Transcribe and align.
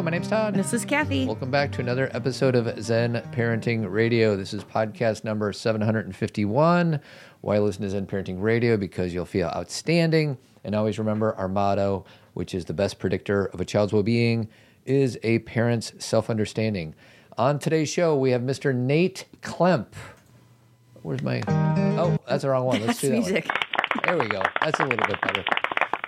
show. 0.00 0.04
My 0.04 0.10
name's 0.10 0.28
Todd. 0.28 0.54
This 0.54 0.72
is 0.72 0.84
Cathy. 0.86 1.26
Welcome 1.26 1.50
back 1.50 1.72
to 1.72 1.80
another 1.80 2.08
episode 2.12 2.54
of 2.54 2.82
Zen 2.82 3.22
Parenting 3.32 3.90
Radio. 3.90 4.34
This 4.34 4.54
is 4.54 4.64
podcast 4.64 5.24
number 5.24 5.52
751. 5.52 7.00
Why 7.42 7.58
listen 7.58 7.82
to 7.82 7.90
Zen 7.90 8.06
Parenting 8.06 8.40
Radio? 8.40 8.78
Because 8.78 9.12
you'll 9.12 9.26
feel 9.26 9.48
outstanding. 9.48 10.38
And 10.64 10.74
always 10.74 10.98
remember 10.98 11.34
our 11.34 11.48
motto, 11.48 12.06
which 12.32 12.54
is 12.54 12.64
the 12.64 12.72
best 12.72 12.98
predictor 12.98 13.46
of 13.46 13.60
a 13.60 13.64
child's 13.66 13.92
well 13.92 14.02
being, 14.02 14.48
is 14.86 15.18
a 15.22 15.40
parent's 15.40 15.92
self 16.02 16.30
understanding. 16.30 16.94
On 17.36 17.58
today's 17.58 17.90
show, 17.90 18.16
we 18.16 18.30
have 18.30 18.40
Mr. 18.40 18.74
Nate 18.74 19.26
Klemp. 19.42 19.88
Where's 21.02 21.22
my. 21.22 21.42
Oh, 21.48 22.16
that's 22.26 22.42
the 22.42 22.48
wrong 22.48 22.64
one. 22.64 22.80
Let's 22.86 22.86
That's 22.86 23.00
do 23.00 23.08
that 23.08 23.14
music. 23.16 23.48
one. 23.48 23.58
There 24.04 24.18
we 24.18 24.28
go. 24.28 24.42
That's 24.62 24.80
a 24.80 24.86
little 24.86 25.06
bit 25.06 25.20
better. 25.20 25.44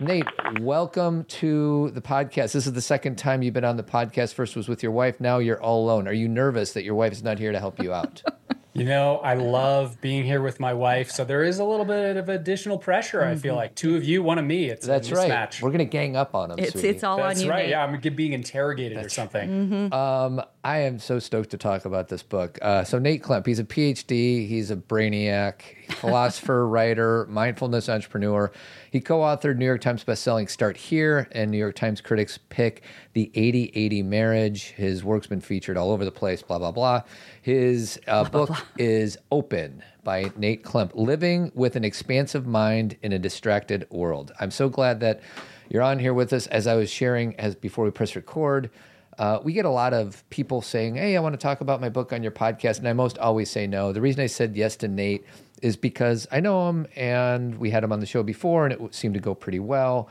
Nate, 0.02 0.26
welcome 0.60 1.22
to 1.24 1.90
the 1.90 2.00
podcast. 2.00 2.52
This 2.52 2.66
is 2.66 2.72
the 2.72 2.80
second 2.82 3.18
time 3.18 3.40
you've 3.42 3.54
been 3.54 3.64
on 3.64 3.76
the 3.76 3.84
podcast. 3.84 4.34
First 4.34 4.56
was 4.56 4.68
with 4.68 4.82
your 4.82 4.90
wife. 4.90 5.20
Now 5.20 5.38
you're 5.38 5.62
all 5.62 5.84
alone. 5.84 6.08
Are 6.08 6.12
you 6.12 6.28
nervous 6.28 6.72
that 6.72 6.82
your 6.82 6.96
wife 6.96 7.12
is 7.12 7.22
not 7.22 7.38
here 7.38 7.52
to 7.52 7.60
help 7.60 7.80
you 7.80 7.92
out? 7.92 8.22
You 8.74 8.86
know, 8.86 9.18
I 9.18 9.34
love 9.34 10.00
being 10.00 10.24
here 10.24 10.40
with 10.40 10.58
my 10.58 10.72
wife, 10.72 11.10
so 11.10 11.26
there 11.26 11.44
is 11.44 11.58
a 11.58 11.64
little 11.64 11.84
bit 11.84 12.16
of 12.16 12.30
additional 12.30 12.78
pressure. 12.78 13.22
I 13.22 13.34
feel 13.34 13.54
like 13.54 13.74
two 13.74 13.96
of 13.96 14.04
you, 14.04 14.22
one 14.22 14.38
of 14.38 14.46
me. 14.46 14.70
It's 14.70 14.86
That's 14.86 15.10
a 15.10 15.14
right. 15.14 15.30
mismatch. 15.30 15.60
We're 15.60 15.72
gonna 15.72 15.84
gang 15.84 16.16
up 16.16 16.34
on 16.34 16.52
him. 16.52 16.58
It's 16.58 16.72
sweetie. 16.72 16.88
it's 16.88 17.04
all 17.04 17.18
That's 17.18 17.40
on 17.40 17.44
you. 17.44 17.50
right. 17.50 17.62
Nate. 17.64 17.68
Yeah, 17.68 17.84
I'm 17.84 18.00
being 18.16 18.32
interrogated 18.32 19.04
or 19.04 19.10
something. 19.10 19.92
Um, 19.92 20.40
I 20.64 20.78
am 20.78 21.00
so 21.00 21.18
stoked 21.18 21.50
to 21.50 21.58
talk 21.58 21.86
about 21.86 22.08
this 22.08 22.22
book. 22.22 22.56
Uh, 22.62 22.84
so 22.84 23.00
Nate 23.00 23.20
Klemp, 23.20 23.46
he's 23.46 23.58
a 23.58 23.64
PhD, 23.64 24.46
he's 24.46 24.70
a 24.70 24.76
brainiac, 24.76 25.62
philosopher, 25.94 26.68
writer, 26.68 27.26
mindfulness 27.28 27.88
entrepreneur. 27.88 28.52
He 28.88 29.00
co-authored 29.00 29.56
New 29.56 29.64
York 29.64 29.80
Times 29.80 30.04
bestselling 30.04 30.48
"Start 30.48 30.76
Here" 30.76 31.26
and 31.32 31.50
New 31.50 31.58
York 31.58 31.74
Times 31.74 32.00
critics 32.00 32.38
pick 32.48 32.84
the 33.12 33.32
80-80 33.34 34.04
marriage. 34.04 34.62
His 34.76 35.02
work's 35.02 35.26
been 35.26 35.40
featured 35.40 35.76
all 35.76 35.90
over 35.90 36.04
the 36.04 36.12
place. 36.12 36.42
Blah 36.42 36.60
blah 36.60 36.70
blah. 36.70 37.02
His 37.40 37.98
uh, 38.06 38.22
book 38.22 38.50
is 38.78 39.18
"Open" 39.32 39.82
by 40.04 40.30
Nate 40.36 40.62
Klemp, 40.62 40.92
living 40.94 41.50
with 41.56 41.74
an 41.74 41.84
expansive 41.84 42.46
mind 42.46 42.96
in 43.02 43.12
a 43.12 43.18
distracted 43.18 43.88
world. 43.90 44.30
I'm 44.38 44.52
so 44.52 44.68
glad 44.68 45.00
that 45.00 45.22
you're 45.68 45.82
on 45.82 45.98
here 45.98 46.14
with 46.14 46.32
us. 46.32 46.46
As 46.46 46.68
I 46.68 46.76
was 46.76 46.88
sharing 46.88 47.34
as 47.40 47.56
before 47.56 47.84
we 47.84 47.90
press 47.90 48.14
record. 48.14 48.70
Uh, 49.18 49.40
we 49.42 49.52
get 49.52 49.64
a 49.64 49.70
lot 49.70 49.92
of 49.92 50.28
people 50.30 50.62
saying, 50.62 50.96
Hey, 50.96 51.16
I 51.16 51.20
want 51.20 51.34
to 51.34 51.38
talk 51.38 51.60
about 51.60 51.80
my 51.80 51.88
book 51.88 52.12
on 52.12 52.22
your 52.22 52.32
podcast. 52.32 52.78
And 52.78 52.88
I 52.88 52.92
most 52.92 53.18
always 53.18 53.50
say 53.50 53.66
no. 53.66 53.92
The 53.92 54.00
reason 54.00 54.22
I 54.22 54.26
said 54.26 54.56
yes 54.56 54.76
to 54.76 54.88
Nate 54.88 55.24
is 55.60 55.76
because 55.76 56.26
I 56.32 56.40
know 56.40 56.68
him 56.68 56.86
and 56.96 57.58
we 57.58 57.70
had 57.70 57.84
him 57.84 57.92
on 57.92 58.00
the 58.00 58.06
show 58.06 58.22
before 58.22 58.66
and 58.66 58.72
it 58.72 58.94
seemed 58.94 59.14
to 59.14 59.20
go 59.20 59.34
pretty 59.34 59.60
well. 59.60 60.08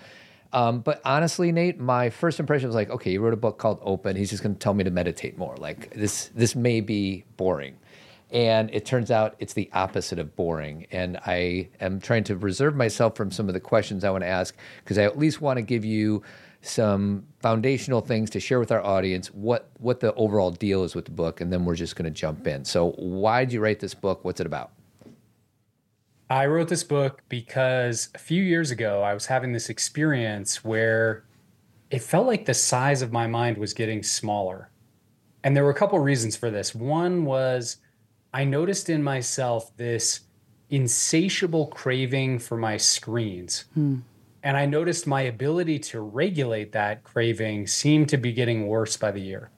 Um, 0.53 0.81
but 0.81 1.01
honestly, 1.05 1.51
Nate, 1.51 1.79
my 1.79 2.09
first 2.09 2.39
impression 2.39 2.67
was 2.67 2.75
like, 2.75 2.89
okay, 2.89 3.11
he 3.11 3.17
wrote 3.17 3.33
a 3.33 3.37
book 3.37 3.57
called 3.57 3.79
Open. 3.81 4.15
He's 4.15 4.29
just 4.29 4.43
going 4.43 4.55
to 4.55 4.59
tell 4.59 4.73
me 4.73 4.83
to 4.83 4.91
meditate 4.91 5.37
more. 5.37 5.55
Like 5.57 5.93
this, 5.93 6.29
this 6.35 6.55
may 6.55 6.81
be 6.81 7.23
boring. 7.37 7.77
And 8.31 8.73
it 8.73 8.85
turns 8.85 9.11
out 9.11 9.35
it's 9.39 9.53
the 9.53 9.69
opposite 9.73 10.19
of 10.19 10.35
boring. 10.35 10.87
And 10.91 11.17
I 11.25 11.69
am 11.79 11.99
trying 11.99 12.23
to 12.25 12.37
reserve 12.37 12.75
myself 12.75 13.15
from 13.15 13.29
some 13.31 13.47
of 13.47 13.53
the 13.53 13.59
questions 13.59 14.03
I 14.03 14.09
want 14.09 14.23
to 14.23 14.29
ask 14.29 14.55
because 14.83 14.97
I 14.97 15.03
at 15.03 15.17
least 15.17 15.41
want 15.41 15.57
to 15.57 15.61
give 15.61 15.83
you 15.83 16.23
some 16.61 17.25
foundational 17.41 18.01
things 18.01 18.29
to 18.29 18.39
share 18.39 18.59
with 18.59 18.71
our 18.71 18.83
audience 18.83 19.27
what 19.29 19.69
what 19.79 19.99
the 19.99 20.13
overall 20.13 20.51
deal 20.51 20.83
is 20.83 20.93
with 20.93 21.05
the 21.05 21.11
book 21.11 21.41
and 21.41 21.51
then 21.51 21.65
we're 21.65 21.75
just 21.75 21.95
going 21.95 22.05
to 22.05 22.11
jump 22.11 22.45
in 22.45 22.63
so 22.63 22.91
why 22.97 23.43
did 23.43 23.51
you 23.51 23.59
write 23.59 23.79
this 23.79 23.95
book 23.95 24.23
what's 24.23 24.39
it 24.39 24.45
about 24.45 24.71
I 26.31 26.45
wrote 26.45 26.69
this 26.69 26.85
book 26.85 27.23
because 27.27 28.07
a 28.15 28.17
few 28.17 28.41
years 28.41 28.71
ago 28.71 29.01
I 29.01 29.13
was 29.13 29.25
having 29.25 29.51
this 29.51 29.69
experience 29.69 30.63
where 30.63 31.25
it 31.89 32.01
felt 32.01 32.25
like 32.25 32.45
the 32.45 32.53
size 32.53 33.01
of 33.01 33.11
my 33.11 33.27
mind 33.27 33.57
was 33.57 33.73
getting 33.73 34.01
smaller. 34.01 34.69
And 35.43 35.57
there 35.57 35.65
were 35.65 35.71
a 35.71 35.75
couple 35.75 35.99
reasons 35.99 36.37
for 36.37 36.49
this. 36.49 36.73
One 36.73 37.25
was 37.25 37.77
I 38.33 38.45
noticed 38.45 38.89
in 38.89 39.03
myself 39.03 39.75
this 39.75 40.21
insatiable 40.69 41.67
craving 41.67 42.39
for 42.39 42.55
my 42.55 42.77
screens. 42.77 43.65
Hmm. 43.73 43.97
And 44.43 44.57
I 44.57 44.65
noticed 44.65 45.05
my 45.05 45.21
ability 45.21 45.79
to 45.79 46.01
regulate 46.01 46.71
that 46.71 47.03
craving 47.03 47.67
seemed 47.67 48.09
to 48.09 48.17
be 48.17 48.33
getting 48.33 48.67
worse 48.67 48.97
by 48.97 49.11
the 49.11 49.21
year. 49.21 49.51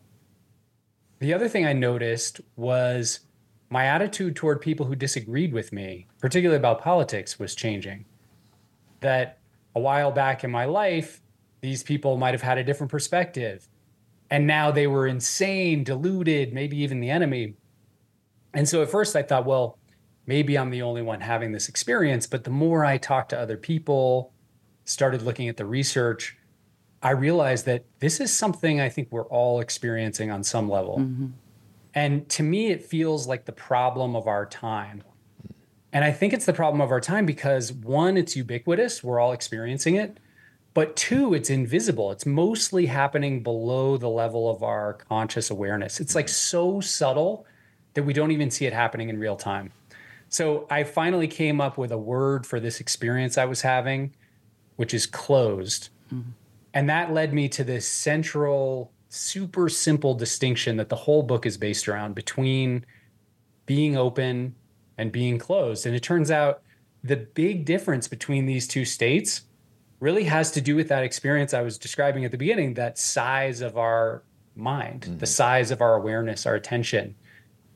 The 1.19 1.33
other 1.33 1.47
thing 1.47 1.65
I 1.65 1.71
noticed 1.71 2.41
was 2.57 3.21
my 3.69 3.85
attitude 3.85 4.35
toward 4.35 4.59
people 4.59 4.85
who 4.85 4.95
disagreed 4.95 5.53
with 5.53 5.71
me, 5.71 6.07
particularly 6.19 6.57
about 6.57 6.81
politics, 6.81 7.39
was 7.39 7.55
changing. 7.55 8.05
That 8.99 9.39
a 9.73 9.79
while 9.79 10.11
back 10.11 10.43
in 10.43 10.51
my 10.51 10.65
life, 10.65 11.21
these 11.61 11.81
people 11.81 12.17
might 12.17 12.33
have 12.33 12.41
had 12.41 12.57
a 12.57 12.63
different 12.63 12.91
perspective. 12.91 13.69
And 14.29 14.45
now 14.45 14.69
they 14.69 14.85
were 14.85 15.07
insane, 15.07 15.85
deluded, 15.85 16.53
maybe 16.53 16.77
even 16.79 16.99
the 16.99 17.09
enemy. 17.09 17.53
And 18.53 18.67
so 18.67 18.81
at 18.81 18.91
first 18.91 19.15
I 19.15 19.23
thought, 19.23 19.45
well, 19.45 19.77
maybe 20.27 20.57
I'm 20.57 20.71
the 20.71 20.81
only 20.81 21.01
one 21.01 21.21
having 21.21 21.53
this 21.53 21.69
experience. 21.69 22.27
But 22.27 22.43
the 22.43 22.49
more 22.49 22.83
I 22.83 22.97
talked 22.97 23.29
to 23.29 23.39
other 23.39 23.57
people, 23.57 24.32
started 24.85 25.21
looking 25.21 25.49
at 25.49 25.57
the 25.57 25.65
research, 25.65 26.37
I 27.01 27.11
realized 27.11 27.65
that 27.65 27.85
this 27.99 28.19
is 28.19 28.35
something 28.35 28.79
I 28.79 28.89
think 28.89 29.09
we're 29.11 29.27
all 29.27 29.59
experiencing 29.59 30.31
on 30.31 30.43
some 30.43 30.69
level. 30.69 30.99
Mm-hmm. 30.99 31.27
And 31.93 32.27
to 32.29 32.43
me, 32.43 32.71
it 32.71 32.83
feels 32.83 33.27
like 33.27 33.45
the 33.45 33.51
problem 33.51 34.15
of 34.15 34.27
our 34.27 34.45
time. 34.45 35.03
And 35.91 36.03
I 36.03 36.11
think 36.11 36.33
it's 36.33 36.45
the 36.45 36.53
problem 36.53 36.81
of 36.81 36.91
our 36.91 37.01
time 37.01 37.25
because 37.25 37.71
one, 37.71 38.17
it's 38.17 38.35
ubiquitous, 38.35 39.03
we're 39.03 39.19
all 39.19 39.31
experiencing 39.31 39.95
it. 39.95 40.17
But 40.73 40.95
two, 40.95 41.35
it's 41.35 41.51
invisible. 41.51 42.11
It's 42.11 42.25
mostly 42.25 42.87
happening 42.87 43.43
below 43.43 43.97
the 43.97 44.09
level 44.09 44.49
of 44.49 44.63
our 44.63 44.93
conscious 44.93 45.51
awareness. 45.51 45.99
It's 45.99 46.15
like 46.15 46.27
so 46.27 46.81
subtle 46.81 47.45
that 47.93 48.03
we 48.03 48.13
don't 48.13 48.31
even 48.31 48.49
see 48.49 48.65
it 48.65 48.73
happening 48.73 49.09
in 49.09 49.19
real 49.19 49.35
time. 49.35 49.71
So 50.29 50.65
I 50.71 50.83
finally 50.83 51.27
came 51.27 51.61
up 51.61 51.77
with 51.77 51.91
a 51.91 51.97
word 51.97 52.47
for 52.47 52.59
this 52.59 52.79
experience 52.79 53.37
I 53.37 53.45
was 53.45 53.61
having, 53.61 54.15
which 54.75 54.93
is 54.93 55.05
closed. 55.05 55.89
Mm-hmm. 56.13 56.31
And 56.73 56.89
that 56.89 57.13
led 57.13 57.33
me 57.33 57.47
to 57.49 57.63
this 57.63 57.87
central, 57.87 58.91
super 59.09 59.69
simple 59.69 60.15
distinction 60.15 60.77
that 60.77 60.89
the 60.89 60.95
whole 60.95 61.23
book 61.23 61.45
is 61.45 61.57
based 61.57 61.87
around 61.87 62.15
between 62.15 62.85
being 63.65 63.95
open 63.95 64.55
and 64.97 65.11
being 65.11 65.37
closed. 65.37 65.85
And 65.85 65.95
it 65.95 66.01
turns 66.03 66.31
out 66.31 66.61
the 67.03 67.17
big 67.17 67.65
difference 67.65 68.07
between 68.07 68.45
these 68.45 68.67
two 68.67 68.85
states 68.85 69.43
really 69.99 70.25
has 70.25 70.51
to 70.51 70.61
do 70.61 70.75
with 70.75 70.89
that 70.89 71.03
experience 71.03 71.53
I 71.53 71.61
was 71.61 71.77
describing 71.77 72.25
at 72.25 72.31
the 72.31 72.37
beginning 72.37 72.73
that 72.73 72.97
size 72.97 73.61
of 73.61 73.77
our 73.77 74.23
mind, 74.55 75.03
the 75.03 75.09
mm-hmm. 75.09 75.25
size 75.25 75.71
of 75.71 75.81
our 75.81 75.95
awareness, 75.95 76.45
our 76.45 76.55
attention. 76.55 77.15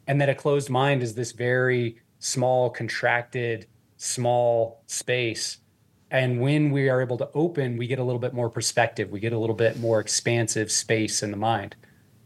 And 0.07 0.19
that 0.22 0.30
a 0.30 0.36
closed 0.36 0.69
mind 0.69 1.03
is 1.03 1.16
this 1.16 1.31
very 1.31 2.02
small, 2.19 2.69
contracted, 2.69 3.68
small 3.97 4.84
space. 4.88 5.57
And 6.12 6.40
when 6.40 6.72
we 6.72 6.90
are 6.90 7.01
able 7.01 7.18
to 7.18 7.29
open, 7.34 7.75
we 7.78 7.85
get 7.88 8.00
a 8.00 8.03
little 8.03 8.19
bit 8.19 8.34
more 8.34 8.50
perspective. 8.50 9.12
We 9.12 9.19
get 9.19 9.34
a 9.34 9.38
little 9.38 9.56
bit 9.56 9.78
more 9.79 10.00
expansive 10.00 10.72
space 10.72 11.22
in 11.23 11.31
the 11.31 11.38
mind. 11.38 11.75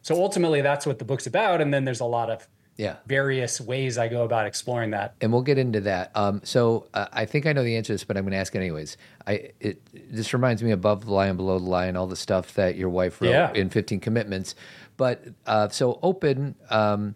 So 0.03 0.15
ultimately, 0.21 0.61
that's 0.61 0.85
what 0.85 0.99
the 0.99 1.05
book's 1.05 1.27
about. 1.27 1.61
And 1.61 1.73
then 1.73 1.83
there's 1.85 1.99
a 2.01 2.05
lot 2.05 2.29
of 2.29 2.47
yeah 2.77 2.95
various 3.05 3.59
ways 3.59 3.97
I 3.97 4.07
go 4.07 4.23
about 4.23 4.45
exploring 4.47 4.91
that. 4.91 5.13
and 5.19 5.31
we'll 5.33 5.41
get 5.41 5.57
into 5.57 5.81
that 5.81 6.09
um, 6.15 6.39
so 6.45 6.87
uh, 6.93 7.05
i 7.11 7.25
think 7.25 7.45
i 7.45 7.51
know 7.51 7.65
the 7.65 7.75
answer 7.75 7.87
to 7.87 7.93
this 7.95 8.05
but 8.05 8.15
i'm 8.15 8.23
going 8.23 8.31
to 8.31 8.37
ask 8.37 8.55
it 8.55 8.59
anyways 8.59 8.95
I, 9.27 9.51
it, 9.59 9.81
this 10.09 10.31
reminds 10.33 10.63
me 10.63 10.71
above 10.71 11.03
the 11.05 11.11
line 11.13 11.35
below 11.35 11.59
the 11.59 11.65
line 11.69 11.97
all 11.97 12.07
the 12.07 12.15
stuff 12.15 12.53
that 12.53 12.77
your 12.77 12.87
wife 12.87 13.19
wrote 13.21 13.31
Yeah. 13.31 13.51
in 13.53 13.69
15 13.69 13.99
commitments 13.99 14.55
but 14.95 15.21
uh, 15.45 15.67
so 15.67 15.99
open 16.01 16.55
um, 16.69 17.13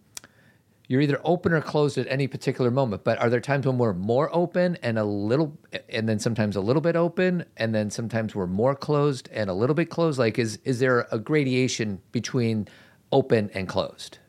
you're 0.87 1.01
either 1.01 1.19
open 1.23 1.53
or 1.53 1.61
closed 1.61 1.97
at 1.97 2.07
any 2.09 2.27
particular 2.27 2.71
moment 2.71 3.03
but 3.03 3.19
are 3.19 3.29
there 3.29 3.39
times 3.39 3.65
when 3.65 3.77
we're 3.77 3.93
more 3.93 4.33
open 4.33 4.77
and 4.81 4.97
a 4.97 5.03
little 5.03 5.57
and 5.89 6.07
then 6.07 6.19
sometimes 6.19 6.55
a 6.55 6.61
little 6.61 6.81
bit 6.81 6.95
open 6.95 7.45
and 7.57 7.73
then 7.73 7.89
sometimes 7.89 8.35
we're 8.35 8.47
more 8.47 8.75
closed 8.75 9.29
and 9.31 9.49
a 9.49 9.53
little 9.53 9.75
bit 9.75 9.89
closed 9.89 10.19
like 10.19 10.37
is 10.39 10.59
is 10.63 10.79
there 10.79 11.07
a 11.11 11.19
gradation 11.19 12.01
between 12.11 12.67
open 13.11 13.49
and 13.53 13.67
closed 13.67 14.19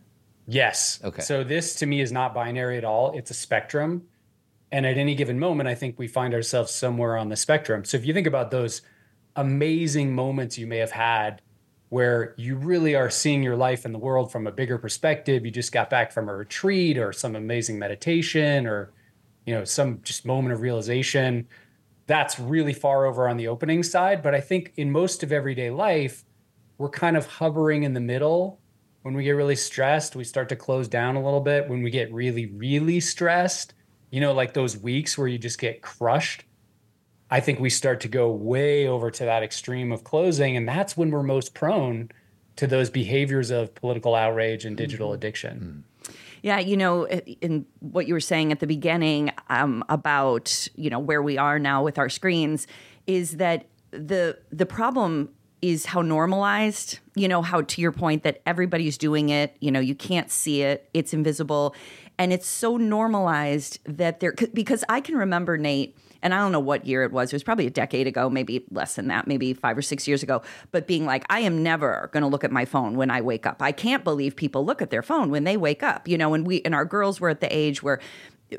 Yes. 0.47 1.00
Okay. 1.03 1.23
So 1.23 1.43
this 1.43 1.75
to 1.76 1.87
me 1.87 2.00
is 2.00 2.12
not 2.12 2.32
binary 2.32 2.79
at 2.79 2.85
all. 2.85 3.17
It's 3.19 3.31
a 3.31 3.35
spectrum. 3.35 4.06
And 4.70 4.87
at 4.87 4.97
any 4.97 5.14
given 5.14 5.38
moment, 5.38 5.69
I 5.69 5.75
think 5.75 5.99
we 5.99 6.09
find 6.09 6.35
ourselves 6.35 6.73
somewhere 6.73 7.17
on 7.17 7.29
the 7.29 7.37
spectrum. 7.37 7.85
So 7.85 7.97
if 7.97 8.05
you 8.05 8.14
think 8.14 8.26
about 8.26 8.50
those 8.50 8.82
amazing 9.37 10.14
moments 10.14 10.56
you 10.56 10.67
may 10.67 10.79
have 10.79 10.91
had 10.91 11.43
where 11.97 12.35
you 12.37 12.57
really 12.57 12.95
are 12.95 13.09
seeing 13.09 13.43
your 13.43 13.57
life 13.57 13.87
and 13.87 13.95
the 13.95 13.99
world 13.99 14.31
from 14.31 14.47
a 14.47 14.53
bigger 14.53 14.77
perspective, 14.77 15.47
you 15.47 15.51
just 15.51 15.73
got 15.73 15.89
back 15.89 16.13
from 16.13 16.29
a 16.29 16.35
retreat 16.37 16.99
or 16.99 17.11
some 17.11 17.35
amazing 17.35 17.79
meditation 17.79 18.67
or 18.67 18.93
you 19.47 19.55
know, 19.55 19.65
some 19.65 20.01
just 20.03 20.27
moment 20.27 20.53
of 20.53 20.61
realization, 20.61 21.49
that's 22.07 22.39
really 22.39 22.75
far 22.75 23.07
over 23.07 23.29
on 23.29 23.37
the 23.37 23.49
opening 23.49 23.83
side, 23.83 24.23
but 24.23 24.35
I 24.35 24.41
think 24.41 24.73
in 24.77 24.91
most 24.91 25.23
of 25.23 25.33
everyday 25.33 25.71
life, 25.71 26.25
we're 26.79 26.91
kind 26.91 27.17
of 27.17 27.27
hovering 27.27 27.85
in 27.85 27.95
the 27.95 28.01
middle. 28.01 28.61
When 29.03 29.15
we 29.15 29.25
get 29.25 29.31
really 29.31 29.57
stressed, 29.57 30.17
we 30.17 30.25
start 30.25 30.49
to 30.51 30.57
close 30.57 30.89
down 30.89 31.17
a 31.17 31.25
little 31.25 31.41
bit. 31.41 31.69
When 31.69 31.83
we 31.83 31.91
get 31.91 32.13
really, 32.13 32.47
really 32.47 33.01
stressed, 33.01 33.73
you 34.11 34.21
know, 34.21 34.35
like 34.35 34.53
those 34.53 34.77
weeks 34.77 35.17
where 35.17 35.29
you 35.29 35.39
just 35.39 35.59
get 35.59 35.81
crushed, 35.81 36.45
I 37.31 37.40
think 37.40 37.58
we 37.58 37.70
start 37.70 38.00
to 38.02 38.08
go 38.08 38.31
way 38.31 38.87
over 38.87 39.11
to 39.11 39.25
that 39.25 39.43
extreme 39.43 39.90
of 39.93 40.05
closing. 40.05 40.56
And 40.56 40.69
that's 40.69 40.96
when 40.96 41.11
we're 41.11 41.23
most 41.23 41.55
prone 41.55 42.11
to 42.56 42.67
those 42.67 42.88
behaviors 42.88 43.50
of 43.50 43.75
political 43.75 44.14
outrage 44.14 44.64
and 44.64 44.76
digital 44.76 45.08
Mm-hmm. 45.08 45.14
addiction. 45.14 45.84
Yeah, 46.43 46.61
you 46.61 46.76
know, 46.76 47.06
in 47.08 47.67
what 47.81 48.06
you 48.06 48.14
were 48.14 48.20
saying 48.20 48.52
at 48.52 48.61
the 48.61 48.67
beginning 48.69 49.32
um, 49.50 49.82
about 49.88 50.69
you 50.76 50.90
know 50.90 51.00
where 51.00 51.20
we 51.20 51.38
are 51.38 51.58
now 51.58 51.82
with 51.82 51.99
our 51.99 52.08
screens 52.08 52.69
is 53.06 53.38
that 53.38 53.67
the 53.90 54.38
the 54.52 54.67
problem 54.67 55.31
is 55.62 55.87
how 55.87 56.02
normalized 56.02 57.00
you 57.17 57.26
know 57.26 57.43
how 57.43 57.62
to 57.62 57.81
your 57.81 57.90
point 57.90 58.23
that 58.23 58.43
everybody's 58.46 58.99
doing 58.99 59.31
it 59.31 59.56
you 59.58 59.70
know 59.73 59.81
you 59.81 59.94
can't 59.94 60.31
see 60.31 60.62
it 60.62 60.88
it's 60.93 61.14
invisible 61.14 61.75
and 62.19 62.32
it's 62.32 62.46
so 62.46 62.76
normalized 62.76 63.78
that 63.84 64.20
there 64.20 64.34
because 64.52 64.84
i 64.90 65.00
can 65.00 65.17
remember 65.17 65.56
nate 65.56 65.96
and 66.26 66.34
I 66.34 66.38
don't 66.38 66.50
know 66.50 66.58
what 66.58 66.84
year 66.84 67.05
it 67.05 67.12
was. 67.12 67.32
It 67.32 67.37
was 67.37 67.44
probably 67.44 67.69
a 67.69 67.70
decade 67.70 68.08
ago, 68.08 68.28
maybe 68.28 68.64
less 68.73 68.96
than 68.96 69.06
that, 69.06 69.28
maybe 69.28 69.55
five 69.55 69.78
or 69.78 69.82
six 69.82 70.08
years 70.08 70.25
ago. 70.25 70.43
But 70.73 70.88
being 70.88 71.06
like, 71.06 71.25
I 71.31 71.38
am 71.38 71.62
never 71.62 72.11
going 72.12 72.23
to 72.23 72.28
look 72.28 72.43
at 72.43 72.50
my 72.50 72.64
phone 72.64 72.96
when 72.96 73.12
I 73.12 73.20
wake 73.20 73.46
up. 73.46 73.62
I 73.62 73.70
can't 73.70 74.02
believe 74.02 74.34
people 74.34 74.67
look 74.67 74.82
at 74.82 74.90
their 74.90 75.05
phone 75.05 75.31
when 75.31 75.44
they 75.44 75.56
wake 75.56 75.84
up. 75.84 76.08
You 76.08 76.19
know, 76.19 76.34
and 76.34 76.44
we 76.44 76.62
and 76.62 76.75
our 76.75 76.84
girls 76.84 77.20
were 77.20 77.28
at 77.28 77.40
the 77.40 77.56
age 77.56 77.81
where 77.81 78.00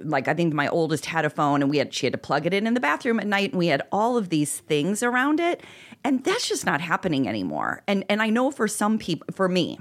like 0.01 0.29
I 0.29 0.33
think 0.33 0.53
my 0.53 0.69
oldest 0.69 1.07
had 1.07 1.25
a 1.25 1.29
phone 1.29 1.61
and 1.61 1.69
we 1.69 1.77
had 1.77 1.93
she 1.93 2.05
had 2.05 2.13
to 2.13 2.17
plug 2.17 2.45
it 2.45 2.53
in 2.53 2.67
in 2.67 2.73
the 2.73 2.79
bathroom 2.79 3.19
at 3.19 3.27
night 3.27 3.51
and 3.51 3.59
we 3.59 3.67
had 3.67 3.81
all 3.91 4.15
of 4.15 4.29
these 4.29 4.59
things 4.59 5.03
around 5.03 5.41
it 5.41 5.61
and 6.05 6.23
that's 6.23 6.47
just 6.47 6.65
not 6.65 6.79
happening 6.79 7.27
anymore. 7.27 7.83
And 7.85 8.05
and 8.07 8.21
I 8.21 8.29
know 8.29 8.49
for 8.49 8.69
some 8.69 8.97
people 8.97 9.27
for 9.33 9.49
me 9.49 9.77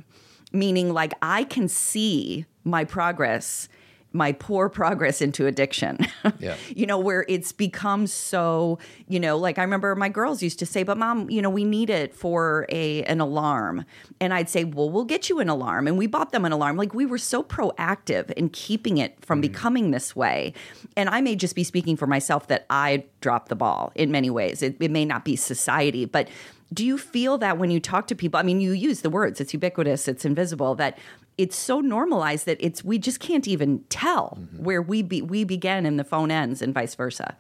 meaning 0.53 0.93
like 0.93 1.13
I 1.23 1.45
can 1.45 1.69
see 1.69 2.47
my 2.65 2.85
progress 2.85 3.69
my 4.17 4.33
poor 4.33 4.69
progress 4.69 5.21
into 5.21 5.47
addiction. 5.47 5.99
Yeah. 6.39 6.57
you 6.75 6.87
know, 6.87 6.99
where 6.99 7.25
it's 7.29 7.53
become 7.53 8.07
so, 8.07 8.79
you 9.09 9.21
know, 9.21 9.39
like 9.39 9.59
I 9.59 9.63
remember 9.63 9.95
my 9.95 10.09
girls 10.09 10.43
used 10.43 10.59
to 10.59 10.67
say, 10.67 10.83
but 10.83 10.99
mom, 10.99 11.31
you 11.31 11.41
know, 11.41 11.49
we 11.49 11.65
need 11.65 11.89
it 11.89 12.15
for 12.15 12.67
a 12.69 13.05
an 13.05 13.21
alarm. 13.21 13.85
And 14.21 14.35
I'd 14.35 14.49
say, 14.49 14.65
well, 14.65 14.91
we'll 14.91 15.05
get 15.05 15.31
you 15.31 15.39
an 15.39 15.49
alarm. 15.49 15.87
And 15.87 15.97
we 15.97 16.09
bought 16.09 16.33
them 16.33 16.45
an 16.45 16.53
alarm. 16.53 16.77
Like 16.77 16.95
we 16.95 17.07
were 17.07 17.19
so 17.19 17.43
proactive 17.43 18.33
in 18.33 18.49
keeping 18.51 18.99
it 18.99 19.25
from 19.25 19.39
mm. 19.39 19.43
becoming 19.43 19.93
this 19.93 20.17
way. 20.17 20.53
And 20.97 21.09
I 21.09 21.21
may 21.21 21.37
just 21.37 21.55
be 21.55 21.65
speaking 21.65 21.97
for 21.97 22.09
myself 22.09 22.49
that 22.49 22.67
I 22.69 23.05
dropped 23.21 23.49
the 23.49 23.57
ball 23.57 23.93
in 23.95 24.11
many 24.11 24.29
ways. 24.29 24.63
It, 24.63 24.77
it 24.81 24.91
may 24.91 25.05
not 25.05 25.25
be 25.25 25.37
society, 25.37 26.05
but 26.07 26.29
do 26.73 26.85
you 26.85 26.99
feel 26.99 27.39
that 27.39 27.59
when 27.59 27.71
you 27.71 27.81
talk 27.81 28.07
to 28.09 28.15
people? 28.15 28.41
I 28.41 28.43
mean, 28.43 28.61
you 28.61 28.73
use 28.73 29.03
the 29.03 29.11
words, 29.11 29.41
it's 29.41 29.53
ubiquitous, 29.53 30.09
it's 30.09 30.25
invisible, 30.25 30.75
that 30.77 30.99
it's 31.39 31.57
so 31.57 31.81
normalized 31.81 32.47
that 32.47 32.57
it's 32.61 32.83
we 32.83 32.99
just 32.99 33.21
can't 33.21 33.47
even 33.47 33.85
tell 33.89 34.39
mm-hmm. 34.41 34.65
where 34.65 34.83
we 34.83 35.03
be, 35.03 35.23
we 35.23 35.45
begin 35.45 35.87
and 35.87 35.99
the 35.99 36.05
phone 36.05 36.31
ends 36.31 36.63
and 36.63 36.73
vice 36.73 36.95
versa. 36.95 37.37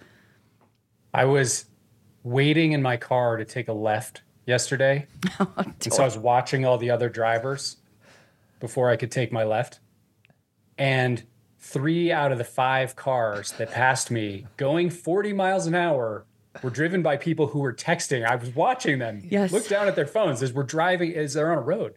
I 1.14 1.24
was 1.24 1.66
waiting 2.22 2.72
in 2.72 2.82
my 2.82 2.96
car 2.96 3.36
to 3.36 3.44
take 3.44 3.68
a 3.68 3.72
left 3.72 4.22
yesterday. 4.46 5.06
Oh, 5.38 5.52
and 5.56 5.92
so 5.92 6.02
I 6.02 6.06
was 6.06 6.16
watching 6.16 6.64
all 6.64 6.78
the 6.78 6.90
other 6.90 7.08
drivers 7.08 7.76
before 8.60 8.90
I 8.90 8.96
could 8.96 9.10
take 9.10 9.32
my 9.32 9.44
left. 9.44 9.80
And 10.78 11.24
three 11.58 12.12
out 12.12 12.32
of 12.32 12.38
the 12.38 12.44
five 12.44 12.96
cars 12.96 13.52
that 13.52 13.70
passed 13.70 14.10
me 14.10 14.46
going 14.56 14.88
40 14.88 15.32
miles 15.32 15.66
an 15.66 15.74
hour 15.74 16.24
were 16.62 16.70
driven 16.70 17.02
by 17.02 17.16
people 17.16 17.48
who 17.48 17.58
were 17.58 17.72
texting. 17.72 18.24
I 18.24 18.36
was 18.36 18.54
watching 18.54 18.98
them 18.98 19.20
Yes. 19.24 19.52
look 19.52 19.68
down 19.68 19.88
at 19.88 19.96
their 19.96 20.06
phones 20.06 20.42
as 20.42 20.52
we're 20.52 20.62
driving, 20.62 21.14
as 21.14 21.34
they're 21.34 21.52
on 21.52 21.58
a 21.58 21.62
road. 21.62 21.94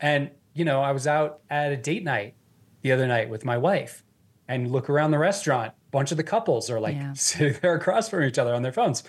And, 0.00 0.30
you 0.56 0.64
know, 0.64 0.80
I 0.80 0.92
was 0.92 1.06
out 1.06 1.40
at 1.50 1.70
a 1.70 1.76
date 1.76 2.02
night 2.02 2.34
the 2.80 2.90
other 2.92 3.06
night 3.06 3.28
with 3.28 3.44
my 3.44 3.58
wife 3.58 4.02
and 4.48 4.70
look 4.70 4.88
around 4.88 5.10
the 5.10 5.18
restaurant. 5.18 5.72
A 5.88 5.90
bunch 5.90 6.10
of 6.10 6.16
the 6.16 6.22
couples 6.22 6.70
are 6.70 6.80
like 6.80 6.96
Yeah. 6.96 7.12
sitting 7.14 7.58
there 7.60 7.74
across 7.74 8.08
from 8.08 8.24
each 8.24 8.38
other 8.38 8.54
on 8.54 8.62
their 8.62 8.72
phones. 8.72 9.04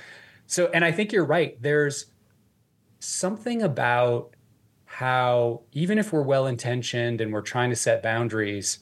So, 0.46 0.68
and 0.74 0.84
I 0.84 0.92
think 0.92 1.12
you're 1.14 1.26
right. 1.26 1.60
There's 1.62 2.08
something 3.00 3.62
about 3.62 4.36
how, 4.86 5.62
even 5.72 5.98
if 5.98 6.12
we're 6.12 6.22
well 6.22 6.48
intentioned 6.48 7.22
and 7.22 7.32
we're 7.32 7.42
trying 7.42 7.70
to 7.70 7.76
set 7.76 8.04
boundaries, 8.04 8.80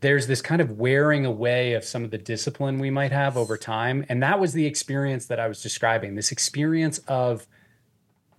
there's 0.00 0.26
this 0.26 0.42
kind 0.42 0.60
of 0.60 0.72
wearing 0.72 1.24
away 1.24 1.72
of 1.72 1.84
some 1.84 2.04
of 2.04 2.10
the 2.10 2.18
discipline 2.18 2.78
we 2.78 2.90
might 2.90 3.12
have 3.12 3.36
over 3.36 3.56
time. 3.56 4.04
And 4.10 4.22
that 4.22 4.38
was 4.38 4.52
the 4.52 4.66
experience 4.66 5.26
that 5.26 5.40
I 5.40 5.48
was 5.48 5.62
describing 5.62 6.16
this 6.16 6.32
experience 6.32 6.98
of 7.08 7.46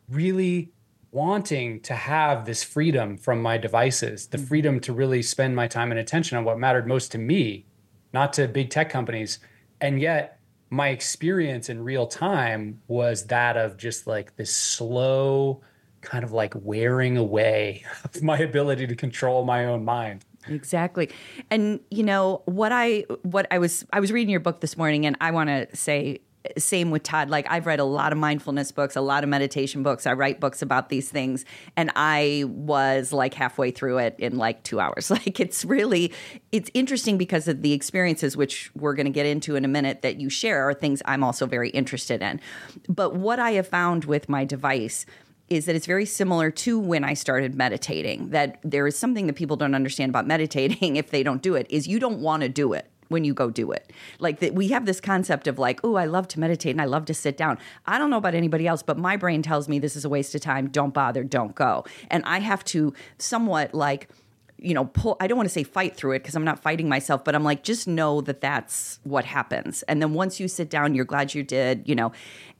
really 0.07 0.71
wanting 1.17 1.79
to 1.79 1.95
have 1.95 2.45
this 2.45 2.63
freedom 2.63 3.17
from 3.17 3.41
my 3.41 3.57
devices, 3.57 4.27
the 4.27 4.37
mm-hmm. 4.37 4.45
freedom 4.45 4.79
to 4.79 4.93
really 4.93 5.23
spend 5.23 5.55
my 5.55 5.67
time 5.67 5.89
and 5.89 5.99
attention 5.99 6.37
on 6.37 6.45
what 6.45 6.59
mattered 6.59 6.87
most 6.87 7.11
to 7.11 7.17
me, 7.17 7.65
not 8.13 8.31
to 8.31 8.47
big 8.47 8.69
tech 8.69 8.87
companies. 8.87 9.39
And 9.81 9.99
yet, 9.99 10.39
my 10.69 10.89
experience 10.89 11.69
in 11.69 11.83
real 11.83 12.05
time 12.05 12.79
was 12.87 13.25
that 13.27 13.57
of 13.57 13.77
just 13.77 14.05
like 14.05 14.35
this 14.35 14.55
slow, 14.55 15.59
kind 16.01 16.23
of 16.23 16.33
like 16.33 16.53
wearing 16.55 17.17
away 17.17 17.83
of 18.03 18.21
my 18.21 18.37
ability 18.37 18.85
to 18.85 18.95
control 18.95 19.43
my 19.43 19.65
own 19.65 19.83
mind. 19.83 20.23
Exactly. 20.47 21.09
And 21.49 21.79
you 21.89 22.03
know, 22.03 22.43
what 22.45 22.71
I 22.71 23.05
what 23.23 23.47
I 23.49 23.57
was 23.57 23.85
I 23.91 23.99
was 23.99 24.11
reading 24.11 24.29
your 24.29 24.39
book 24.39 24.61
this 24.61 24.77
morning 24.77 25.07
and 25.07 25.17
I 25.19 25.31
want 25.31 25.49
to 25.49 25.75
say 25.75 26.21
same 26.57 26.91
with 26.91 27.03
Todd. 27.03 27.29
Like 27.29 27.45
I've 27.49 27.65
read 27.65 27.79
a 27.79 27.83
lot 27.83 28.11
of 28.11 28.17
mindfulness 28.17 28.71
books, 28.71 28.95
a 28.95 29.01
lot 29.01 29.23
of 29.23 29.29
meditation 29.29 29.83
books. 29.83 30.05
I 30.05 30.13
write 30.13 30.39
books 30.39 30.61
about 30.61 30.89
these 30.89 31.09
things 31.09 31.45
and 31.75 31.91
I 31.95 32.45
was 32.47 33.13
like 33.13 33.33
halfway 33.33 33.71
through 33.71 33.99
it 33.99 34.15
in 34.19 34.37
like 34.37 34.63
2 34.63 34.79
hours. 34.79 35.11
Like 35.17 35.39
it's 35.39 35.65
really 35.65 36.13
it's 36.51 36.69
interesting 36.75 37.17
because 37.17 37.47
of 37.47 37.63
the 37.63 37.73
experiences 37.73 38.37
which 38.37 38.69
we're 38.75 38.93
going 38.93 39.07
to 39.07 39.11
get 39.11 39.25
into 39.25 39.55
in 39.55 39.65
a 39.65 39.67
minute 39.67 40.03
that 40.03 40.19
you 40.19 40.29
share 40.29 40.69
are 40.69 40.75
things 40.75 41.01
I'm 41.05 41.23
also 41.23 41.47
very 41.47 41.69
interested 41.71 42.21
in. 42.21 42.39
But 42.87 43.15
what 43.15 43.39
I 43.39 43.51
have 43.53 43.67
found 43.67 44.05
with 44.05 44.29
my 44.29 44.45
device 44.45 45.07
is 45.49 45.65
that 45.65 45.75
it's 45.75 45.85
very 45.85 46.05
similar 46.05 46.51
to 46.51 46.77
when 46.77 47.03
I 47.03 47.13
started 47.13 47.55
meditating. 47.55 48.29
That 48.29 48.59
there 48.63 48.85
is 48.85 48.97
something 48.97 49.27
that 49.27 49.33
people 49.33 49.55
don't 49.55 49.73
understand 49.75 50.09
about 50.09 50.27
meditating 50.27 50.95
if 50.97 51.09
they 51.09 51.23
don't 51.23 51.41
do 51.41 51.55
it 51.55 51.65
is 51.69 51.87
you 51.87 51.99
don't 51.99 52.19
want 52.19 52.43
to 52.43 52.49
do 52.49 52.73
it 52.73 52.87
when 53.09 53.23
you 53.23 53.33
go 53.33 53.49
do 53.49 53.71
it. 53.71 53.91
Like 54.19 54.39
that 54.39 54.53
we 54.53 54.69
have 54.69 54.85
this 54.85 54.99
concept 54.99 55.47
of 55.47 55.59
like, 55.59 55.79
oh, 55.83 55.95
I 55.95 56.05
love 56.05 56.27
to 56.29 56.39
meditate 56.39 56.71
and 56.71 56.81
I 56.81 56.85
love 56.85 57.05
to 57.05 57.13
sit 57.13 57.37
down. 57.37 57.57
I 57.85 57.97
don't 57.97 58.09
know 58.09 58.17
about 58.17 58.35
anybody 58.35 58.67
else, 58.67 58.83
but 58.83 58.97
my 58.97 59.17
brain 59.17 59.41
tells 59.41 59.67
me 59.67 59.79
this 59.79 59.95
is 59.95 60.05
a 60.05 60.09
waste 60.09 60.35
of 60.35 60.41
time. 60.41 60.69
Don't 60.69 60.93
bother, 60.93 61.23
don't 61.23 61.55
go. 61.55 61.85
And 62.09 62.23
I 62.25 62.39
have 62.39 62.63
to 62.65 62.93
somewhat 63.17 63.73
like 63.73 64.09
you 64.59 64.73
know, 64.73 64.85
pull, 64.85 65.17
I 65.19 65.27
don't 65.27 65.37
want 65.37 65.47
to 65.47 65.53
say 65.53 65.63
fight 65.63 65.95
through 65.95 66.13
it 66.13 66.19
because 66.19 66.35
I'm 66.35 66.43
not 66.43 66.59
fighting 66.59 66.89
myself, 66.89 67.23
but 67.23 67.35
I'm 67.35 67.43
like, 67.43 67.63
just 67.63 67.87
know 67.87 68.21
that 68.21 68.41
that's 68.41 68.99
what 69.03 69.25
happens. 69.25 69.83
And 69.83 70.01
then 70.01 70.13
once 70.13 70.39
you 70.39 70.47
sit 70.47 70.69
down, 70.69 70.95
you're 70.95 71.05
glad 71.05 71.33
you 71.33 71.43
did, 71.43 71.87
you 71.87 71.95
know. 71.95 72.11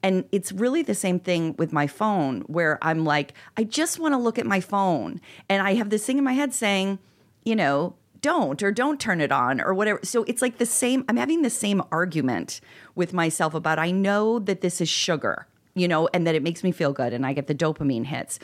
And 0.04 0.26
it's 0.32 0.52
really 0.52 0.84
the 0.84 0.94
same 0.94 1.20
thing 1.20 1.56
with 1.58 1.74
my 1.74 1.88
phone 1.88 2.42
where 2.42 2.78
I'm 2.84 3.04
like, 3.04 3.34
I 3.58 3.64
just 3.64 4.00
want 4.00 4.14
to 4.14 4.18
look 4.18 4.38
at 4.38 4.46
my 4.46 4.60
phone. 4.60 5.20
And 5.50 5.62
I 5.62 5.74
have 5.74 5.90
this 5.90 6.06
thing 6.06 6.20
in 6.20 6.24
my 6.24 6.34
head 6.34 6.54
saying, 6.54 7.00
you 7.46 7.56
know, 7.56 7.96
don't 8.22 8.62
or 8.64 8.72
don't 8.72 9.00
turn 9.00 9.22
it 9.22 9.32
on 9.32 9.62
or 9.62 9.74
whatever. 9.74 10.00
So 10.04 10.24
it's 10.24 10.42
like 10.42 10.58
the 10.58 10.66
same, 10.66 11.06
I'm 11.08 11.18
having 11.18 11.42
the 11.42 11.50
same 11.50 11.82
argument 11.92 12.62
with 12.96 13.14
myself 13.14 13.54
about 13.54 13.80
I 13.80 13.92
know 13.92 14.40
that 14.40 14.62
this 14.62 14.82
is 14.82 14.90
sugar, 14.90 15.48
you 15.76 15.88
know, 15.88 16.08
and 16.14 16.26
that 16.28 16.36
it 16.36 16.44
makes 16.44 16.64
me 16.64 16.72
feel 16.72 16.94
good 16.94 17.14
and 17.14 17.26
I 17.26 17.34
get 17.34 17.48
the 17.48 17.56
dopamine 17.56 18.06
hits. 18.06 18.40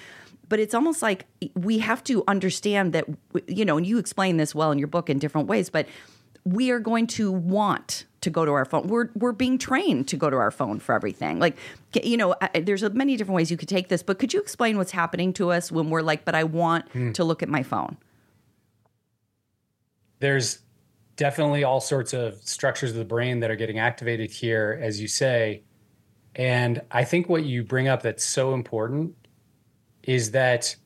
But 0.49 0.59
it's 0.59 0.73
almost 0.73 1.01
like 1.01 1.25
we 1.55 1.79
have 1.79 2.03
to 2.05 2.23
understand 2.27 2.93
that 2.93 3.05
you 3.47 3.65
know 3.65 3.77
and 3.77 3.87
you 3.87 3.97
explain 3.97 4.37
this 4.37 4.53
well 4.53 4.71
in 4.71 4.77
your 4.77 4.89
book 4.89 5.09
in 5.09 5.17
different 5.17 5.47
ways 5.47 5.69
but 5.69 5.87
we 6.45 6.69
are 6.69 6.79
going 6.79 7.07
to 7.07 7.31
want 7.31 8.05
to 8.21 8.29
go 8.29 8.45
to 8.45 8.51
our 8.51 8.65
phone. 8.65 8.87
We're 8.87 9.09
we're 9.15 9.31
being 9.31 9.57
trained 9.57 10.09
to 10.09 10.17
go 10.17 10.29
to 10.29 10.35
our 10.35 10.51
phone 10.51 10.79
for 10.79 10.93
everything. 10.93 11.39
Like 11.39 11.57
you 12.03 12.17
know 12.17 12.35
I- 12.41 12.59
there's 12.59 12.83
many 12.91 13.17
different 13.17 13.35
ways 13.35 13.49
you 13.49 13.57
could 13.57 13.69
take 13.69 13.87
this 13.87 14.03
but 14.03 14.19
could 14.19 14.33
you 14.33 14.41
explain 14.41 14.77
what's 14.77 14.91
happening 14.91 15.33
to 15.33 15.51
us 15.51 15.71
when 15.71 15.89
we're 15.89 16.01
like 16.01 16.25
but 16.25 16.35
I 16.35 16.43
want 16.43 16.89
hmm. 16.91 17.13
to 17.13 17.23
look 17.23 17.41
at 17.41 17.49
my 17.49 17.63
phone 17.63 17.97
there's 20.23 20.59
definitely 21.17 21.65
all 21.65 21.81
sorts 21.81 22.13
of 22.13 22.35
structures 22.35 22.91
of 22.91 22.95
the 22.95 23.03
brain 23.03 23.41
that 23.41 23.51
are 23.51 23.57
getting 23.57 23.77
activated 23.77 24.31
here, 24.31 24.79
as 24.81 25.01
you 25.01 25.07
say. 25.07 25.63
And 26.35 26.81
I 26.91 27.03
think 27.03 27.27
what 27.27 27.43
you 27.43 27.61
bring 27.61 27.89
up 27.89 28.01
that's 28.01 28.23
so 28.23 28.53
important 28.53 29.15
is 30.03 30.31
that 30.31 30.77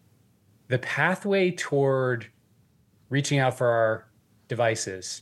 the 0.70 0.80
pathway 0.80 1.52
toward 1.52 2.26
reaching 3.10 3.38
out 3.38 3.56
for 3.56 3.68
our 3.68 4.08
devices 4.48 5.22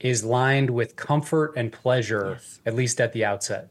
is 0.00 0.24
lined 0.24 0.68
with 0.68 0.96
comfort 0.96 1.54
and 1.56 1.72
pleasure, 1.72 2.40
at 2.66 2.74
least 2.74 3.00
at 3.00 3.12
the 3.12 3.24
outset. 3.24 3.70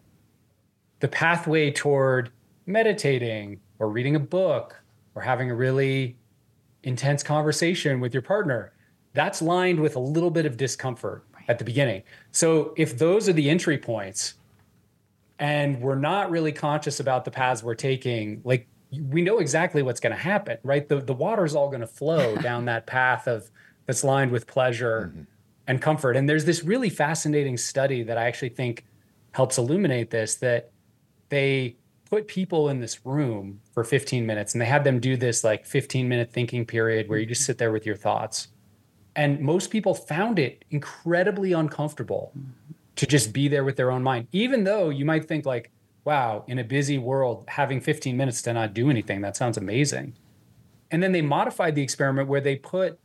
The 1.01 1.09
pathway 1.09 1.69
toward 1.69 2.31
meditating 2.65 3.59
or 3.77 3.89
reading 3.89 4.15
a 4.15 4.21
book 4.21 4.81
or 5.15 5.21
having 5.21 5.51
a 5.51 5.55
really 5.55 6.17
intense 6.81 7.23
conversation 7.23 7.99
with 7.99 8.13
your 8.13 8.23
partner, 8.23 8.72
that's 9.13 9.41
lined 9.41 9.79
with 9.79 9.95
a 9.95 9.99
little 9.99 10.31
bit 10.31 10.45
of 10.45 10.57
discomfort 10.57 11.23
at 11.47 11.59
the 11.59 11.65
beginning. 11.65 12.03
So 12.31 12.73
if 12.77 12.97
those 12.97 13.29
are 13.29 13.33
the 13.33 13.49
entry 13.49 13.77
points 13.77 14.35
and 15.39 15.81
we're 15.81 15.95
not 15.95 16.31
really 16.31 16.51
conscious 16.51 16.99
about 16.99 17.25
the 17.25 17.31
paths 17.31 17.63
we're 17.63 17.75
taking, 17.75 18.41
like 18.43 18.67
we 18.91 19.21
know 19.21 19.39
exactly 19.39 19.81
what's 19.81 19.99
going 19.99 20.15
to 20.15 20.21
happen, 20.21 20.57
right? 20.63 20.87
The 20.87 20.99
the 20.99 21.13
water's 21.13 21.55
all 21.55 21.69
going 21.69 21.81
to 21.81 21.87
flow 21.87 22.35
down 22.41 22.65
that 22.65 22.85
path 22.85 23.27
of 23.27 23.49
that's 23.85 24.03
lined 24.03 24.31
with 24.31 24.47
pleasure 24.47 25.11
mm-hmm. 25.11 25.23
and 25.67 25.81
comfort. 25.81 26.15
And 26.15 26.29
there's 26.29 26.45
this 26.45 26.63
really 26.63 26.89
fascinating 26.89 27.57
study 27.57 28.03
that 28.03 28.17
I 28.17 28.25
actually 28.25 28.49
think 28.49 28.85
helps 29.31 29.57
illuminate 29.57 30.11
this 30.11 30.35
that 30.35 30.71
they 31.29 31.75
put 32.09 32.27
people 32.27 32.69
in 32.69 32.79
this 32.79 33.05
room 33.05 33.59
for 33.73 33.83
15 33.83 34.25
minutes 34.25 34.53
and 34.53 34.61
they 34.61 34.67
had 34.67 34.83
them 34.83 34.99
do 34.99 35.17
this 35.17 35.43
like 35.43 35.65
15 35.65 36.07
minute 36.07 36.31
thinking 36.31 36.63
period 36.65 37.09
where 37.09 37.17
you 37.17 37.25
just 37.25 37.41
mm-hmm. 37.41 37.47
sit 37.47 37.57
there 37.57 37.71
with 37.71 37.85
your 37.85 37.95
thoughts. 37.95 38.49
And 39.15 39.39
most 39.39 39.69
people 39.69 39.93
found 39.93 40.39
it 40.39 40.65
incredibly 40.71 41.53
uncomfortable 41.53 42.33
to 42.95 43.05
just 43.05 43.33
be 43.33 43.47
there 43.47 43.63
with 43.63 43.75
their 43.75 43.91
own 43.91 44.03
mind, 44.03 44.27
even 44.31 44.63
though 44.63 44.89
you 44.89 45.05
might 45.05 45.27
think, 45.27 45.45
like, 45.45 45.71
wow, 46.05 46.43
in 46.47 46.59
a 46.59 46.63
busy 46.63 46.97
world, 46.97 47.45
having 47.47 47.79
15 47.79 48.17
minutes 48.17 48.41
to 48.43 48.53
not 48.53 48.73
do 48.73 48.89
anything, 48.89 49.21
that 49.21 49.37
sounds 49.37 49.57
amazing. 49.57 50.13
And 50.91 51.01
then 51.01 51.11
they 51.11 51.21
modified 51.21 51.75
the 51.75 51.81
experiment 51.81 52.27
where 52.27 52.41
they 52.41 52.55
put 52.55 52.99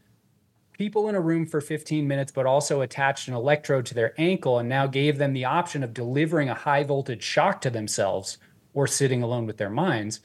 people 0.72 1.08
in 1.08 1.14
a 1.14 1.20
room 1.20 1.46
for 1.46 1.60
15 1.60 2.06
minutes, 2.06 2.32
but 2.32 2.46
also 2.46 2.80
attached 2.80 3.28
an 3.28 3.34
electrode 3.34 3.84
to 3.86 3.94
their 3.94 4.14
ankle 4.18 4.58
and 4.58 4.68
now 4.68 4.86
gave 4.86 5.18
them 5.18 5.32
the 5.32 5.44
option 5.44 5.82
of 5.82 5.92
delivering 5.94 6.48
a 6.48 6.54
high 6.54 6.84
voltage 6.84 7.22
shock 7.22 7.60
to 7.60 7.70
themselves 7.70 8.38
or 8.74 8.86
sitting 8.86 9.22
alone 9.22 9.46
with 9.46 9.56
their 9.56 9.70
minds. 9.70 10.20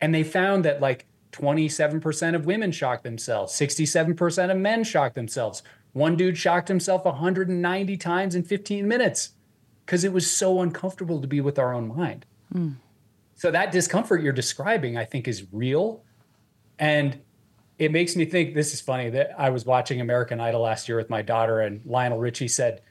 And 0.00 0.14
they 0.14 0.24
found 0.24 0.64
that 0.64 0.80
like 0.80 1.06
27% 1.32 2.34
of 2.34 2.46
women 2.46 2.70
shocked 2.72 3.04
themselves, 3.04 3.52
67% 3.54 4.50
of 4.50 4.56
men 4.56 4.84
shocked 4.84 5.14
themselves. 5.14 5.62
One 5.92 6.16
dude 6.16 6.38
shocked 6.38 6.68
himself 6.68 7.04
190 7.04 7.96
times 7.96 8.34
in 8.34 8.42
15 8.42 8.86
minutes 8.86 9.30
because 9.84 10.04
it 10.04 10.12
was 10.12 10.30
so 10.30 10.60
uncomfortable 10.60 11.20
to 11.20 11.26
be 11.26 11.40
with 11.40 11.58
our 11.58 11.74
own 11.74 11.88
mind. 11.94 12.24
Mm. 12.54 12.76
So 13.34 13.50
that 13.50 13.72
discomfort 13.72 14.22
you're 14.22 14.32
describing, 14.32 14.96
I 14.96 15.04
think, 15.04 15.26
is 15.26 15.46
real. 15.52 16.04
And 16.78 17.20
it 17.78 17.90
makes 17.90 18.14
me 18.14 18.24
think 18.24 18.54
this 18.54 18.72
is 18.72 18.80
funny 18.80 19.10
that 19.10 19.34
I 19.36 19.50
was 19.50 19.66
watching 19.66 20.00
American 20.00 20.40
Idol 20.40 20.62
last 20.62 20.88
year 20.88 20.96
with 20.96 21.10
my 21.10 21.22
daughter, 21.22 21.60
and 21.60 21.80
Lionel 21.84 22.18
Richie 22.18 22.48
said, 22.48 22.82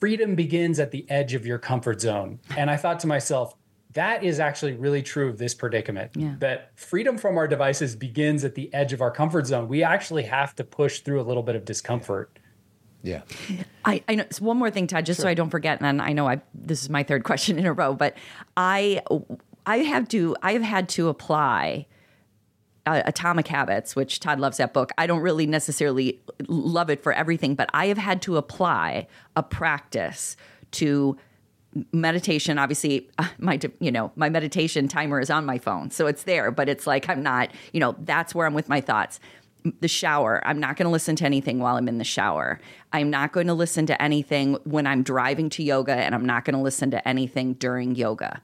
Freedom 0.00 0.34
begins 0.34 0.80
at 0.80 0.90
the 0.90 1.08
edge 1.08 1.32
of 1.34 1.46
your 1.46 1.58
comfort 1.58 2.00
zone. 2.00 2.40
And 2.56 2.70
I 2.70 2.76
thought 2.76 3.00
to 3.00 3.06
myself, 3.06 3.54
that 3.94 4.24
is 4.24 4.40
actually 4.40 4.72
really 4.72 5.02
true 5.02 5.28
of 5.28 5.38
this 5.38 5.54
predicament 5.54 6.12
yeah. 6.14 6.34
that 6.38 6.70
freedom 6.76 7.18
from 7.18 7.36
our 7.36 7.46
devices 7.46 7.96
begins 7.96 8.44
at 8.44 8.54
the 8.54 8.72
edge 8.72 8.92
of 8.92 9.00
our 9.00 9.10
comfort 9.10 9.46
zone. 9.46 9.68
We 9.68 9.82
actually 9.82 10.24
have 10.24 10.54
to 10.56 10.64
push 10.64 11.00
through 11.00 11.20
a 11.20 11.24
little 11.24 11.42
bit 11.42 11.56
of 11.56 11.64
discomfort. 11.64 12.38
Yeah. 13.02 13.22
I, 13.84 14.02
I 14.08 14.14
know 14.14 14.24
so 14.30 14.44
one 14.44 14.56
more 14.56 14.70
thing, 14.70 14.86
Todd, 14.86 15.04
just 15.04 15.18
sure. 15.18 15.24
so 15.24 15.28
I 15.28 15.34
don't 15.34 15.50
forget, 15.50 15.82
and 15.82 16.00
I 16.00 16.12
know 16.12 16.28
I 16.28 16.40
this 16.54 16.82
is 16.82 16.90
my 16.90 17.02
third 17.02 17.24
question 17.24 17.58
in 17.58 17.66
a 17.66 17.72
row, 17.72 17.94
but 17.94 18.16
I 18.56 19.02
I 19.66 19.78
have 19.78 20.08
to 20.08 20.36
I 20.42 20.52
have 20.52 20.62
had 20.62 20.88
to 20.90 21.08
apply 21.08 21.86
uh, 22.86 23.02
Atomic 23.04 23.48
Habits, 23.48 23.94
which 23.94 24.20
Todd 24.20 24.40
loves 24.40 24.56
that 24.56 24.72
book. 24.72 24.92
I 24.98 25.06
don't 25.06 25.20
really 25.20 25.46
necessarily 25.46 26.20
love 26.48 26.90
it 26.90 27.02
for 27.02 27.12
everything, 27.12 27.54
but 27.54 27.68
I 27.72 27.86
have 27.86 27.98
had 27.98 28.22
to 28.22 28.36
apply 28.36 29.06
a 29.36 29.42
practice 29.42 30.36
to 30.72 31.16
meditation 31.92 32.58
obviously 32.58 33.08
uh, 33.18 33.28
my 33.38 33.58
you 33.80 33.90
know 33.90 34.12
my 34.14 34.28
meditation 34.28 34.88
timer 34.88 35.20
is 35.20 35.30
on 35.30 35.46
my 35.46 35.58
phone 35.58 35.90
so 35.90 36.06
it's 36.06 36.24
there 36.24 36.50
but 36.50 36.68
it's 36.68 36.86
like 36.86 37.08
i'm 37.08 37.22
not 37.22 37.50
you 37.72 37.80
know 37.80 37.94
that's 38.00 38.34
where 38.34 38.46
i'm 38.46 38.54
with 38.54 38.68
my 38.68 38.80
thoughts. 38.80 39.20
The 39.80 39.88
shower 39.88 40.42
i'm 40.44 40.58
not 40.58 40.76
going 40.76 40.86
to 40.86 40.90
listen 40.90 41.16
to 41.16 41.24
anything 41.24 41.60
while 41.60 41.76
i'm 41.76 41.88
in 41.88 41.98
the 41.98 42.04
shower. 42.04 42.60
I'm 42.92 43.10
not 43.10 43.32
going 43.32 43.46
to 43.46 43.54
listen 43.54 43.86
to 43.86 44.02
anything 44.02 44.54
when 44.64 44.86
i'm 44.86 45.02
driving 45.02 45.48
to 45.50 45.62
yoga 45.62 45.94
and 45.94 46.14
i'm 46.14 46.26
not 46.26 46.44
going 46.44 46.56
to 46.56 46.62
listen 46.62 46.90
to 46.90 47.08
anything 47.08 47.54
during 47.54 47.94
yoga. 47.94 48.42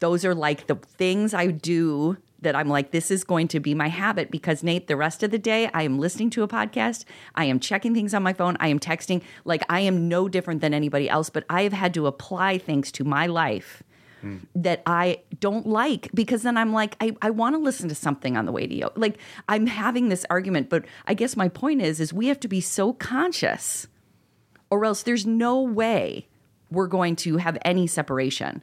Those 0.00 0.24
are 0.24 0.34
like 0.34 0.66
the 0.66 0.76
things 0.76 1.34
i 1.34 1.48
do 1.48 2.16
that 2.40 2.54
I'm 2.54 2.68
like, 2.68 2.90
this 2.90 3.10
is 3.10 3.24
going 3.24 3.48
to 3.48 3.60
be 3.60 3.74
my 3.74 3.88
habit 3.88 4.30
because 4.30 4.62
Nate, 4.62 4.86
the 4.86 4.96
rest 4.96 5.22
of 5.22 5.30
the 5.30 5.38
day, 5.38 5.68
I 5.74 5.82
am 5.82 5.98
listening 5.98 6.30
to 6.30 6.42
a 6.42 6.48
podcast. 6.48 7.04
I 7.34 7.44
am 7.46 7.58
checking 7.58 7.94
things 7.94 8.14
on 8.14 8.22
my 8.22 8.32
phone. 8.32 8.56
I 8.60 8.68
am 8.68 8.78
texting. 8.78 9.22
Like, 9.44 9.62
I 9.68 9.80
am 9.80 10.08
no 10.08 10.28
different 10.28 10.60
than 10.60 10.72
anybody 10.74 11.08
else, 11.10 11.30
but 11.30 11.44
I 11.50 11.62
have 11.62 11.72
had 11.72 11.94
to 11.94 12.06
apply 12.06 12.58
things 12.58 12.92
to 12.92 13.04
my 13.04 13.26
life 13.26 13.82
mm. 14.22 14.40
that 14.54 14.82
I 14.86 15.22
don't 15.40 15.66
like 15.66 16.10
because 16.14 16.42
then 16.42 16.56
I'm 16.56 16.72
like, 16.72 16.96
I, 17.00 17.16
I 17.22 17.30
want 17.30 17.54
to 17.54 17.58
listen 17.58 17.88
to 17.88 17.94
something 17.94 18.36
on 18.36 18.46
the 18.46 18.52
way 18.52 18.66
to 18.66 18.74
you. 18.74 18.90
Like, 18.94 19.18
I'm 19.48 19.66
having 19.66 20.08
this 20.08 20.24
argument, 20.30 20.70
but 20.70 20.84
I 21.06 21.14
guess 21.14 21.36
my 21.36 21.48
point 21.48 21.82
is, 21.82 22.00
is 22.00 22.12
we 22.12 22.28
have 22.28 22.40
to 22.40 22.48
be 22.48 22.60
so 22.60 22.92
conscious 22.92 23.88
or 24.70 24.84
else 24.84 25.02
there's 25.02 25.26
no 25.26 25.60
way 25.60 26.28
we're 26.70 26.86
going 26.86 27.16
to 27.16 27.38
have 27.38 27.58
any 27.62 27.86
separation 27.86 28.62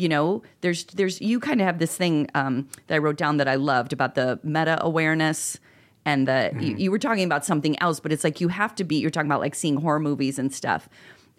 you 0.00 0.08
know 0.08 0.42
there's 0.60 0.84
there's 0.84 1.20
you 1.20 1.38
kind 1.40 1.60
of 1.60 1.66
have 1.66 1.78
this 1.78 1.96
thing 1.96 2.28
um, 2.34 2.68
that 2.86 2.94
i 2.94 2.98
wrote 2.98 3.16
down 3.16 3.36
that 3.36 3.48
i 3.48 3.54
loved 3.54 3.92
about 3.92 4.14
the 4.14 4.38
meta 4.42 4.78
awareness 4.82 5.58
and 6.04 6.26
the 6.26 6.50
mm-hmm. 6.52 6.60
you, 6.60 6.76
you 6.76 6.90
were 6.90 6.98
talking 6.98 7.24
about 7.24 7.44
something 7.44 7.80
else 7.80 8.00
but 8.00 8.12
it's 8.12 8.24
like 8.24 8.40
you 8.40 8.48
have 8.48 8.74
to 8.74 8.84
be 8.84 8.96
you're 8.96 9.10
talking 9.10 9.30
about 9.30 9.40
like 9.40 9.54
seeing 9.54 9.76
horror 9.76 10.00
movies 10.00 10.38
and 10.38 10.52
stuff 10.52 10.88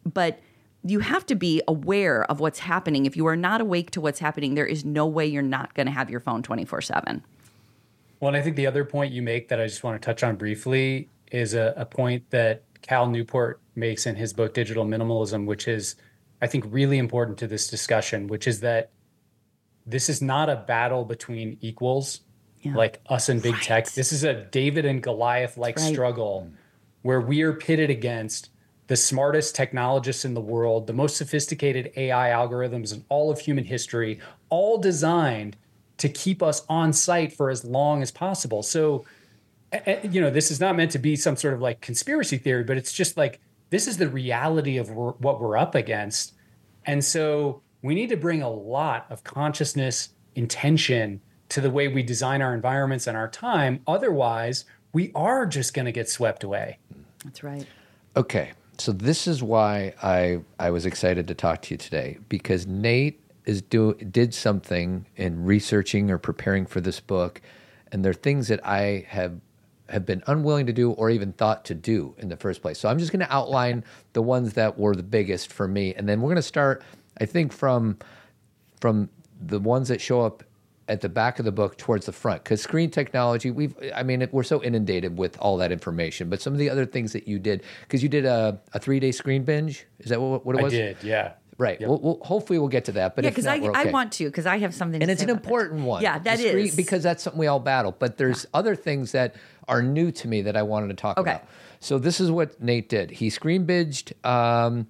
but 0.06 0.40
you 0.84 1.00
have 1.00 1.26
to 1.28 1.36
be 1.36 1.62
aware 1.68 2.24
of 2.26 2.40
what's 2.40 2.60
happening 2.60 3.06
if 3.06 3.16
you 3.16 3.28
are 3.28 3.36
not 3.36 3.62
awake 3.62 3.92
to 3.92 4.02
what's 4.02 4.20
happening 4.20 4.56
there 4.56 4.66
is 4.66 4.84
no 4.84 5.06
way 5.06 5.26
you're 5.26 5.42
not 5.42 5.74
going 5.74 5.88
to 5.88 5.94
have 5.94 6.10
your 6.10 6.20
phone 6.20 6.44
24-7 6.44 7.22
well 8.20 8.30
and 8.30 8.38
i 8.38 8.42
think 8.42 8.56
the 8.56 8.68
other 8.68 8.86
point 8.86 9.12
you 9.12 9.22
make 9.22 9.48
that 9.48 9.60
i 9.60 9.66
just 9.66 9.84
want 9.84 10.00
to 10.00 10.06
touch 10.06 10.24
on 10.24 10.36
briefly 10.36 11.10
is 11.32 11.54
a, 11.54 11.74
a 11.78 11.86
point 11.86 12.30
that 12.30 12.64
cal 12.82 13.08
newport 13.08 13.60
makes 13.76 14.06
in 14.06 14.16
his 14.16 14.34
book 14.34 14.54
digital 14.54 14.86
minimalism 14.86 15.46
which 15.46 15.68
is 15.68 15.96
I 16.42 16.48
think, 16.48 16.66
really 16.68 16.98
important 16.98 17.38
to 17.40 17.48
this 17.48 17.68
discussion, 17.68 18.28
which 18.28 18.48
is 18.48 18.62
that 18.62 18.90
this 19.86 20.10
is 20.10 20.22
not 20.22 20.50
a 20.50 20.56
battle 20.56 21.06
between 21.06 21.58
equals 21.62 22.22
yeah. 22.62 22.76
like 22.76 23.02
us 23.08 23.30
and 23.30 23.42
big 23.42 23.54
right. 23.54 23.64
tech. 23.64 23.92
This 23.92 24.12
is 24.12 24.24
a 24.24 24.34
David 24.46 24.86
and 24.86 25.02
Goliath 25.02 25.58
like 25.58 25.78
right. 25.78 25.92
struggle 25.92 26.50
where 27.02 27.22
we 27.22 27.42
are 27.42 27.54
pitted 27.54 27.90
against 27.90 28.50
the 28.88 28.96
smartest 28.96 29.56
technologists 29.56 30.26
in 30.26 30.34
the 30.34 30.42
world, 30.42 30.86
the 30.88 30.94
most 30.94 31.16
sophisticated 31.18 31.92
AI 31.96 32.30
algorithms 32.30 32.94
in 32.94 33.06
all 33.10 33.32
of 33.32 33.40
human 33.40 33.64
history, 33.64 34.20
all 34.50 34.78
designed 34.78 35.56
to 35.98 36.10
keep 36.10 36.44
us 36.44 36.64
on 36.68 36.92
site 36.92 37.32
for 37.32 37.50
as 37.50 37.64
long 37.64 38.02
as 38.02 38.12
possible. 38.12 38.64
So, 38.64 39.06
you 40.04 40.20
know, 40.20 40.30
this 40.30 40.52
is 40.52 40.60
not 40.60 40.76
meant 40.76 40.92
to 40.92 41.00
be 41.00 41.16
some 41.16 41.36
sort 41.36 41.54
of 41.54 41.62
like 41.62 41.80
conspiracy 41.80 42.38
theory, 42.38 42.64
but 42.64 42.78
it's 42.78 42.92
just 42.92 43.18
like 43.18 43.40
this 43.72 43.88
is 43.88 43.98
the 43.98 44.08
reality 44.08 44.78
of 44.78 44.92
what 44.92 45.42
we're 45.42 45.58
up 45.58 45.74
against. 45.76 46.34
And 46.86 47.04
so 47.04 47.64
we 47.82 47.96
need 47.96 48.10
to 48.10 48.18
bring 48.18 48.44
a 48.44 48.50
lot 48.50 49.08
of 49.10 49.24
consciousness, 49.24 50.10
intention 50.36 51.22
to 51.50 51.62
the 51.62 51.72
way 51.72 51.88
we 51.88 52.04
design 52.04 52.42
our 52.42 52.54
environments 52.54 53.08
and 53.08 53.18
our 53.18 53.28
time. 53.28 53.82
Otherwise, 53.88 54.66
we 54.94 55.12
are 55.16 55.46
just 55.46 55.74
going 55.74 55.86
to 55.86 55.92
get 55.92 56.10
swept 56.10 56.44
away. 56.44 56.78
That's 57.24 57.44
right. 57.44 57.66
Okay. 58.16 58.52
So 58.78 58.92
this 58.92 59.28
is 59.28 59.42
why 59.42 59.94
I 60.02 60.42
I 60.60 60.72
was 60.72 60.86
excited 60.86 61.28
to 61.28 61.36
talk 61.36 61.62
to 61.64 61.74
you 61.74 61.78
today 61.78 62.18
because 62.30 62.68
Nate 62.68 63.22
is 63.46 63.62
do 63.62 63.94
did 63.94 64.34
something 64.34 65.06
in 65.16 65.46
researching 65.46 66.10
or 66.10 66.18
preparing 66.18 66.66
for 66.66 66.82
this 66.82 67.00
book 67.00 67.42
and 67.92 68.04
there 68.04 68.10
are 68.10 68.14
things 68.14 68.48
that 68.48 68.66
I 68.66 69.06
have 69.08 69.40
have 69.92 70.06
been 70.06 70.24
unwilling 70.28 70.66
to 70.66 70.74
do 70.74 70.92
or 70.92 71.10
even 71.10 71.34
thought 71.34 71.66
to 71.66 71.76
do 71.76 72.16
in 72.18 72.30
the 72.30 72.38
first 72.38 72.62
place. 72.62 72.80
So 72.80 72.90
I'm 72.90 73.00
just 73.00 73.12
going 73.12 73.26
to 73.26 73.34
outline 73.34 73.84
the 74.14 74.22
ones 74.22 74.54
that 74.54 74.78
were 74.78 74.96
the 74.96 75.04
biggest 75.04 75.52
for 75.52 75.68
me, 75.68 75.94
and 75.96 76.08
then 76.08 76.22
we're 76.22 76.30
going 76.30 76.36
to 76.38 76.42
start. 76.42 76.84
I 77.20 77.26
think 77.26 77.54
from 77.54 77.98
from 78.80 79.10
the 79.40 79.60
ones 79.60 79.88
that 79.90 80.02
show 80.02 80.22
up 80.22 80.44
at 80.88 81.02
the 81.02 81.10
back 81.10 81.40
of 81.40 81.46
the 81.46 81.52
book 81.52 81.78
towards 81.78 82.06
the 82.06 82.12
front 82.12 82.44
because 82.44 82.62
screen 82.62 82.90
technology 82.90 83.50
we've 83.50 83.76
i 83.96 84.04
mean 84.04 84.28
we're 84.32 84.44
so 84.44 84.62
inundated 84.64 85.18
with 85.18 85.38
all 85.40 85.56
that 85.56 85.72
information 85.72 86.30
but 86.30 86.42
some 86.42 86.52
of 86.52 86.60
the 86.60 86.70
other 86.70 86.86
things 86.86 87.14
that 87.14 87.28
you 87.28 87.40
did 87.40 87.64
because 87.84 88.04
you 88.04 88.10
did 88.10 88.26
a, 88.26 88.60
a 88.74 88.80
three 88.80 89.00
day 89.00 89.12
screen 89.12 89.44
binge 89.44 89.86
is 90.00 90.10
that 90.10 90.20
what, 90.20 90.46
what 90.46 90.56
it 90.58 90.62
was 90.62 90.74
i 90.74 90.78
did 90.78 90.98
yeah 91.02 91.34
Right. 91.58 91.80
Yep. 91.80 91.90
We'll, 91.90 92.00
we'll, 92.00 92.20
hopefully 92.24 92.60
we'll 92.60 92.70
get 92.70 92.86
to 92.86 92.94
that. 92.94 93.16
But 93.16 93.24
yeah, 93.24 93.30
because 93.30 93.46
I, 93.46 93.60
okay. 93.60 93.70
I 93.74 93.92
want 93.92 94.14
to 94.14 94.26
because 94.26 94.46
I 94.46 94.58
have 94.60 94.74
something. 94.74 95.02
And 95.02 95.12
it's 95.12 95.22
an 95.22 95.30
important 95.30 95.82
that. 95.82 95.86
one. 95.86 96.02
Yeah, 96.02 96.20
that 96.20 96.40
is 96.40 96.76
because 96.76 97.04
that's 97.04 97.24
something 97.24 97.40
we 97.40 97.48
all 97.48 97.60
battle. 97.60 97.96
But 97.98 98.18
there's 98.18 98.46
yeah. 98.46 98.60
other 98.60 98.76
things 98.76 99.12
that 99.12 99.36
are 99.68 99.82
new 99.82 100.12
to 100.12 100.28
me 100.28 100.42
that 100.44 100.58
I 100.58 100.64
wanted 100.64 100.88
to 100.88 100.96
talk 100.96 101.18
okay. 101.18 101.32
about. 101.32 101.44
So 101.80 102.00
this 102.00 102.20
is 102.20 102.32
what 102.32 102.62
Nate 102.62 102.90
did. 102.90 103.12
He 103.12 103.30
screen 103.30 103.66
binged. 103.66 104.14
Um, 104.26 104.88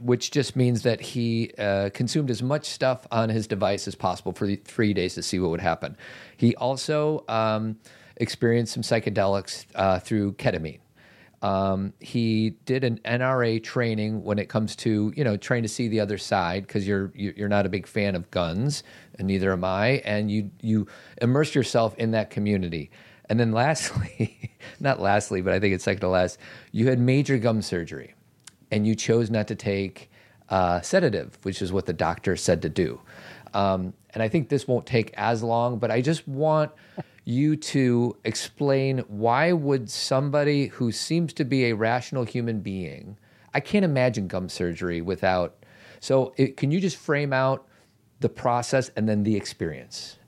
which 0.00 0.30
just 0.30 0.56
means 0.56 0.82
that 0.82 1.00
he 1.00 1.52
uh, 1.56 1.90
consumed 1.94 2.30
as 2.30 2.42
much 2.42 2.66
stuff 2.66 3.06
on 3.12 3.28
his 3.28 3.46
device 3.46 3.86
as 3.86 3.94
possible 3.94 4.32
for 4.32 4.52
three 4.56 4.92
days 4.92 5.14
to 5.14 5.22
see 5.22 5.38
what 5.38 5.50
would 5.50 5.60
happen. 5.60 5.96
He 6.36 6.56
also 6.56 7.24
um, 7.28 7.78
experienced 8.16 8.72
some 8.72 8.82
psychedelics 8.82 9.66
uh, 9.74 10.00
through 10.00 10.32
ketamine. 10.32 10.80
Um, 11.42 11.94
he 12.00 12.50
did 12.66 12.84
an 12.84 13.00
NRA 13.04 13.62
training 13.62 14.22
when 14.24 14.38
it 14.38 14.50
comes 14.50 14.76
to 14.76 15.12
you 15.16 15.24
know 15.24 15.36
trying 15.36 15.62
to 15.62 15.68
see 15.68 15.88
the 15.88 16.00
other 16.00 16.18
side 16.18 16.66
because 16.66 16.86
you're 16.86 17.12
you're 17.14 17.48
not 17.48 17.64
a 17.64 17.70
big 17.70 17.86
fan 17.86 18.14
of 18.14 18.30
guns 18.30 18.82
and 19.18 19.26
neither 19.26 19.52
am 19.52 19.64
I, 19.64 20.02
and 20.04 20.30
you 20.30 20.50
you 20.60 20.86
immerse 21.20 21.54
yourself 21.54 21.94
in 21.96 22.10
that 22.12 22.30
community. 22.30 22.90
And 23.28 23.38
then 23.38 23.52
lastly, 23.62 24.50
not 24.80 25.00
lastly, 25.00 25.40
but 25.40 25.52
I 25.52 25.60
think 25.60 25.74
it's 25.74 25.84
second 25.84 26.00
to 26.00 26.08
last, 26.08 26.38
you 26.72 26.88
had 26.88 26.98
major 26.98 27.38
gum 27.38 27.62
surgery, 27.62 28.14
and 28.70 28.86
you 28.86 28.94
chose 28.94 29.30
not 29.30 29.46
to 29.48 29.54
take 29.54 30.10
uh, 30.50 30.80
sedative, 30.80 31.38
which 31.42 31.62
is 31.62 31.72
what 31.72 31.86
the 31.86 31.92
doctor 31.92 32.36
said 32.36 32.62
to 32.62 32.68
do. 32.68 33.00
Um, 33.54 33.94
and 34.14 34.22
I 34.22 34.28
think 34.28 34.48
this 34.48 34.66
won't 34.66 34.86
take 34.86 35.12
as 35.16 35.42
long, 35.42 35.78
but 35.78 35.90
I 35.90 36.00
just 36.00 36.26
want 36.26 36.72
you 37.30 37.56
to 37.56 38.16
explain 38.24 38.98
why 39.08 39.52
would 39.52 39.88
somebody 39.88 40.66
who 40.66 40.90
seems 40.90 41.32
to 41.32 41.44
be 41.44 41.66
a 41.66 41.74
rational 41.74 42.24
human 42.24 42.60
being 42.60 43.16
i 43.54 43.60
can't 43.60 43.84
imagine 43.84 44.26
gum 44.26 44.48
surgery 44.48 45.00
without 45.00 45.56
so 46.00 46.32
it, 46.36 46.56
can 46.56 46.70
you 46.70 46.80
just 46.80 46.96
frame 46.96 47.32
out 47.32 47.66
the 48.20 48.28
process, 48.28 48.90
and 48.96 49.08
then 49.08 49.22
the 49.22 49.36
experience, 49.36 50.18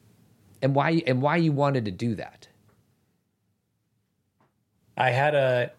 and 0.62 0.74
why 0.74 1.02
and 1.06 1.22
why 1.22 1.36
you 1.36 1.52
wanted 1.52 1.84
to 1.84 1.90
do 1.90 2.14
that. 2.14 2.48
I 4.96 5.10
had 5.10 5.34
a 5.34 5.72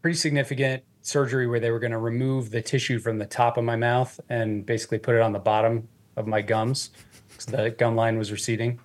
pretty 0.00 0.16
significant 0.16 0.84
surgery 1.02 1.46
where 1.46 1.60
they 1.60 1.70
were 1.70 1.78
going 1.78 1.92
to 1.92 1.98
remove 1.98 2.50
the 2.50 2.62
tissue 2.62 2.98
from 2.98 3.18
the 3.18 3.26
top 3.26 3.56
of 3.56 3.64
my 3.64 3.76
mouth 3.76 4.18
and 4.28 4.64
basically 4.64 4.98
put 4.98 5.14
it 5.14 5.20
on 5.20 5.32
the 5.32 5.38
bottom 5.38 5.88
of 6.16 6.26
my 6.26 6.42
gums 6.42 6.90
because 7.28 7.46
the 7.46 7.70
gum 7.70 7.94
line 7.94 8.18
was 8.18 8.32
receding. 8.32 8.80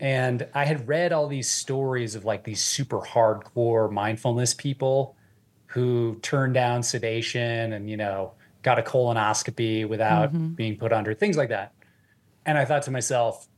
And 0.00 0.46
I 0.54 0.64
had 0.64 0.86
read 0.86 1.12
all 1.12 1.26
these 1.26 1.48
stories 1.48 2.14
of 2.14 2.24
like 2.24 2.44
these 2.44 2.62
super 2.62 3.00
hardcore 3.00 3.90
mindfulness 3.90 4.54
people 4.54 5.16
who 5.66 6.18
turned 6.22 6.54
down 6.54 6.82
sedation 6.82 7.72
and, 7.72 7.90
you 7.90 7.96
know, 7.96 8.32
got 8.62 8.78
a 8.78 8.82
colonoscopy 8.82 9.88
without 9.88 10.32
mm-hmm. 10.32 10.48
being 10.48 10.76
put 10.76 10.92
under, 10.92 11.14
things 11.14 11.36
like 11.36 11.48
that. 11.48 11.72
And 12.46 12.56
I 12.56 12.64
thought 12.64 12.82
to 12.82 12.90
myself, 12.90 13.48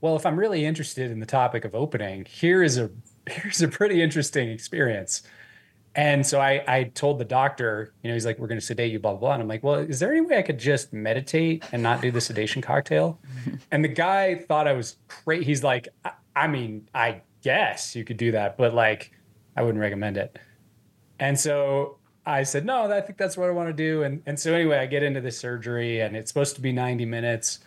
well, 0.00 0.16
if 0.16 0.26
I'm 0.26 0.38
really 0.38 0.64
interested 0.64 1.10
in 1.10 1.20
the 1.20 1.26
topic 1.26 1.64
of 1.64 1.74
opening, 1.74 2.24
here 2.24 2.62
is 2.62 2.78
a 2.78 2.90
here's 3.28 3.62
a 3.62 3.68
pretty 3.68 4.02
interesting 4.02 4.50
experience. 4.50 5.22
And 5.94 6.26
so 6.26 6.40
I, 6.40 6.64
I 6.66 6.84
told 6.84 7.18
the 7.18 7.24
doctor, 7.24 7.92
you 8.02 8.08
know, 8.08 8.14
he's 8.14 8.24
like, 8.24 8.38
we're 8.38 8.46
going 8.46 8.60
to 8.60 8.64
sedate 8.64 8.92
you, 8.92 8.98
blah, 8.98 9.12
blah, 9.12 9.20
blah. 9.20 9.32
And 9.34 9.42
I'm 9.42 9.48
like, 9.48 9.62
well, 9.62 9.74
is 9.74 10.00
there 10.00 10.10
any 10.10 10.22
way 10.22 10.38
I 10.38 10.42
could 10.42 10.58
just 10.58 10.92
meditate 10.92 11.64
and 11.70 11.82
not 11.82 12.00
do 12.00 12.10
the 12.10 12.20
sedation 12.20 12.62
cocktail? 12.62 13.18
and 13.70 13.84
the 13.84 13.88
guy 13.88 14.36
thought 14.36 14.66
I 14.66 14.72
was 14.72 14.96
crazy. 15.08 15.44
He's 15.44 15.62
like, 15.62 15.88
I, 16.04 16.12
I 16.34 16.46
mean, 16.48 16.88
I 16.94 17.20
guess 17.42 17.94
you 17.94 18.04
could 18.04 18.16
do 18.16 18.32
that, 18.32 18.56
but 18.56 18.72
like, 18.72 19.12
I 19.54 19.62
wouldn't 19.62 19.80
recommend 19.80 20.16
it. 20.16 20.38
And 21.18 21.38
so 21.38 21.98
I 22.24 22.42
said, 22.44 22.64
no, 22.64 22.90
I 22.90 23.00
think 23.02 23.18
that's 23.18 23.36
what 23.36 23.48
I 23.48 23.52
want 23.52 23.68
to 23.68 23.74
do. 23.74 24.02
And, 24.02 24.22
and 24.24 24.40
so 24.40 24.54
anyway, 24.54 24.78
I 24.78 24.86
get 24.86 25.02
into 25.02 25.20
the 25.20 25.30
surgery 25.30 26.00
and 26.00 26.16
it's 26.16 26.30
supposed 26.30 26.54
to 26.54 26.62
be 26.62 26.72
90 26.72 27.04
minutes. 27.04 27.58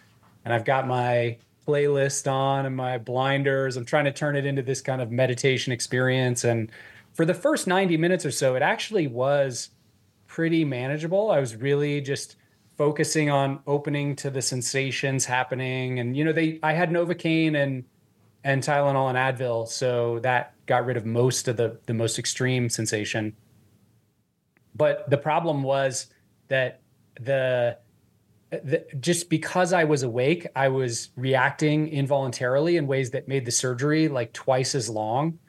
And 0.46 0.54
I've 0.54 0.66
got 0.66 0.88
my 0.88 1.38
playlist 1.68 2.32
on 2.32 2.66
and 2.66 2.76
my 2.76 2.98
blinders. 2.98 3.78
I'm 3.78 3.86
trying 3.86 4.06
to 4.06 4.12
turn 4.12 4.36
it 4.36 4.46
into 4.46 4.62
this 4.62 4.82
kind 4.82 5.02
of 5.02 5.12
meditation 5.12 5.74
experience. 5.74 6.44
And 6.44 6.72
for 7.16 7.26
the 7.26 7.34
first 7.34 7.66
90 7.66 7.98
minutes 7.98 8.26
or 8.26 8.32
so, 8.32 8.56
it 8.56 8.62
actually 8.62 9.08
was 9.08 9.70
pretty 10.28 10.66
manageable. 10.66 11.32
I 11.32 11.40
was 11.40 11.56
really 11.56 12.02
just 12.02 12.36
focusing 12.78 13.30
on 13.30 13.62
opening 13.66 14.18
to 14.18 14.30
the 14.30 14.42
sensations 14.42 15.24
happening. 15.24 16.00
And, 16.00 16.16
you 16.16 16.26
know, 16.26 16.34
they, 16.34 16.60
I 16.62 16.74
had 16.74 16.92
Novocaine 16.92 17.56
and, 17.56 17.86
and 18.44 18.62
Tylenol 18.62 19.10
and 19.10 19.18
Advil. 19.18 19.66
So 19.66 20.20
that 20.20 20.54
got 20.66 20.86
rid 20.86 20.98
of 20.98 21.06
most 21.06 21.48
of 21.48 21.56
the, 21.56 21.80
the 21.86 21.94
most 21.94 22.20
extreme 22.20 22.70
sensation. 22.70 23.34
But 24.76 25.10
the 25.10 25.18
problem 25.18 25.64
was 25.64 26.08
that 26.50 26.82
the, 27.22 27.78
the, 28.52 28.86
just 29.00 29.30
because 29.30 29.72
I 29.72 29.86
was 29.86 30.04
awake, 30.04 30.48
I 30.54 30.68
was 30.68 31.12
reacting 31.16 31.88
involuntarily 31.88 32.76
in 32.76 32.88
ways 32.88 33.12
that 33.12 33.30
made 33.30 33.46
the 33.46 33.52
surgery 33.52 34.10
like 34.10 34.34
twice 34.34 34.76
as 34.76 34.90
long 34.90 35.40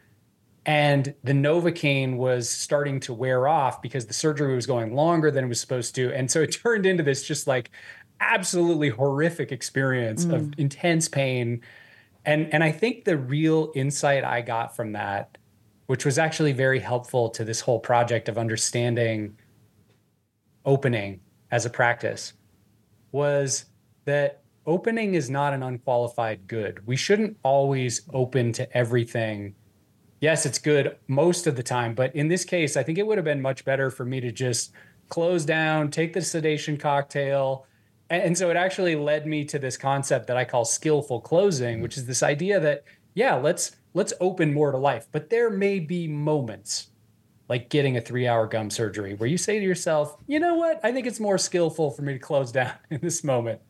and 0.67 1.15
the 1.23 1.33
novocaine 1.33 2.17
was 2.17 2.51
starting 2.51 3.01
to 3.01 3.15
wear 3.15 3.49
off 3.49 3.81
because 3.81 4.07
the 4.07 4.13
surgery 4.13 4.55
was 4.55 4.67
going 4.67 4.95
longer 4.95 5.31
than 5.31 5.45
it 5.45 5.49
was 5.49 5.61
supposed 5.61 5.95
to. 5.95 6.13
And 6.13 6.31
so 6.31 6.43
it 6.43 6.49
turned 6.63 6.85
into 6.85 7.03
this 7.03 7.23
just 7.23 7.47
like 7.47 7.71
absolutely 8.21 8.89
horrific 8.91 9.53
experience 9.53 10.25
mm. 10.25 10.35
of 10.35 10.53
intense 10.59 11.09
pain. 11.09 11.63
And 12.25 12.53
and 12.53 12.65
i 12.65 12.73
think 12.73 13.05
the 13.05 13.17
real 13.17 13.71
insight 13.77 14.25
i 14.25 14.41
got 14.41 14.75
from 14.75 14.91
that 14.93 15.39
which 15.87 16.05
was 16.05 16.19
actually 16.19 16.53
very 16.53 16.81
helpful 16.81 17.31
to 17.31 17.45
this 17.45 17.61
whole 17.61 17.79
project 17.79 18.29
of 18.29 18.37
understanding 18.37 19.37
opening 20.65 21.21
as 21.51 21.65
a 21.65 21.71
practice 21.71 22.33
was 23.13 23.67
that 24.05 24.43
opening 24.67 25.15
is 25.15 25.31
not 25.31 25.55
an 25.55 25.63
unqualified 25.63 26.47
good. 26.49 26.85
We 26.87 26.97
shouldn't 26.97 27.37
always 27.45 28.03
open 28.13 28.53
to 28.55 28.77
everything 28.77 29.55
yes, 30.21 30.47
it's 30.47 30.59
good 30.59 30.97
most 31.09 31.47
of 31.47 31.57
the 31.57 31.63
time. 31.63 31.95
But 31.95 32.15
in 32.15 32.29
this 32.29 32.45
case, 32.45 32.77
I 32.77 32.83
think 32.83 32.99
it 32.99 33.07
would 33.07 33.19
have 33.19 33.25
been 33.25 33.43
much 33.43 33.65
better 33.65 33.91
for 33.91 34.05
me 34.05 34.21
to 34.21 34.33
just 34.33 34.73
close 35.09 35.45
down, 35.45 35.91
take 35.91 36.13
the 36.13 36.23
sedation 36.23 36.77
cocktail. 36.77 37.67
And 38.09 38.39
so 38.39 38.51
it 38.51 38.57
actually 38.57 38.95
led 38.97 39.27
me 39.27 39.45
to 39.47 39.59
this 39.59 39.77
concept 39.77 40.29
that 40.29 40.37
I 40.37 40.45
call 40.45 40.65
skillful 40.65 41.21
closing, 41.21 41.81
which 41.81 41.97
is 41.97 42.07
this 42.07 42.23
idea 42.23 42.61
that, 42.61 42.85
yeah, 43.15 43.35
let's 43.35 43.77
let's 43.95 44.13
open 44.21 44.53
more 44.53 44.71
to 44.71 44.79
life. 44.79 45.09
But 45.11 45.31
there 45.31 45.51
may 45.51 45.81
be 45.81 46.07
moments 46.07 46.89
like 47.49 47.69
getting 47.69 47.97
a 47.97 48.01
three 48.01 48.27
hour 48.27 48.47
gum 48.47 48.71
surgery 48.71 49.15
where 49.15 49.29
you 49.29 49.39
say 49.39 49.59
to 49.59 49.65
yourself, 49.65 50.17
you 50.27 50.39
know 50.39 50.55
what? 50.55 50.81
I 50.85 50.93
think 50.93 51.07
it's 51.07 51.21
more 51.21 51.39
skillful 51.39 51.91
for 51.91 52.03
me 52.03 52.13
to 52.13 52.19
close 52.19 52.53
down 52.53 52.73
in 52.91 53.01
this 53.01 53.25
moment. 53.25 53.61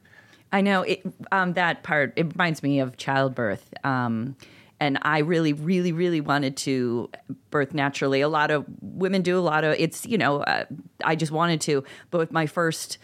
I 0.53 0.61
know 0.61 0.83
it, 0.83 1.03
um, 1.33 1.55
that 1.55 1.83
part. 1.83 2.13
It 2.17 2.33
reminds 2.33 2.63
me 2.63 2.81
of 2.81 2.97
childbirth. 2.97 3.75
Um, 3.85 4.37
and 4.81 4.99
I 5.03 5.19
really, 5.19 5.53
really, 5.53 5.93
really 5.93 6.21
wanted 6.21 6.57
to 6.59 7.11
birth 7.51 7.73
naturally. 7.73 8.21
A 8.21 8.29
lot 8.29 8.51
of 8.51 8.67
women 8.81 9.23
do 9.23 9.39
a 9.39 9.41
lot 9.41 9.65
of 9.65 9.75
it's, 9.79 10.05
you 10.05 10.19
know, 10.19 10.43
uh, 10.43 10.65
I 11.03 11.17
just 11.17 11.33
wanted 11.33 11.61
to. 11.62 11.83
But 12.11 12.19
with 12.19 12.33
my 12.33 12.47
first, 12.47 12.99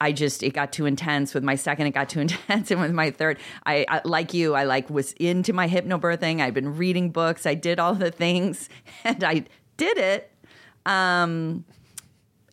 I 0.00 0.12
just 0.12 0.42
it 0.42 0.54
got 0.54 0.72
too 0.72 0.86
intense. 0.86 1.34
With 1.34 1.44
my 1.44 1.56
second, 1.56 1.86
it 1.86 1.90
got 1.90 2.08
too 2.08 2.20
intense, 2.20 2.70
and 2.70 2.80
with 2.80 2.92
my 2.92 3.10
third, 3.10 3.38
I, 3.66 3.84
I 3.88 4.00
like 4.04 4.32
you, 4.32 4.54
I 4.54 4.64
like 4.64 4.88
was 4.88 5.12
into 5.12 5.52
my 5.52 5.68
hypnobirthing. 5.68 6.40
I've 6.40 6.54
been 6.54 6.76
reading 6.76 7.10
books. 7.10 7.44
I 7.44 7.54
did 7.54 7.78
all 7.78 7.94
the 7.94 8.10
things, 8.10 8.68
and 9.04 9.22
I 9.22 9.44
did 9.76 9.98
it. 9.98 10.30
Um, 10.86 11.64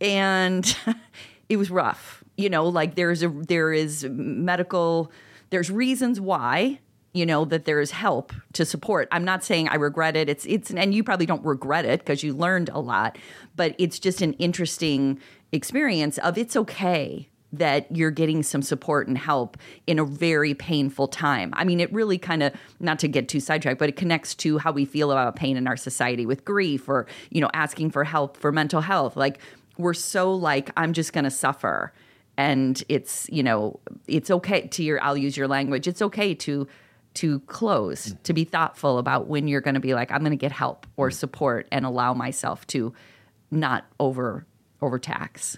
and 0.02 0.78
it 1.50 1.58
was 1.58 1.72
rough. 1.72 2.24
You 2.36 2.50
know, 2.50 2.68
like 2.68 2.96
there's 2.96 3.24
a 3.24 3.30
there 3.30 3.72
is 3.72 4.06
medical. 4.10 5.12
There's 5.50 5.72
reasons 5.72 6.20
why 6.20 6.80
you 7.18 7.26
know 7.26 7.46
that 7.46 7.66
there 7.66 7.82
is 7.82 7.92
help 7.92 8.32
to 8.54 8.66
support 8.66 9.08
i'm 9.12 9.26
not 9.26 9.44
saying 9.44 9.68
i 9.70 9.76
regret 9.76 10.16
it 10.16 10.30
it's 10.30 10.46
it's 10.46 10.72
and 10.72 10.94
you 10.94 11.04
probably 11.04 11.26
don't 11.26 11.44
regret 11.44 11.86
it 11.86 12.00
because 12.00 12.24
you 12.24 12.34
learned 12.34 12.70
a 12.70 12.80
lot 12.80 13.18
but 13.56 13.76
it's 13.78 14.00
just 14.00 14.22
an 14.22 14.34
interesting 14.34 15.20
experience 15.52 16.18
of 16.20 16.38
it's 16.38 16.56
okay 16.56 17.28
that 17.54 17.88
you're 17.96 18.12
getting 18.12 18.44
some 18.44 18.62
support 18.62 19.08
and 19.08 19.18
help 19.18 19.58
in 19.86 20.00
a 20.00 20.06
very 20.06 20.54
painful 20.54 21.08
time. 21.08 21.54
I 21.56 21.64
mean, 21.64 21.80
it 21.80 21.92
really 21.94 22.18
kind 22.18 22.44
of, 22.44 22.54
not 22.80 23.00
to 23.00 23.08
get 23.08 23.30
too 23.30 23.40
sidetracked, 23.40 23.80
but 23.80 23.90
it 23.90 23.96
connects 23.96 24.36
to 24.36 24.58
how 24.58 24.72
we 24.72 24.86
feel 24.86 25.12
about 25.12 25.36
pain 25.36 25.56
in 25.56 25.66
our 25.66 25.78
society 25.78 26.26
with 26.26 26.44
grief 26.44 26.90
or, 26.90 27.08
you 27.30 27.40
know, 27.40 27.50
asking 27.54 27.92
for 27.92 28.04
help 28.04 28.36
for 28.36 28.52
mental 28.52 28.82
health. 28.82 29.16
Like, 29.16 29.40
we're 29.78 29.94
so 29.94 30.34
like, 30.34 30.72
I'm 30.76 30.92
just 30.92 31.14
going 31.14 31.24
to 31.24 31.32
suffer. 31.32 31.94
And 32.36 32.84
it's, 32.90 33.28
you 33.32 33.44
know, 33.44 33.80
it's 34.08 34.30
okay 34.30 34.68
to 34.68 34.84
your, 34.84 35.02
I'll 35.02 35.18
use 35.18 35.38
your 35.38 35.48
language, 35.48 35.88
it's 35.88 36.02
okay 36.02 36.36
to 36.36 36.68
to 37.18 37.40
close, 37.42 38.08
mm. 38.08 38.24
to 38.24 38.34
be 38.34 38.44
thoughtful 38.44 39.00
about 39.00 39.28
when 39.28 39.48
you're 39.48 39.62
going 39.62 39.74
to 39.74 39.80
be 39.80 39.94
like, 39.94 40.12
I'm 40.12 40.20
going 40.20 40.32
to 40.32 40.38
get 40.38 40.52
help 40.52 40.86
or 40.98 41.10
mm. 41.10 41.14
support 41.14 41.68
and 41.72 41.86
allow 41.86 42.14
myself 42.14 42.66
to 42.68 42.94
not 43.50 43.86
over 44.00 44.46
overtax. 44.82 45.58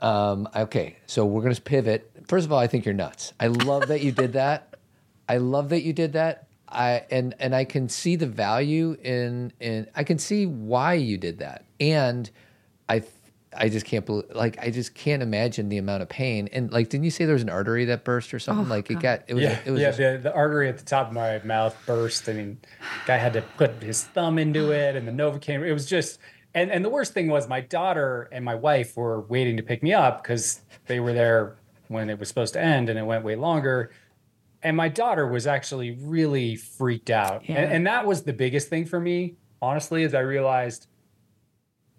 Um, 0.00 0.48
okay, 0.54 0.96
so 1.06 1.24
we're 1.26 1.42
going 1.42 1.54
to 1.54 1.62
pivot. 1.62 2.10
First 2.26 2.46
of 2.46 2.52
all, 2.52 2.58
I 2.58 2.66
think 2.66 2.84
you're 2.84 2.94
nuts. 2.94 3.32
I 3.38 3.48
love 3.48 3.88
that 3.88 4.02
you 4.02 4.12
did 4.12 4.32
that. 4.32 4.76
I 5.28 5.38
love 5.38 5.70
that 5.70 5.82
you 5.82 5.92
did 5.92 6.14
that. 6.14 6.48
I 6.68 7.04
and 7.10 7.34
and 7.38 7.54
I 7.54 7.64
can 7.64 7.88
see 7.88 8.16
the 8.16 8.26
value 8.26 8.96
in 9.02 9.52
in 9.60 9.86
I 9.94 10.04
can 10.04 10.18
see 10.18 10.46
why 10.46 10.94
you 10.94 11.18
did 11.18 11.38
that. 11.38 11.64
And 11.80 12.30
I 12.88 13.02
I 13.56 13.68
just 13.68 13.86
can't 13.86 14.04
believe, 14.04 14.24
like, 14.34 14.58
I 14.60 14.70
just 14.70 14.94
can't 14.94 15.22
imagine 15.22 15.68
the 15.68 15.78
amount 15.78 16.02
of 16.02 16.08
pain. 16.08 16.48
And 16.52 16.72
like, 16.72 16.88
didn't 16.88 17.04
you 17.04 17.10
say 17.10 17.24
there 17.24 17.34
was 17.34 17.42
an 17.42 17.50
artery 17.50 17.84
that 17.86 18.04
burst 18.04 18.34
or 18.34 18.38
something? 18.38 18.66
Oh, 18.66 18.68
like, 18.68 18.90
it 18.90 19.00
got, 19.00 19.22
it 19.28 19.34
was, 19.34 19.42
yeah, 19.42 19.58
it 19.64 19.70
was 19.70 19.80
yeah. 19.80 19.86
Just... 19.88 19.98
The, 19.98 20.20
the 20.22 20.34
artery 20.34 20.68
at 20.68 20.78
the 20.78 20.84
top 20.84 21.08
of 21.08 21.12
my 21.12 21.40
mouth 21.44 21.76
burst. 21.86 22.28
I 22.28 22.32
mean, 22.32 22.58
guy 23.06 23.16
had 23.16 23.32
to 23.34 23.42
put 23.56 23.82
his 23.82 24.04
thumb 24.04 24.38
into 24.38 24.68
oh. 24.68 24.70
it, 24.70 24.96
and 24.96 25.06
the 25.06 25.12
Novocaine. 25.12 25.66
It 25.66 25.72
was 25.72 25.86
just, 25.86 26.18
and 26.54 26.70
and 26.70 26.84
the 26.84 26.88
worst 26.88 27.14
thing 27.14 27.28
was 27.28 27.48
my 27.48 27.60
daughter 27.60 28.28
and 28.32 28.44
my 28.44 28.54
wife 28.54 28.96
were 28.96 29.22
waiting 29.22 29.56
to 29.56 29.62
pick 29.62 29.82
me 29.82 29.92
up 29.92 30.22
because 30.22 30.60
they 30.86 31.00
were 31.00 31.12
there 31.12 31.56
when 31.88 32.10
it 32.10 32.18
was 32.18 32.28
supposed 32.28 32.54
to 32.54 32.60
end, 32.60 32.88
and 32.88 32.98
it 32.98 33.04
went 33.04 33.24
way 33.24 33.36
longer. 33.36 33.90
And 34.62 34.76
my 34.76 34.88
daughter 34.88 35.26
was 35.26 35.46
actually 35.46 35.92
really 36.00 36.56
freaked 36.56 37.10
out, 37.10 37.48
yeah. 37.48 37.56
and, 37.56 37.72
and 37.72 37.86
that 37.86 38.06
was 38.06 38.22
the 38.22 38.32
biggest 38.32 38.68
thing 38.68 38.86
for 38.86 38.98
me, 38.98 39.34
honestly, 39.60 40.02
is 40.02 40.14
I 40.14 40.20
realized 40.20 40.86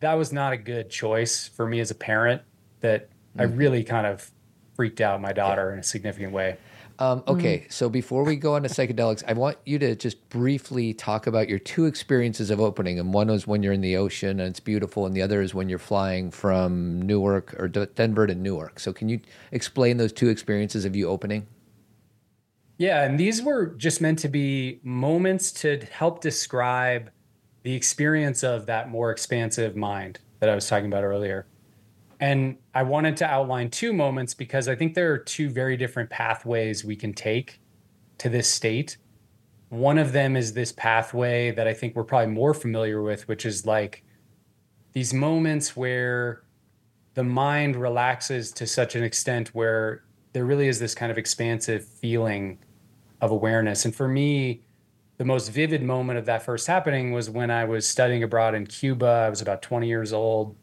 that 0.06 0.20
was 0.20 0.32
not 0.32 0.54
a 0.54 0.58
good 0.58 0.92
choice 0.92 1.48
for 1.48 1.68
me 1.68 1.80
as 1.80 1.90
a 1.90 1.96
parent. 1.96 2.44
That 2.82 3.10
mm-hmm. 3.10 3.42
I 3.42 3.44
really 3.46 3.84
kind 3.84 4.06
of 4.06 4.30
freaked 4.76 5.02
out 5.02 5.20
my 5.20 5.34
daughter 5.34 5.70
yeah. 5.70 5.74
in 5.74 5.80
a 5.80 5.84
significant 5.84 6.32
way. 6.32 6.58
Um, 7.00 7.24
okay, 7.28 7.58
mm-hmm. 7.58 7.70
so 7.72 7.90
before 7.90 8.24
we 8.24 8.36
go 8.36 8.54
on 8.54 8.62
to 8.64 8.70
psychedelics, 8.70 9.24
I 9.28 9.34
want 9.34 9.58
you 9.66 9.80
to 9.80 9.96
just 9.96 10.30
briefly 10.30 10.94
talk 10.94 11.26
about 11.26 11.50
your 11.50 11.58
two 11.58 11.86
experiences 11.86 12.52
of 12.52 12.62
opening. 12.62 13.00
And 13.00 13.14
one 13.14 13.28
was 13.28 13.48
when 13.48 13.64
you're 13.64 13.74
in 13.74 13.82
the 13.82 13.98
ocean 13.98 14.40
and 14.40 14.48
it's 14.48 14.60
beautiful, 14.60 15.08
and 15.08 15.16
the 15.16 15.24
other 15.24 15.42
is 15.42 15.56
when 15.56 15.70
you're 15.70 15.80
flying 15.80 16.30
from 16.30 17.02
Newark 17.02 17.60
or 17.60 17.68
D- 17.68 17.88
Denver 17.96 18.28
to 18.28 18.36
Newark. 18.36 18.80
So, 18.80 18.94
can 18.94 19.10
you 19.10 19.20
explain 19.52 19.98
those 19.98 20.14
two 20.14 20.30
experiences 20.30 20.86
of 20.86 20.96
you 20.96 21.10
opening? 21.10 21.48
Yeah, 22.78 23.04
and 23.04 23.20
these 23.20 23.42
were 23.42 23.68
just 23.68 24.02
meant 24.02 24.20
to 24.20 24.30
be 24.30 24.82
moments 24.84 25.52
to 25.64 25.80
help 25.92 26.22
describe 26.22 27.10
the 27.66 27.74
experience 27.74 28.44
of 28.44 28.68
that 28.68 28.90
more 28.90 29.10
expansive 29.10 29.76
mind 29.76 30.20
that 30.40 30.50
I 30.50 30.54
was 30.54 30.68
talking 30.68 30.86
about 30.86 31.04
earlier. 31.04 31.48
And 32.20 32.58
I 32.76 32.84
wanted 32.84 33.18
to 33.18 33.26
outline 33.26 33.72
two 33.72 33.92
moments 33.92 34.36
because 34.36 34.68
I 34.68 34.76
think 34.76 34.94
there 34.94 35.12
are 35.12 35.18
two 35.18 35.50
very 35.50 35.76
different 35.76 36.12
pathways 36.12 36.86
we 36.86 36.96
can 36.96 37.12
take 37.12 37.60
to 38.20 38.30
this 38.30 38.48
state. 38.48 38.98
One 39.70 39.98
of 39.98 40.12
them 40.12 40.36
is 40.36 40.54
this 40.54 40.72
pathway 40.74 41.50
that 41.54 41.68
I 41.68 41.74
think 41.74 41.96
we're 41.96 42.04
probably 42.04 42.32
more 42.32 42.54
familiar 42.54 43.02
with, 43.02 43.28
which 43.28 43.48
is 43.48 43.66
like 43.66 44.04
these 44.94 45.12
moments 45.12 45.76
where 45.76 46.44
the 47.16 47.24
mind 47.24 47.78
relaxes 47.78 48.52
to 48.52 48.68
such 48.68 48.96
an 48.96 49.04
extent 49.04 49.56
where 49.56 50.04
there 50.34 50.46
really 50.46 50.68
is 50.68 50.78
this 50.78 50.94
kind 50.94 51.12
of 51.12 51.18
expansive 51.18 51.84
feeling 51.84 52.60
of 53.22 53.32
awareness. 53.32 53.86
And 53.86 53.96
for 53.96 54.08
me, 54.08 54.65
the 55.18 55.26
most 55.26 55.50
vivid 55.50 55.82
moment 55.82 56.20
of 56.20 56.26
that 56.26 56.44
first 56.44 56.68
happening 56.68 57.12
was 57.12 57.30
when 57.30 57.50
I 57.50 57.66
was 57.66 57.88
studying 57.88 58.24
abroad 58.24 58.54
in 58.54 58.68
Cuba. 58.68 59.24
I 59.26 59.30
was 59.30 59.42
about 59.42 59.62
20 59.62 59.88
years 59.88 60.12
old 60.12 60.56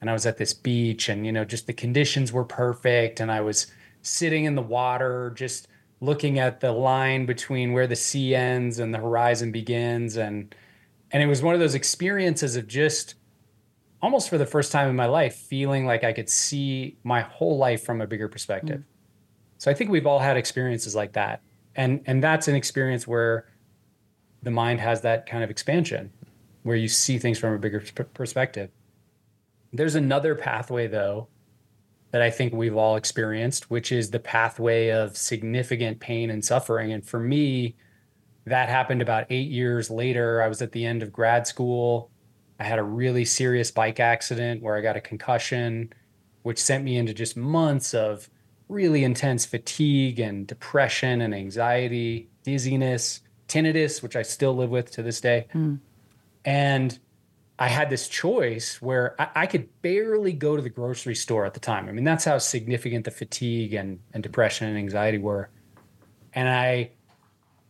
and 0.00 0.08
I 0.08 0.12
was 0.12 0.26
at 0.26 0.36
this 0.36 0.52
beach 0.52 1.08
and 1.08 1.26
you 1.26 1.32
know 1.32 1.44
just 1.44 1.66
the 1.66 1.72
conditions 1.72 2.32
were 2.32 2.44
perfect 2.44 3.20
and 3.20 3.30
I 3.30 3.40
was 3.40 3.66
sitting 4.02 4.44
in 4.44 4.54
the 4.54 4.62
water 4.62 5.32
just 5.36 5.68
looking 6.00 6.38
at 6.38 6.60
the 6.60 6.70
line 6.70 7.26
between 7.26 7.72
where 7.72 7.86
the 7.86 7.96
sea 7.96 8.34
ends 8.34 8.78
and 8.78 8.94
the 8.94 8.98
horizon 8.98 9.50
begins 9.50 10.16
and 10.16 10.54
and 11.10 11.22
it 11.22 11.26
was 11.26 11.42
one 11.42 11.54
of 11.54 11.60
those 11.60 11.74
experiences 11.74 12.54
of 12.54 12.68
just 12.68 13.14
almost 14.00 14.28
for 14.28 14.38
the 14.38 14.46
first 14.46 14.70
time 14.70 14.88
in 14.88 14.94
my 14.94 15.06
life 15.06 15.34
feeling 15.34 15.86
like 15.86 16.04
I 16.04 16.12
could 16.12 16.28
see 16.28 16.96
my 17.02 17.22
whole 17.22 17.58
life 17.58 17.82
from 17.82 18.00
a 18.00 18.06
bigger 18.06 18.28
perspective. 18.28 18.80
Mm. 18.80 18.84
So 19.56 19.70
I 19.70 19.74
think 19.74 19.90
we've 19.90 20.06
all 20.06 20.20
had 20.20 20.36
experiences 20.36 20.94
like 20.94 21.14
that. 21.14 21.42
And 21.74 22.02
and 22.06 22.22
that's 22.22 22.46
an 22.46 22.54
experience 22.54 23.08
where 23.08 23.46
the 24.42 24.50
mind 24.50 24.80
has 24.80 25.00
that 25.02 25.26
kind 25.26 25.42
of 25.42 25.50
expansion 25.50 26.12
where 26.62 26.76
you 26.76 26.88
see 26.88 27.18
things 27.18 27.38
from 27.38 27.54
a 27.54 27.58
bigger 27.58 27.82
perspective. 28.14 28.70
There's 29.72 29.94
another 29.94 30.34
pathway, 30.34 30.86
though, 30.86 31.28
that 32.10 32.22
I 32.22 32.30
think 32.30 32.52
we've 32.52 32.76
all 32.76 32.96
experienced, 32.96 33.70
which 33.70 33.92
is 33.92 34.10
the 34.10 34.18
pathway 34.18 34.90
of 34.90 35.16
significant 35.16 36.00
pain 36.00 36.30
and 36.30 36.44
suffering. 36.44 36.92
And 36.92 37.06
for 37.06 37.20
me, 37.20 37.76
that 38.46 38.68
happened 38.68 39.02
about 39.02 39.26
eight 39.30 39.50
years 39.50 39.90
later. 39.90 40.42
I 40.42 40.48
was 40.48 40.62
at 40.62 40.72
the 40.72 40.86
end 40.86 41.02
of 41.02 41.12
grad 41.12 41.46
school. 41.46 42.10
I 42.58 42.64
had 42.64 42.78
a 42.78 42.82
really 42.82 43.24
serious 43.24 43.70
bike 43.70 44.00
accident 44.00 44.62
where 44.62 44.76
I 44.76 44.80
got 44.80 44.96
a 44.96 45.00
concussion, 45.00 45.92
which 46.42 46.58
sent 46.58 46.82
me 46.82 46.96
into 46.96 47.12
just 47.12 47.36
months 47.36 47.94
of 47.94 48.28
really 48.68 49.04
intense 49.04 49.46
fatigue 49.46 50.18
and 50.18 50.46
depression 50.46 51.20
and 51.20 51.34
anxiety, 51.34 52.28
dizziness 52.42 53.20
tinnitus, 53.48 54.02
which 54.02 54.16
I 54.16 54.22
still 54.22 54.54
live 54.54 54.70
with 54.70 54.90
to 54.92 55.02
this 55.02 55.20
day. 55.20 55.46
Mm. 55.54 55.80
And 56.44 56.98
I 57.58 57.68
had 57.68 57.90
this 57.90 58.08
choice 58.08 58.80
where 58.80 59.20
I, 59.20 59.42
I, 59.42 59.46
could 59.46 59.68
barely 59.82 60.32
go 60.32 60.54
to 60.54 60.62
the 60.62 60.70
grocery 60.70 61.16
store 61.16 61.44
at 61.44 61.54
the 61.54 61.60
time. 61.60 61.88
I 61.88 61.92
mean, 61.92 62.04
that's 62.04 62.24
how 62.24 62.38
significant 62.38 63.04
the 63.04 63.10
fatigue 63.10 63.74
and, 63.74 63.98
and 64.14 64.22
depression 64.22 64.68
and 64.68 64.78
anxiety 64.78 65.18
were. 65.18 65.50
And 66.32 66.48
I 66.48 66.92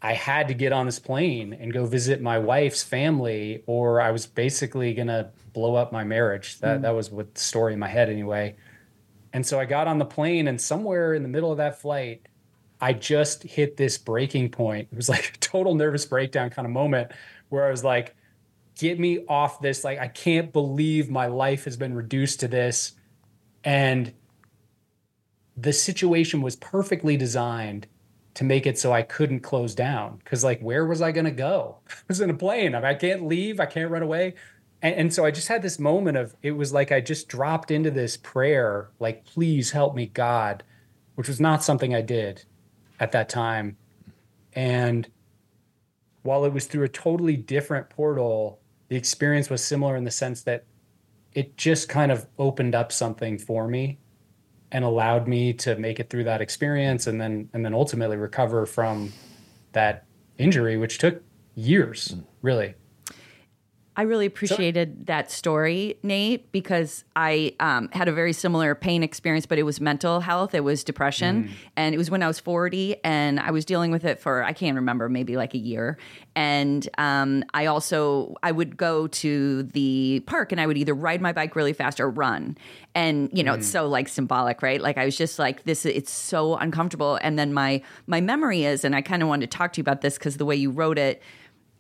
I 0.01 0.13
had 0.13 0.49
to 0.49 0.55
get 0.55 0.73
on 0.73 0.87
this 0.87 0.99
plane 0.99 1.53
and 1.53 1.73
go 1.73 1.85
visit 1.85 2.21
my 2.21 2.39
wife's 2.39 2.85
family, 2.85 3.65
or 3.67 4.01
I 4.01 4.13
was 4.13 4.27
basically 4.27 4.95
gonna 4.95 5.33
blow 5.53 5.75
up 5.75 5.91
my 5.91 6.05
marriage. 6.05 6.61
That 6.61 6.79
mm. 6.79 6.83
that 6.83 6.95
was 6.95 7.11
what 7.11 7.35
the 7.35 7.41
story 7.41 7.73
in 7.73 7.79
my 7.79 7.89
head 7.89 8.09
anyway. 8.09 8.57
And 9.33 9.45
so 9.45 9.59
I 9.59 9.65
got 9.65 9.89
on 9.89 9.99
the 9.99 10.05
plane, 10.05 10.49
and 10.49 10.61
somewhere 10.61 11.15
in 11.15 11.23
the 11.23 11.29
middle 11.29 11.51
of 11.51 11.59
that 11.59 11.81
flight, 11.81 12.27
I 12.81 12.93
just 12.93 13.43
hit 13.43 13.77
this 13.77 13.99
breaking 13.99 14.51
point. 14.51 14.89
It 14.93 14.97
was 14.97 15.09
like 15.09 15.35
a 15.35 15.39
total 15.39 15.75
nervous 15.75 16.05
breakdown 16.07 16.51
kind 16.51 16.67
of 16.67 16.73
moment 16.73 17.13
where 17.49 17.67
I 17.67 17.71
was 17.71 17.85
like, 17.85 18.15
get 18.79 19.01
me 19.01 19.25
off 19.29 19.61
this. 19.61 19.85
Like, 19.85 19.99
I 19.99 20.09
can't 20.09 20.53
believe 20.53 21.11
my 21.11 21.27
life 21.27 21.65
has 21.65 21.77
been 21.77 21.95
reduced 21.95 22.41
to 22.41 22.49
this. 22.49 22.93
And 23.65 24.13
the 25.57 25.73
situation 25.73 26.41
was 26.41 26.55
perfectly 26.57 27.17
designed 27.17 27.89
to 28.35 28.45
make 28.45 28.67
it 28.67 28.79
so 28.79 28.93
I 28.93 29.03
couldn't 29.03 29.41
close 29.41 29.75
down. 29.75 30.23
Cause, 30.25 30.45
like, 30.45 30.61
where 30.61 30.87
was 30.87 31.03
I 31.03 31.11
going 31.11 31.25
to 31.25 31.33
go? 31.33 31.79
I 31.91 31.95
was 32.07 32.21
in 32.21 32.31
a 32.31 32.35
plane. 32.35 32.75
I, 32.75 32.91
I 32.91 32.95
can't 32.95 33.27
leave. 33.27 33.59
I 33.59 33.67
can't 33.67 33.91
run 33.91 34.03
away. 34.03 34.35
And, 34.81 34.95
and 34.95 35.15
so 35.15 35.25
I 35.25 35.33
just 35.33 35.49
had 35.49 35.63
this 35.63 35.81
moment 35.81 36.17
of 36.17 36.37
it 36.43 36.53
was 36.53 36.73
like 36.73 36.93
I 36.93 37.01
just 37.01 37.27
dropped 37.27 37.73
into 37.73 37.91
this 37.91 38.17
prayer, 38.17 38.91
like, 39.01 39.25
please 39.25 39.73
help 39.73 39.97
me, 39.97 40.07
God, 40.07 40.63
which 41.17 41.27
was 41.27 41.41
not 41.41 41.65
something 41.65 41.93
I 41.93 42.03
did 42.03 42.45
at 43.01 43.13
that 43.13 43.29
time. 43.29 43.77
And 44.55 45.09
while 46.23 46.45
it 46.45 46.53
was 46.53 46.67
through 46.67 46.85
a 46.85 46.89
totally 46.89 47.37
different 47.37 47.89
portal, 47.91 48.61
the 48.89 48.97
experience 48.97 49.51
was 49.51 49.63
similar 49.63 49.97
in 49.97 50.05
the 50.05 50.11
sense 50.11 50.43
that 50.43 50.65
it 51.33 51.57
just 51.57 51.89
kind 51.89 52.11
of 52.11 52.27
opened 52.39 52.75
up 52.75 52.91
something 52.91 53.39
for 53.39 53.69
me 53.69 53.99
and 54.73 54.85
allowed 54.85 55.29
me 55.29 55.53
to 55.53 55.77
make 55.77 56.01
it 56.01 56.11
through 56.11 56.25
that 56.25 56.41
experience 56.41 57.07
and 57.07 57.21
then 57.21 57.49
and 57.53 57.65
then 57.65 57.73
ultimately 57.73 58.17
recover 58.17 58.67
from 58.67 59.13
that 59.73 60.05
injury 60.37 60.77
which 60.77 60.99
took 60.99 61.23
years 61.55 62.09
mm. 62.09 62.25
really 62.43 62.75
I 63.99 64.03
really 64.03 64.27
appreciated 64.27 65.07
that 65.07 65.29
story, 65.29 65.99
Nate, 66.05 66.53
because 66.53 67.03
I 67.17 67.57
um, 67.59 67.89
had 67.91 68.07
a 68.07 68.13
very 68.13 68.33
similar 68.33 68.77
pain 68.77 69.03
experience, 69.03 69.45
but 69.45 69.59
it 69.59 69.65
was 69.65 69.81
mental 69.81 70.21
health. 70.21 70.55
It 70.55 70.63
was 70.63 70.85
depression. 70.85 71.49
Mm. 71.49 71.51
And 71.77 71.95
it 71.97 71.99
was 71.99 72.09
when 72.09 72.23
I 72.23 72.29
was 72.29 72.39
40 72.39 73.03
and 73.03 73.41
I 73.41 73.51
was 73.51 73.65
dealing 73.65 73.91
with 73.91 74.05
it 74.05 74.21
for, 74.21 74.45
I 74.45 74.53
can't 74.53 74.77
remember, 74.77 75.09
maybe 75.09 75.37
like 75.37 75.53
a 75.55 75.59
year. 75.59 75.99
And 76.37 76.89
um, 76.97 77.43
I 77.53 77.67
also, 77.67 78.37
I 78.41 78.53
would 78.53 78.77
go 78.77 79.09
to 79.09 79.65
the 79.65 80.23
park 80.27 80.53
and 80.53 80.61
I 80.61 80.69
would 80.69 80.79
either 80.79 80.95
ride 80.95 81.21
my 81.21 81.33
bike 81.33 81.57
really 81.57 81.73
fast 81.73 81.99
or 81.99 82.09
run. 82.09 82.57
And, 82.95 83.29
you 83.33 83.43
know, 83.43 83.55
mm. 83.55 83.59
it's 83.59 83.69
so 83.69 83.89
like 83.89 84.07
symbolic, 84.07 84.63
right? 84.63 84.81
Like 84.81 84.97
I 84.97 85.07
was 85.07 85.17
just 85.17 85.41
like, 85.41 85.65
this, 85.65 85.85
it's 85.85 86.13
so 86.13 86.55
uncomfortable. 86.55 87.19
And 87.21 87.37
then 87.37 87.53
my, 87.53 87.83
my 88.07 88.21
memory 88.21 88.63
is, 88.63 88.85
and 88.85 88.95
I 88.95 89.03
kind 89.03 89.25
of 89.25 89.29
wanted 89.29 89.51
to 89.51 89.59
talk 89.59 89.73
to 89.73 89.79
you 89.79 89.83
about 89.83 90.03
this 90.03 90.19
because 90.19 90.37
the 90.37 90.45
way 90.45 90.55
you 90.55 90.71
wrote 90.71 90.99
it, 90.99 91.21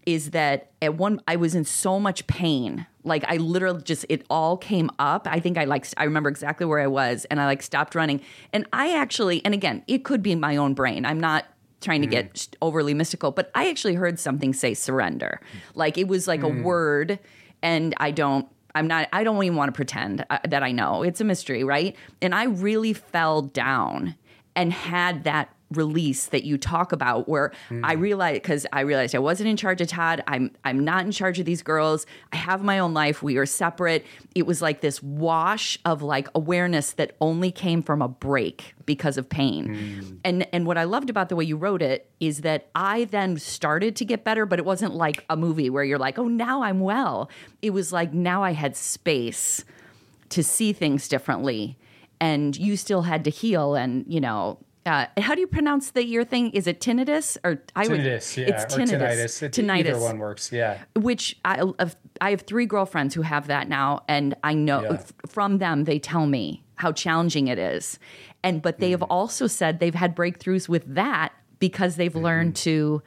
is 0.09 0.31
that 0.31 0.71
at 0.81 0.95
one 0.95 1.21
I 1.29 1.37
was 1.37 1.55
in 1.55 1.67
so 1.67 2.01
much 2.01 2.27
pain. 2.27 2.87
Like 3.05 3.27
I 3.29 3.37
literally 3.37 3.83
just 3.83 4.07
it 4.09 4.25
all 4.31 4.57
came 4.57 4.89
up. 4.99 5.29
I 5.31 5.39
think 5.39 5.59
I 5.59 5.65
like 5.65 5.87
I 5.99 6.05
remember 6.05 6.31
exactly 6.31 6.65
where 6.65 6.81
I 6.81 6.87
was 6.87 7.27
and 7.27 7.39
I 7.39 7.45
like 7.45 7.63
stopped 7.63 7.95
running. 7.95 8.23
And 8.55 8.67
I 8.73 8.97
actually 8.97 9.45
and 9.45 9.53
again, 9.53 9.85
it 9.87 10.05
could 10.05 10.23
be 10.23 10.35
my 10.35 10.57
own 10.57 10.73
brain. 10.73 11.05
I'm 11.05 11.21
not 11.21 11.45
trying 11.83 12.01
to 12.01 12.07
get 12.07 12.33
mm. 12.33 12.55
overly 12.63 12.95
mystical, 12.95 13.33
but 13.33 13.51
I 13.55 13.69
actually 13.69 13.97
heard 13.97 14.19
something 14.19 14.55
say 14.55 14.73
surrender. 14.73 15.43
Like 15.75 15.99
it 15.99 16.09
was 16.09 16.27
like 16.27 16.41
mm. 16.41 16.59
a 16.59 16.63
word 16.63 17.19
and 17.63 17.93
I 17.99 18.11
don't 18.11 18.49
I'm 18.75 18.87
not 18.87 19.11
I 19.13 19.25
don't 19.25 19.45
even 19.45 19.57
want 19.57 19.69
to 19.69 19.77
pretend 19.77 20.25
uh, 20.31 20.39
that 20.49 20.63
I 20.63 20.73
know. 20.73 21.03
It's 21.03 21.21
a 21.21 21.25
mystery, 21.25 21.65
right? 21.65 21.95
And 22.23 22.35
I 22.35 22.45
really 22.45 22.95
fell 22.95 23.43
down 23.43 24.15
and 24.57 24.73
had 24.73 25.25
that 25.25 25.53
release 25.73 26.27
that 26.27 26.45
you 26.45 26.57
talk 26.57 26.93
about 26.93 27.29
where 27.29 27.53
mm. 27.69 27.81
I 27.85 27.93
realized 27.93 28.43
because 28.43 28.67
I 28.73 28.81
realized 28.81 29.15
I 29.15 29.19
wasn't 29.19 29.51
in 29.51 29.57
charge 29.57 29.81
of 29.81 29.89
Todd. 29.89 30.23
I'm 30.27 30.51
I'm 30.65 30.83
not 30.83 31.05
in 31.05 31.13
charge 31.13 31.39
of 31.39 31.45
these 31.45 31.63
girls. 31.63 32.07
I 32.33 32.37
have 32.37 32.63
my 32.63 32.79
own 32.79 32.95
life. 32.95 33.23
We 33.23 33.37
are 33.37 33.47
separate. 33.47 34.07
It 34.35 34.47
was 34.47 34.63
like 34.63 34.81
this 34.81 35.03
wash 35.03 35.79
of 35.85 36.03
like 36.03 36.29
awareness 36.35 36.93
that 36.93 37.17
only 37.21 37.51
came 37.51 37.83
from 37.83 38.01
a 38.01 38.09
break 38.09 38.75
because 38.87 39.19
of 39.19 39.29
pain. 39.29 39.69
Mm. 39.69 40.19
And 40.25 40.49
and 40.53 40.67
what 40.67 40.79
I 40.79 40.85
loved 40.85 41.11
about 41.11 41.29
the 41.29 41.37
way 41.37 41.45
you 41.45 41.57
wrote 41.57 41.83
it 41.83 42.11
is 42.19 42.41
that 42.41 42.69
I 42.75 43.05
then 43.05 43.39
started 43.39 43.95
to 43.97 44.05
get 44.05 44.25
better, 44.25 44.47
but 44.47 44.59
it 44.59 44.65
wasn't 44.65 44.95
like 44.95 45.25
a 45.29 45.37
movie 45.37 45.69
where 45.69 45.85
you're 45.85 45.99
like, 45.99 46.19
"Oh, 46.19 46.29
now 46.29 46.63
I'm 46.63 46.81
well." 46.81 47.31
It 47.61 47.71
was 47.71 47.93
like 47.93 48.15
now 48.15 48.43
I 48.43 48.53
had 48.53 48.77
space 48.77 49.65
to 50.31 50.43
see 50.43 50.73
things 50.73 51.09
differently 51.09 51.79
and 52.21 52.57
you 52.57 52.77
still 52.77 53.03
had 53.03 53.25
to 53.25 53.31
heal 53.31 53.75
and 53.75 54.05
you 54.09 54.21
know 54.21 54.59
uh, 54.89 55.07
how 55.19 55.35
do 55.35 55.41
you 55.41 55.47
pronounce 55.47 55.91
the 55.91 56.01
ear 56.01 56.25
thing? 56.25 56.51
Is 56.51 56.67
it 56.67 56.81
tinnitus 56.81 57.37
or 57.45 57.63
I 57.77 57.87
tinnitus? 57.87 57.91
Would, 57.91 58.01
yeah, 58.49 58.55
it's 58.55 58.75
tinnitus. 58.75 58.89
tinnitus. 58.89 59.51
tinnitus. 59.51 59.79
Either 59.79 59.99
one 60.01 60.19
works. 60.19 60.51
Yeah. 60.51 60.79
Which 60.97 61.39
I, 61.45 61.63
I 62.21 62.31
have 62.31 62.43
three 62.43 62.67
girlfriends 62.67 63.15
who 63.15 63.23
have 63.23 63.47
that 63.49 63.69
now, 63.69 64.03
and 64.09 64.35
I 64.43 64.55
know 64.55 64.83
yeah. 64.83 65.03
from 65.27 65.59
them 65.59 65.85
they 65.85 65.99
tell 65.99 66.27
me 66.27 66.65
how 66.77 66.93
challenging 66.93 67.49
it 67.49 67.59
is, 67.59 67.99
and 68.43 68.63
but 68.63 68.79
they 68.79 68.89
mm. 68.89 68.93
have 68.93 69.03
also 69.05 69.47
said 69.47 69.79
they've 69.79 69.95
had 69.95 70.17
breakthroughs 70.17 70.69
with 70.69 70.95
that 70.95 71.33
because 71.59 71.97
they've 71.97 72.13
mm. 72.13 72.23
learned 72.23 72.57
to 72.57 73.03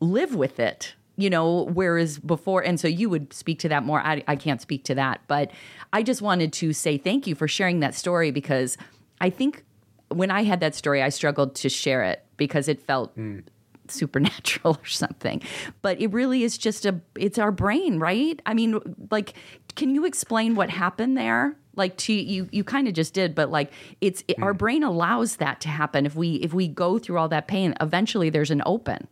live 0.00 0.34
with 0.34 0.58
it 0.58 0.94
you 1.16 1.28
know 1.28 1.64
whereas 1.64 2.18
before 2.18 2.62
and 2.62 2.80
so 2.80 2.88
you 2.88 3.10
would 3.10 3.32
speak 3.34 3.58
to 3.58 3.68
that 3.68 3.82
more 3.82 4.00
I, 4.00 4.24
I 4.26 4.34
can't 4.34 4.62
speak 4.62 4.84
to 4.84 4.94
that 4.94 5.20
but 5.28 5.50
i 5.92 6.02
just 6.02 6.22
wanted 6.22 6.54
to 6.54 6.72
say 6.72 6.96
thank 6.96 7.26
you 7.26 7.34
for 7.34 7.46
sharing 7.46 7.80
that 7.80 7.94
story 7.94 8.30
because 8.30 8.78
i 9.20 9.28
think 9.28 9.62
when 10.10 10.30
I 10.30 10.42
had 10.42 10.60
that 10.60 10.74
story, 10.74 11.02
I 11.02 11.08
struggled 11.08 11.54
to 11.56 11.68
share 11.68 12.02
it 12.02 12.24
because 12.36 12.68
it 12.68 12.82
felt 12.82 13.16
mm. 13.16 13.42
supernatural 13.88 14.78
or 14.82 14.86
something. 14.86 15.42
But 15.82 16.00
it 16.00 16.12
really 16.12 16.42
is 16.42 16.58
just 16.58 16.84
a 16.86 17.00
it's 17.16 17.38
our 17.38 17.52
brain, 17.52 17.98
right? 17.98 18.40
I 18.46 18.54
mean, 18.54 18.80
like 19.10 19.34
can 19.76 19.94
you 19.94 20.04
explain 20.04 20.54
what 20.54 20.70
happened 20.70 21.16
there? 21.16 21.56
Like 21.76 21.96
to 21.98 22.12
you 22.12 22.48
you 22.50 22.64
kind 22.64 22.88
of 22.88 22.94
just 22.94 23.14
did, 23.14 23.34
but 23.34 23.50
like 23.50 23.72
it's 24.00 24.24
it, 24.28 24.38
mm. 24.38 24.42
our 24.42 24.54
brain 24.54 24.82
allows 24.82 25.36
that 25.36 25.60
to 25.62 25.68
happen 25.68 26.06
if 26.06 26.14
we 26.14 26.34
if 26.36 26.52
we 26.52 26.68
go 26.68 26.98
through 26.98 27.18
all 27.18 27.28
that 27.28 27.48
pain, 27.48 27.74
eventually 27.80 28.30
there's 28.30 28.50
an 28.50 28.62
open. 28.66 29.06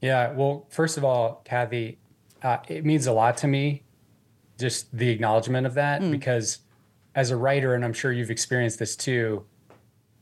Yeah, 0.00 0.32
well, 0.32 0.66
first 0.70 0.96
of 0.96 1.04
all, 1.04 1.42
Cathy, 1.44 1.98
uh, 2.42 2.58
it 2.68 2.86
means 2.86 3.06
a 3.06 3.12
lot 3.12 3.36
to 3.38 3.46
me 3.46 3.82
just 4.58 4.94
the 4.96 5.08
acknowledgement 5.08 5.66
of 5.66 5.74
that 5.74 6.02
mm. 6.02 6.10
because 6.10 6.58
as 7.14 7.30
a 7.30 7.36
writer, 7.36 7.74
and 7.74 7.84
I'm 7.84 7.92
sure 7.92 8.12
you've 8.12 8.30
experienced 8.30 8.78
this 8.78 8.94
too, 8.94 9.44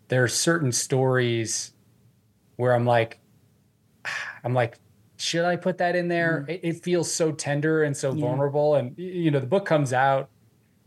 there 0.08 0.24
are 0.24 0.28
certain 0.28 0.72
stories 0.72 1.72
where 2.56 2.74
I'm 2.74 2.84
like, 2.84 3.20
I'm 4.44 4.54
like, 4.54 4.78
should 5.16 5.44
I 5.44 5.56
put 5.56 5.78
that 5.78 5.96
in 5.96 6.08
there? 6.08 6.46
Mm. 6.48 6.54
It, 6.54 6.60
it, 6.62 6.82
feels 6.82 7.12
so 7.12 7.32
tender 7.32 7.82
and 7.82 7.96
so 7.96 8.12
yeah. 8.12 8.20
vulnerable. 8.20 8.76
And 8.76 8.96
you 8.96 9.30
know, 9.30 9.40
the 9.40 9.46
book 9.46 9.66
comes 9.66 9.92
out 9.92 10.30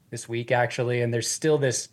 this 0.09 0.27
week 0.27 0.51
actually, 0.51 1.01
and 1.01 1.13
there's 1.13 1.29
still 1.29 1.57
this 1.57 1.89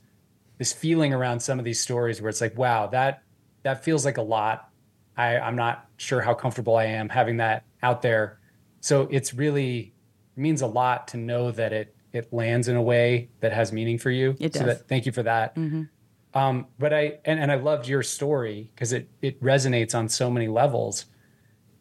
this 0.59 0.73
feeling 0.73 1.15
around 1.15 1.41
some 1.41 1.59
of 1.59 1.65
these 1.65 1.81
stories 1.81 2.21
where 2.21 2.29
it's 2.29 2.41
like, 2.41 2.57
wow, 2.57 2.87
that 2.89 3.23
that 3.63 3.85
feels 3.85 4.05
like 4.05 4.19
a 4.19 4.23
lot. 4.23 4.71
I, 5.17 5.39
I'm 5.39 5.57
not 5.57 5.89
sure 5.97 6.21
how 6.21 6.35
comfortable 6.35 6.77
I 6.77 6.85
am 6.85 7.09
having 7.09 7.39
that 7.39 7.65
out 7.83 8.03
there. 8.03 8.39
So 8.81 9.09
it's 9.11 9.35
really 9.35 9.93
it 10.37 10.41
means 10.41 10.63
a 10.63 10.67
lot 10.67 11.09
to 11.09 11.17
know 11.17 11.51
that 11.51 11.73
it 11.73 11.95
it 12.13 12.33
lands 12.33 12.69
in 12.69 12.77
a 12.77 12.83
way 12.83 13.31
that 13.41 13.53
has 13.53 13.73
meaning 13.73 13.99
for 13.99 14.11
you. 14.11 14.37
It 14.39 14.53
does. 14.53 14.61
So 14.61 14.67
that, 14.67 14.89
thank 14.89 15.07
you 15.07 15.13
for 15.13 15.25
that. 15.25 15.57
Mm-hmm. 15.57 15.83
Um, 16.39 16.67
but 16.79 16.95
I 16.95 17.19
and, 17.25 17.41
and 17.41 17.51
I 17.51 17.57
loved 17.57 17.89
your 17.89 18.05
story 18.05 18.71
because 18.73 18.93
it 18.93 19.09
it 19.21 19.43
resonates 19.43 19.93
on 19.93 20.09
so 20.09 20.31
many 20.31 20.47
levels. 20.47 21.07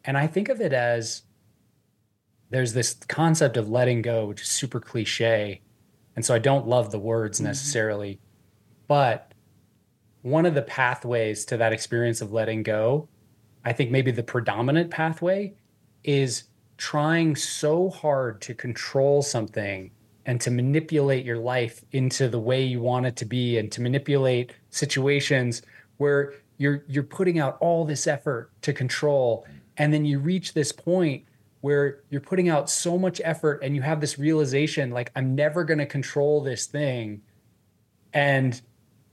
And 0.04 0.18
I 0.18 0.26
think 0.26 0.48
of 0.48 0.60
it 0.60 0.72
as 0.72 1.22
there's 2.50 2.72
this 2.72 2.94
concept 2.94 3.56
of 3.56 3.68
letting 3.68 4.02
go, 4.02 4.26
which 4.26 4.42
is 4.42 4.48
super 4.48 4.80
cliche. 4.80 5.60
And 6.16 6.24
so 6.24 6.34
I 6.34 6.40
don't 6.40 6.66
love 6.66 6.90
the 6.90 6.98
words 6.98 7.38
mm-hmm. 7.38 7.46
necessarily. 7.46 8.14
Mm-hmm. 8.14 8.24
But 8.88 9.32
one 10.22 10.44
of 10.44 10.54
the 10.54 10.62
pathways 10.62 11.44
to 11.44 11.56
that 11.58 11.72
experience 11.72 12.20
of 12.20 12.32
letting 12.32 12.64
go, 12.64 13.08
I 13.64 13.72
think 13.72 13.92
maybe 13.92 14.10
the 14.10 14.24
predominant 14.24 14.90
pathway 14.90 15.54
is 16.02 16.44
trying 16.78 17.36
so 17.36 17.90
hard 17.90 18.40
to 18.40 18.54
control 18.54 19.22
something 19.22 19.92
and 20.28 20.42
to 20.42 20.50
manipulate 20.50 21.24
your 21.24 21.38
life 21.38 21.82
into 21.90 22.28
the 22.28 22.38
way 22.38 22.62
you 22.62 22.82
want 22.82 23.06
it 23.06 23.16
to 23.16 23.24
be 23.24 23.56
and 23.56 23.72
to 23.72 23.80
manipulate 23.80 24.52
situations 24.68 25.62
where 25.96 26.34
you're 26.58 26.84
you're 26.86 27.02
putting 27.02 27.38
out 27.38 27.56
all 27.60 27.86
this 27.86 28.06
effort 28.06 28.50
to 28.60 28.74
control 28.74 29.46
and 29.78 29.92
then 29.92 30.04
you 30.04 30.18
reach 30.18 30.52
this 30.52 30.70
point 30.70 31.24
where 31.62 32.00
you're 32.10 32.20
putting 32.20 32.50
out 32.50 32.68
so 32.68 32.98
much 32.98 33.22
effort 33.24 33.60
and 33.62 33.74
you 33.74 33.80
have 33.80 34.02
this 34.02 34.18
realization 34.18 34.90
like 34.90 35.10
I'm 35.16 35.34
never 35.34 35.64
going 35.64 35.78
to 35.78 35.86
control 35.86 36.42
this 36.42 36.66
thing 36.66 37.22
and 38.12 38.60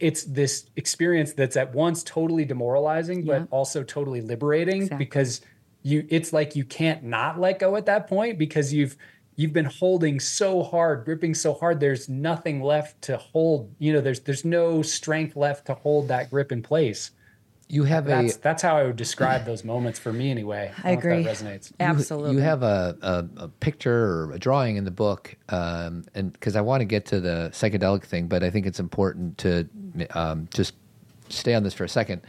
it's 0.02 0.26
this 0.26 0.66
experience 0.76 1.32
that's 1.32 1.56
at 1.56 1.74
once 1.74 2.04
totally 2.04 2.44
demoralizing 2.44 3.26
yeah. 3.26 3.40
but 3.40 3.48
also 3.52 3.84
totally 3.84 4.20
liberating 4.20 4.82
exactly. 4.84 4.98
because 4.98 5.40
you 5.82 6.06
it's 6.10 6.34
like 6.34 6.58
you 6.58 6.66
can't 6.66 7.04
not 7.04 7.40
let 7.40 7.60
go 7.60 7.78
at 7.78 7.86
that 7.86 8.08
point 8.08 8.38
because 8.38 8.74
you've 8.74 8.98
you've 9.36 9.54
been 9.54 9.66
holding 9.66 10.20
so 10.20 10.64
hard, 10.64 11.06
gripping 11.06 11.34
so 11.34 11.54
hard. 11.54 11.80
There's 11.80 12.10
nothing 12.10 12.62
left 12.62 13.02
to 13.04 13.18
hold. 13.18 13.74
You 13.80 13.94
know, 13.94 14.02
there's 14.02 14.22
there's 14.22 14.46
no 14.46 14.82
strength 14.82 15.36
left 15.36 15.68
to 15.68 15.74
hold 15.74 16.08
that 16.08 16.30
grip 16.30 16.52
in 16.52 16.62
place. 16.62 17.12
You 17.68 17.84
have 17.86 18.06
that's, 18.06 18.36
a. 18.36 18.42
That's 18.42 18.62
how 18.62 18.78
I 18.78 18.84
would 18.84 18.96
describe 18.96 19.46
those 19.46 19.64
moments 19.64 19.98
for 19.98 20.14
me, 20.14 20.30
anyway. 20.30 20.72
I, 20.84 20.90
I 20.90 20.92
agree. 20.94 21.24
resonates. 21.24 21.72
Absolutely. 21.80 22.34
You, 22.36 22.40
have 22.42 22.62
a, 22.62 22.96
a, 23.02 23.26
a, 23.38 23.48
picture 23.48 24.06
or 24.06 24.34
a 24.34 24.40
drawing 24.40 24.76
in 24.76 24.84
the 24.84 24.92
book, 24.92 25.36
um, 25.50 26.06
and 26.14 26.32
because 26.32 26.56
I 26.56 26.62
want 26.62 26.82
to 26.82 26.86
get 26.86 27.08
to 27.08 27.20
the 27.20 27.50
psychedelic 27.54 28.04
thing, 28.04 28.28
but 28.28 28.44
I 28.44 28.52
think 28.52 28.68
it's 28.68 28.80
important 28.80 29.40
to 29.40 29.68
um, 30.12 30.48
just 30.54 30.76
stay 31.30 31.56
on 31.56 31.64
this 31.64 31.74
for 31.74 31.84
a 31.84 31.90
second 31.90 32.22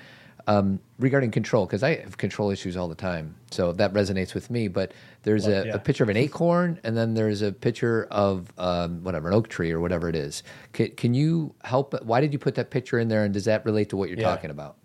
um, 0.46 0.78
regarding 0.98 1.30
control, 1.30 1.66
because 1.66 1.82
I 1.82 1.96
have 1.96 2.16
control 2.18 2.50
issues 2.50 2.76
all 2.76 2.88
the 2.88 2.94
time, 2.94 3.34
so 3.50 3.72
that 3.72 3.92
resonates 3.92 4.34
with 4.34 4.50
me. 4.50 4.68
But 4.68 4.92
there's 5.22 5.46
well, 5.46 5.62
a, 5.62 5.66
yeah. 5.66 5.74
a, 5.74 5.78
picture 5.78 6.04
of 6.04 6.10
an 6.10 6.16
acorn, 6.16 6.78
and 6.84 6.96
then 6.96 7.14
there's 7.14 7.42
a 7.42 7.52
picture 7.52 8.06
of 8.10 8.52
um, 8.58 9.02
whatever 9.02 9.28
an 9.28 9.34
oak 9.34 9.48
tree 9.48 9.72
or 9.72 9.80
whatever 9.80 10.08
it 10.08 10.14
is. 10.14 10.42
Can, 10.72 10.90
can, 10.92 11.14
you 11.14 11.54
help? 11.64 12.00
Why 12.04 12.20
did 12.20 12.32
you 12.32 12.38
put 12.38 12.54
that 12.54 12.70
picture 12.70 12.98
in 12.98 13.08
there, 13.08 13.24
and 13.24 13.34
does 13.34 13.44
that 13.46 13.64
relate 13.64 13.90
to 13.90 13.96
what 13.96 14.08
you're 14.08 14.18
yeah. 14.18 14.30
talking 14.30 14.50
about? 14.50 14.76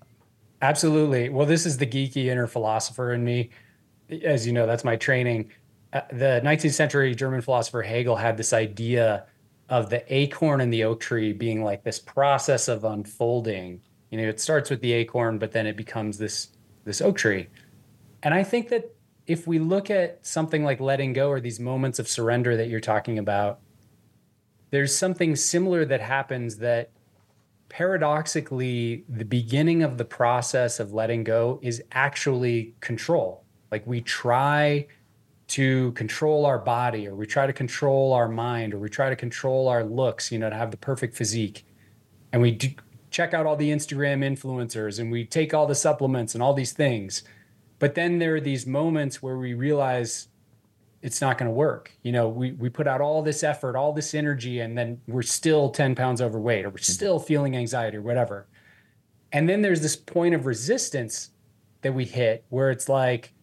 Absolutely. 0.63 1.29
Well, 1.29 1.45
this 1.45 1.65
is 1.65 1.77
the 1.77 1.87
geeky 1.87 2.25
inner 2.25 2.47
philosopher 2.47 3.13
in 3.13 3.23
me. 3.23 3.49
As 4.23 4.45
you 4.45 4.53
know, 4.53 4.65
that's 4.65 4.83
my 4.83 4.95
training. 4.95 5.51
Uh, 5.93 6.01
the 6.11 6.41
19th 6.43 6.73
century 6.73 7.13
German 7.15 7.41
philosopher 7.41 7.81
Hegel 7.81 8.15
had 8.15 8.37
this 8.37 8.53
idea 8.53 9.25
of 9.69 9.89
the 9.89 10.03
acorn 10.13 10.61
and 10.61 10.71
the 10.71 10.83
oak 10.83 10.99
tree 10.99 11.33
being 11.33 11.63
like 11.63 11.83
this 11.83 11.99
process 11.99 12.67
of 12.67 12.83
unfolding 12.83 13.81
you 14.11 14.17
know, 14.21 14.27
it 14.27 14.39
starts 14.39 14.69
with 14.69 14.81
the 14.81 14.91
acorn, 14.93 15.39
but 15.39 15.53
then 15.53 15.65
it 15.65 15.75
becomes 15.75 16.17
this 16.17 16.49
this 16.83 17.01
oak 17.01 17.17
tree. 17.17 17.47
And 18.23 18.33
I 18.33 18.43
think 18.43 18.69
that 18.69 18.93
if 19.25 19.47
we 19.47 19.59
look 19.59 19.89
at 19.89 20.25
something 20.25 20.63
like 20.63 20.79
letting 20.79 21.13
go 21.13 21.29
or 21.29 21.39
these 21.39 21.59
moments 21.59 21.99
of 21.99 22.07
surrender 22.07 22.57
that 22.57 22.67
you're 22.67 22.79
talking 22.79 23.17
about, 23.17 23.59
there's 24.71 24.95
something 24.95 25.35
similar 25.35 25.85
that 25.85 26.01
happens 26.01 26.57
that 26.57 26.91
paradoxically, 27.69 29.05
the 29.07 29.23
beginning 29.23 29.81
of 29.81 29.97
the 29.97 30.03
process 30.03 30.79
of 30.79 30.91
letting 30.91 31.23
go 31.23 31.57
is 31.61 31.81
actually 31.93 32.75
control. 32.81 33.45
Like 33.71 33.87
we 33.87 34.01
try 34.01 34.87
to 35.47 35.93
control 35.93 36.45
our 36.45 36.59
body, 36.59 37.07
or 37.07 37.15
we 37.15 37.25
try 37.25 37.47
to 37.47 37.53
control 37.53 38.11
our 38.11 38.27
mind, 38.27 38.73
or 38.73 38.79
we 38.79 38.89
try 38.89 39.09
to 39.09 39.15
control 39.15 39.69
our 39.69 39.85
looks, 39.85 40.31
you 40.31 40.39
know, 40.39 40.49
to 40.49 40.55
have 40.55 40.71
the 40.71 40.77
perfect 40.77 41.15
physique. 41.15 41.65
And 42.33 42.41
we 42.41 42.51
do, 42.51 42.69
check 43.11 43.33
out 43.33 43.45
all 43.45 43.55
the 43.55 43.69
Instagram 43.69 44.23
influencers 44.23 44.99
and 44.99 45.11
we 45.11 45.25
take 45.25 45.53
all 45.53 45.67
the 45.67 45.75
supplements 45.75 46.33
and 46.33 46.41
all 46.41 46.53
these 46.53 46.71
things. 46.71 47.23
But 47.77 47.93
then 47.93 48.19
there 48.19 48.35
are 48.35 48.41
these 48.41 48.65
moments 48.65 49.21
where 49.21 49.37
we 49.37 49.53
realize 49.53 50.29
it's 51.01 51.19
not 51.19 51.37
going 51.37 51.49
to 51.49 51.53
work. 51.53 51.91
You 52.03 52.13
know, 52.13 52.29
we, 52.29 52.53
we 52.53 52.69
put 52.69 52.87
out 52.87 53.01
all 53.01 53.21
this 53.21 53.43
effort, 53.43 53.75
all 53.75 53.91
this 53.91 54.13
energy, 54.13 54.61
and 54.61 54.77
then 54.77 55.01
we're 55.07 55.23
still 55.23 55.69
10 55.69 55.93
pounds 55.95 56.21
overweight 56.21 56.65
or 56.65 56.69
we're 56.69 56.75
mm-hmm. 56.75 56.91
still 56.91 57.19
feeling 57.19 57.55
anxiety 57.55 57.97
or 57.97 58.01
whatever. 58.01 58.47
And 59.33 59.47
then 59.47 59.61
there's 59.61 59.81
this 59.81 59.95
point 59.95 60.33
of 60.33 60.45
resistance 60.45 61.31
that 61.81 61.93
we 61.93 62.05
hit 62.05 62.45
where 62.49 62.71
it's 62.71 62.87
like, 62.87 63.33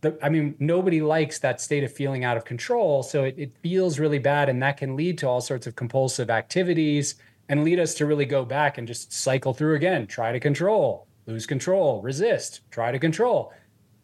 the, 0.00 0.18
I 0.22 0.28
mean, 0.28 0.56
nobody 0.58 1.00
likes 1.00 1.38
that 1.40 1.60
state 1.60 1.84
of 1.84 1.92
feeling 1.92 2.24
out 2.24 2.36
of 2.36 2.44
control. 2.44 3.04
So 3.04 3.24
it, 3.24 3.34
it 3.38 3.52
feels 3.62 4.00
really 4.00 4.18
bad. 4.18 4.48
And 4.48 4.60
that 4.62 4.76
can 4.76 4.96
lead 4.96 5.18
to 5.18 5.28
all 5.28 5.40
sorts 5.40 5.66
of 5.68 5.76
compulsive 5.76 6.30
activities 6.30 7.16
and 7.48 7.64
lead 7.64 7.78
us 7.78 7.94
to 7.94 8.06
really 8.06 8.24
go 8.24 8.44
back 8.44 8.78
and 8.78 8.86
just 8.86 9.12
cycle 9.12 9.52
through 9.52 9.74
again, 9.74 10.06
try 10.06 10.32
to 10.32 10.40
control, 10.40 11.06
lose 11.26 11.46
control, 11.46 12.00
resist, 12.02 12.60
try 12.70 12.92
to 12.92 12.98
control. 12.98 13.52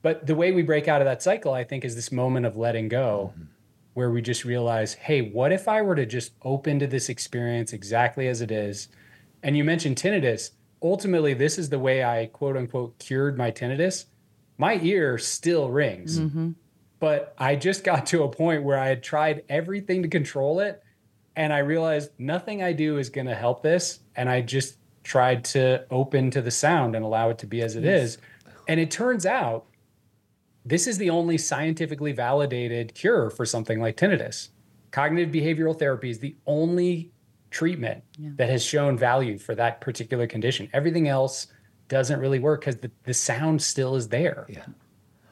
But 0.03 0.27
the 0.27 0.35
way 0.35 0.53
we 0.53 0.63
break 0.63 0.89
out 0.89 1.01
of 1.01 1.07
that 1.07 1.23
cycle, 1.23 1.53
I 1.53 1.65
think, 1.65 1.85
is 1.85 1.95
this 1.95 2.13
moment 2.13 2.47
of 2.47 2.57
letting 2.57 2.89
go 2.89 3.33
mm-hmm. 3.33 3.45
where 3.95 4.11
we 4.11 4.23
just 4.23 4.45
realize, 4.45 4.95
hey, 4.95 5.23
what 5.23 5.53
if 5.53 5.67
I 5.67 5.83
were 5.83 5.97
to 5.97 6.07
just 6.07 6.33
open 6.43 6.79
to 6.79 6.87
this 6.87 7.09
experience 7.09 7.73
exactly 7.73 8.29
as 8.29 8.41
it 8.41 8.51
is? 8.51 8.89
And 9.43 9.57
you 9.57 9.65
mentioned 9.65 9.97
tinnitus. 9.97 10.51
Ultimately, 10.83 11.35
this 11.35 11.59
is 11.59 11.69
the 11.69 11.79
way 11.79 12.05
I 12.05 12.27
quote 12.27 12.57
unquote 12.57 12.99
cured 12.99 13.37
my 13.37 13.51
tinnitus. 13.51 14.07
My 14.57 14.79
ear 14.83 15.19
still 15.19 15.71
rings. 15.71 16.21
Mm-hmm. 16.21 16.51
But 17.01 17.35
I 17.39 17.57
just 17.57 17.85
got 17.85 18.07
to 18.07 18.25
a 18.25 18.29
point 18.29 18.65
where 18.65 18.79
I 18.79 18.89
had 18.89 19.03
tried 19.03 19.45
everything 19.49 20.03
to 20.03 20.09
control 20.09 20.61
it 20.61 20.83
and 21.39 21.53
I 21.53 21.59
realized 21.59 22.11
nothing 22.19 22.65
I 22.65 22.73
do 22.73 22.99
is 22.99 23.11
going 23.11 23.29
to 23.29 23.35
help 23.35 23.63
this. 23.63 24.01
And 24.17 24.29
I 24.29 24.41
just 24.41 24.77
tried 25.05 25.45
to 25.45 25.87
open 25.89 26.33
to 26.33 26.43
the 26.43 26.51
sound 26.51 26.97
and 26.97 27.05
allow 27.05 27.31
it 27.31 27.39
to 27.39 27.47
be 27.47 27.63
as 27.63 27.77
it 27.77 27.85
yes. 27.85 28.03
is. 28.03 28.19
And 28.67 28.81
it 28.81 28.91
turns 28.91 29.25
out 29.25 29.67
this 30.65 30.89
is 30.89 30.99
the 30.99 31.11
only 31.11 31.39
scientifically 31.39 32.11
validated 32.11 32.93
cure 32.93 33.31
for 33.31 33.47
something 33.47 33.81
like 33.81 33.97
tinnitus. 33.97 34.49
Cognitive 34.91 35.33
behavioral 35.33 35.79
therapy 35.79 36.11
is 36.11 36.19
the 36.19 36.35
only 36.45 37.13
treatment 37.53 38.03
yeah. 38.19 38.31
that 38.35 38.51
has 38.51 38.65
shown 38.65 38.99
value 38.99 39.39
for 39.39 39.55
that 39.55 39.81
particular 39.81 40.27
condition. 40.27 40.69
Everything 40.73 41.07
else 41.07 41.47
doesn't 41.87 42.19
really 42.19 42.41
work 42.41 42.63
because 42.63 42.79
the, 42.79 42.91
the 43.05 43.15
sound 43.15 43.63
still 43.63 43.95
is 43.95 44.09
there. 44.09 44.45
Yeah. 44.49 44.67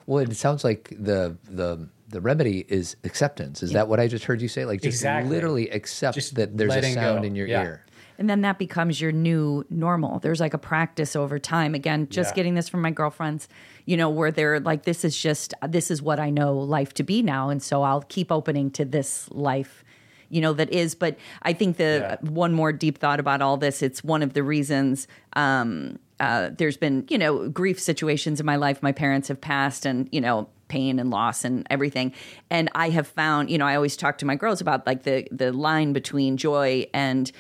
Well, 0.07 0.23
it 0.23 0.37
sounds 0.37 0.63
like 0.63 0.95
the 0.97 1.37
the 1.51 1.89
the 2.09 2.21
remedy 2.21 2.65
is 2.69 2.97
acceptance. 3.05 3.63
Is 3.63 3.73
yeah. 3.73 3.79
that 3.79 3.89
what 3.89 4.01
I 4.01 4.09
just 4.09 4.25
heard 4.25 4.41
you 4.41 4.49
say? 4.49 4.65
Like 4.65 4.81
just 4.81 4.97
exactly. 4.97 5.31
literally 5.31 5.71
accept 5.71 6.15
just 6.15 6.35
that 6.37 6.57
there's 6.57 6.75
a 6.75 6.83
sound 6.93 7.23
go. 7.23 7.27
in 7.27 7.35
your 7.35 7.47
yeah. 7.47 7.63
ear. 7.63 7.87
And 8.19 8.31
then 8.31 8.41
that 8.43 8.59
becomes 8.59 9.01
your 9.01 9.13
new 9.13 9.65
normal. 9.69 10.21
There's 10.21 10.41
like 10.41 10.55
a 10.55 10.59
practice 10.59 11.17
over 11.17 11.39
time. 11.39 11.75
Again, 11.75 12.09
just 12.09 12.31
yeah. 12.31 12.37
getting 12.37 12.55
this 12.55 12.69
from 12.69 12.81
my 12.81 12.91
girlfriends, 12.91 13.49
you 13.85 13.97
know, 13.97 14.09
where 14.09 14.31
they're 14.31 14.59
like, 14.61 14.85
this 14.85 15.05
is 15.05 15.21
just, 15.21 15.53
this 15.69 15.91
is 15.91 16.01
what 16.01 16.19
I 16.19 16.31
know 16.31 16.55
life 16.55 16.95
to 16.95 17.03
be 17.03 17.23
now. 17.23 17.51
And 17.51 17.63
so 17.63 17.83
I'll 17.83 18.03
keep 18.03 18.33
opening 18.33 18.71
to 18.73 18.85
this 18.85 19.29
life 19.31 19.85
you 20.29 20.41
know 20.41 20.53
that 20.53 20.73
is 20.73 20.97
but 20.97 21.17
i 21.43 21.53
think 21.53 21.77
the 21.77 22.19
yeah. 22.23 22.31
one 22.31 22.53
more 22.53 22.73
deep 22.73 22.99
thought 22.99 23.21
about 23.21 23.41
all 23.41 23.57
this 23.57 23.81
it's 23.81 24.03
one 24.03 24.25
of 24.25 24.33
the 24.33 24.43
reasons 24.43 25.07
um, 25.35 26.01
uh, 26.19 26.51
there's 26.59 26.77
been 26.77 27.05
you 27.09 27.17
know 27.17 27.49
grief 27.49 27.79
situations 27.79 28.41
in 28.41 28.45
my 28.45 28.57
life 28.57 28.83
my 28.83 28.91
parents 28.91 29.29
have 29.29 29.41
passed 29.41 29.87
and 29.87 30.09
you 30.11 30.21
know 30.21 30.49
pain 30.69 30.99
and 30.99 31.11
loss 31.11 31.45
and 31.45 31.67
everything. 31.71 32.13
And 32.51 32.71
I 32.75 32.91
have 32.91 33.07
found, 33.07 33.51
you 33.51 33.59
know, 33.59 33.67
I 33.67 33.77
always 33.77 33.97
talk 33.97 34.19
to 34.19 34.27
my 34.27 34.37
girls 34.37 34.61
about 34.61 34.87
like 34.87 35.03
the 35.03 35.27
the 35.31 35.53
line 35.53 35.93
between 35.93 36.37
joy 36.37 36.87
and 36.93 37.31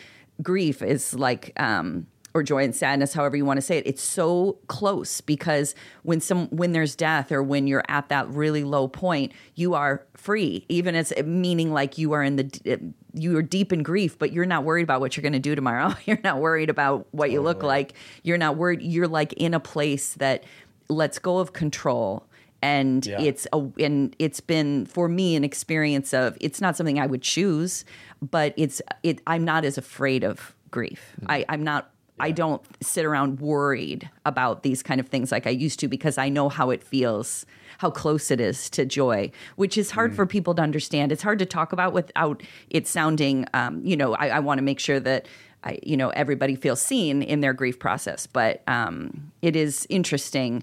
grief 0.43 0.83
is 0.83 1.15
like 1.15 1.53
um 1.57 2.07
or 2.37 2.43
joy 2.43 2.62
and 2.62 2.77
sadness, 2.77 3.15
however 3.15 3.35
you 3.35 3.47
want 3.47 3.57
to 3.57 3.62
say 3.62 3.79
it. 3.79 3.87
It's 3.87 4.03
so 4.03 4.59
close 4.69 5.23
because 5.23 5.75
when 6.03 6.21
some 6.21 6.49
when 6.49 6.73
there's 6.73 6.95
death 6.95 7.33
or 7.33 7.43
when 7.43 7.67
you're 7.67 7.83
at 7.89 8.11
that 8.11 8.29
really 8.29 8.62
low 8.62 8.89
point, 8.89 9.33
you 9.55 9.73
are 9.73 10.07
free, 10.15 10.67
even 10.69 10.95
as 10.95 11.15
meaning 11.25 11.73
like 11.73 11.97
you 11.97 12.12
are 12.12 12.23
in 12.23 12.37
the 12.37 12.93
you 13.15 13.39
are 13.39 13.43
deep 13.43 13.73
in 13.73 13.83
grief, 13.83 14.19
but 14.19 14.33
you're 14.33 14.45
not 14.45 14.65
worried 14.65 14.83
about 14.83 15.01
what 15.01 15.17
you're 15.17 15.23
going 15.23 15.33
to 15.33 15.39
do 15.39 15.55
tomorrow. 15.55 15.95
You're 16.05 16.21
not 16.23 16.39
worried 16.39 16.69
about 16.69 17.07
what 17.12 17.31
you 17.31 17.41
look 17.41 17.62
like. 17.62 17.95
You're 18.23 18.37
not 18.37 18.57
worried. 18.57 18.83
You're 18.83 19.09
like 19.09 19.33
in 19.33 19.55
a 19.55 19.61
place 19.61 20.12
that 20.15 20.45
lets 20.91 21.19
go 21.19 21.39
of 21.39 21.55
control 21.55 22.29
and 22.62 23.05
Yeah. 23.07 23.21
it's 23.21 23.47
a 23.53 23.59
and 23.79 24.14
it's 24.19 24.40
been 24.40 24.87
for 24.87 25.09
me 25.09 25.37
an 25.37 25.45
experience 25.45 26.12
of 26.14 26.37
it's 26.40 26.61
not 26.61 26.77
something 26.77 26.99
I 26.99 27.07
would 27.07 27.23
choose, 27.23 27.85
but 28.23 28.55
it's 28.57 28.81
it 29.03 29.21
I'm 29.27 29.45
not 29.45 29.64
as 29.64 29.79
afraid 29.79 30.25
of 30.25 30.55
grief. 30.71 31.14
I 31.29 31.45
I'm 31.49 31.62
not 31.62 31.90
I 32.19 32.31
don't 32.31 32.62
sit 32.83 33.05
around 33.05 33.40
worried 33.40 34.09
about 34.25 34.62
these 34.62 34.83
kind 34.83 35.01
of 35.01 35.09
things 35.09 35.31
like 35.31 35.47
I 35.47 35.51
used 35.51 35.79
to 35.81 35.88
because 35.88 36.16
I 36.16 36.31
know 36.31 36.49
how 36.49 36.71
it 36.71 36.83
feels, 36.83 37.45
how 37.77 37.90
close 37.90 38.31
it 38.31 38.40
is 38.40 38.71
to 38.71 38.87
joy, 38.87 39.31
which 39.57 39.77
is 39.77 39.90
hard 39.90 40.16
for 40.16 40.25
people 40.25 40.55
to 40.55 40.62
understand. 40.62 41.12
It's 41.12 41.23
hard 41.23 41.38
to 41.40 41.47
talk 41.47 41.73
about 41.75 41.92
without 41.92 42.42
it 42.71 42.87
sounding, 42.87 43.45
um, 43.53 43.85
you 43.85 43.99
know, 43.99 44.14
I, 44.14 44.29
I 44.29 44.38
want 44.38 44.57
to 44.59 44.62
make 44.62 44.81
sure 44.81 44.99
that 45.01 45.27
I, 45.62 45.79
you 45.83 45.97
know, 45.97 46.09
everybody 46.11 46.55
feels 46.55 46.81
seen 46.81 47.21
in 47.23 47.40
their 47.40 47.53
grief 47.53 47.79
process. 47.79 48.27
But 48.27 48.62
um, 48.66 49.31
it 49.42 49.55
is 49.55 49.87
interesting 49.90 50.62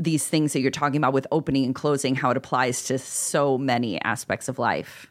these 0.00 0.26
things 0.26 0.54
that 0.54 0.60
you're 0.60 0.70
talking 0.70 0.96
about 0.96 1.12
with 1.12 1.26
opening 1.30 1.64
and 1.64 1.74
closing, 1.74 2.14
how 2.16 2.30
it 2.30 2.36
applies 2.36 2.84
to 2.84 2.98
so 2.98 3.58
many 3.58 4.00
aspects 4.02 4.48
of 4.48 4.58
life. 4.58 5.06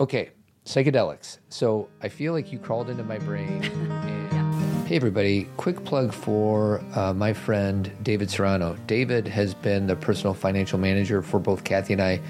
Okay, 0.00 0.30
psychedelics. 0.66 1.38
So 1.48 1.88
I 2.02 2.08
feel 2.08 2.32
like 2.32 2.52
you 2.52 2.58
crawled 2.58 2.90
into 2.90 3.04
my 3.04 3.18
brain. 3.18 3.62
And, 4.04 4.34
Hey, 4.86 4.96
everybody, 4.96 5.48
quick 5.56 5.82
plug 5.86 6.12
for 6.12 6.84
uh, 6.94 7.14
my 7.14 7.32
friend 7.32 7.90
David 8.02 8.30
Serrano. 8.30 8.76
David 8.86 9.26
has 9.26 9.54
been 9.54 9.86
the 9.86 9.96
personal 9.96 10.34
financial 10.34 10.78
manager 10.78 11.22
for 11.22 11.38
both 11.38 11.64
Cathy 11.64 11.94
and 11.94 12.02
I 12.02 12.20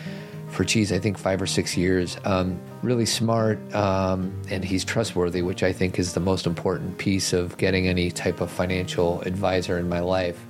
for, 0.55 0.65
geez, 0.65 0.93
I 0.93 1.01
think 1.01 1.19
five 1.19 1.43
or 1.43 1.47
six 1.47 1.77
years. 1.77 2.17
Um, 2.25 2.61
really 2.83 3.07
smart, 3.07 3.59
um, 3.75 4.41
and 4.49 4.65
he's 4.65 4.85
trustworthy, 4.85 5.43
which 5.43 5.63
I 5.65 5.73
think 5.73 5.99
is 5.99 6.15
the 6.15 6.21
most 6.21 6.47
important 6.47 6.97
piece 6.99 7.33
of 7.33 7.57
getting 7.57 7.89
any 7.89 8.11
type 8.11 8.41
of 8.41 8.51
financial 8.51 9.21
advisor 9.23 9.79
in 9.79 9.89
my 9.89 9.99
life. 9.99 10.41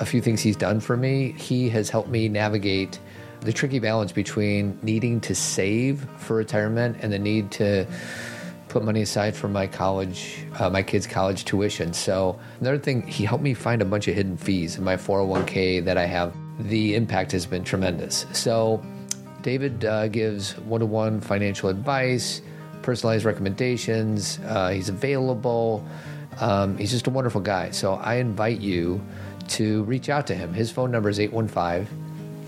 A 0.00 0.04
few 0.04 0.20
things 0.20 0.42
he's 0.42 0.56
done 0.56 0.80
for 0.80 0.96
me. 0.96 1.32
He 1.32 1.68
has 1.68 1.88
helped 1.88 2.08
me 2.08 2.28
navigate 2.28 2.98
the 3.40 3.52
tricky 3.52 3.78
balance 3.78 4.10
between 4.10 4.78
needing 4.82 5.20
to 5.20 5.34
save 5.34 6.06
for 6.18 6.34
retirement 6.34 6.96
and 7.00 7.12
the 7.12 7.18
need 7.18 7.52
to 7.52 7.86
put 8.68 8.84
money 8.84 9.02
aside 9.02 9.36
for 9.36 9.48
my 9.48 9.66
college, 9.68 10.44
uh, 10.58 10.68
my 10.68 10.82
kids' 10.82 11.06
college 11.06 11.44
tuition. 11.44 11.92
So 11.92 12.38
another 12.60 12.78
thing, 12.78 13.06
he 13.06 13.24
helped 13.24 13.44
me 13.44 13.54
find 13.54 13.80
a 13.80 13.84
bunch 13.84 14.08
of 14.08 14.16
hidden 14.16 14.36
fees 14.36 14.76
in 14.76 14.82
my 14.82 14.96
401k 14.96 15.84
that 15.84 15.96
I 15.96 16.06
have. 16.06 16.34
The 16.58 16.96
impact 16.96 17.30
has 17.32 17.46
been 17.46 17.62
tremendous. 17.62 18.26
So 18.32 18.82
David 19.46 19.84
uh, 19.84 20.08
gives 20.08 20.58
one-to-one 20.58 21.20
financial 21.20 21.68
advice, 21.68 22.42
personalized 22.82 23.24
recommendations. 23.24 24.40
Uh, 24.44 24.70
he's 24.70 24.88
available. 24.88 25.86
Um, 26.40 26.76
he's 26.76 26.90
just 26.90 27.06
a 27.06 27.10
wonderful 27.10 27.40
guy. 27.40 27.70
So 27.70 27.94
I 27.94 28.16
invite 28.16 28.58
you 28.58 29.00
to 29.50 29.84
reach 29.84 30.08
out 30.08 30.26
to 30.26 30.34
him. 30.34 30.52
His 30.52 30.72
phone 30.72 30.90
number 30.90 31.08
is 31.08 31.20
815 31.20 31.86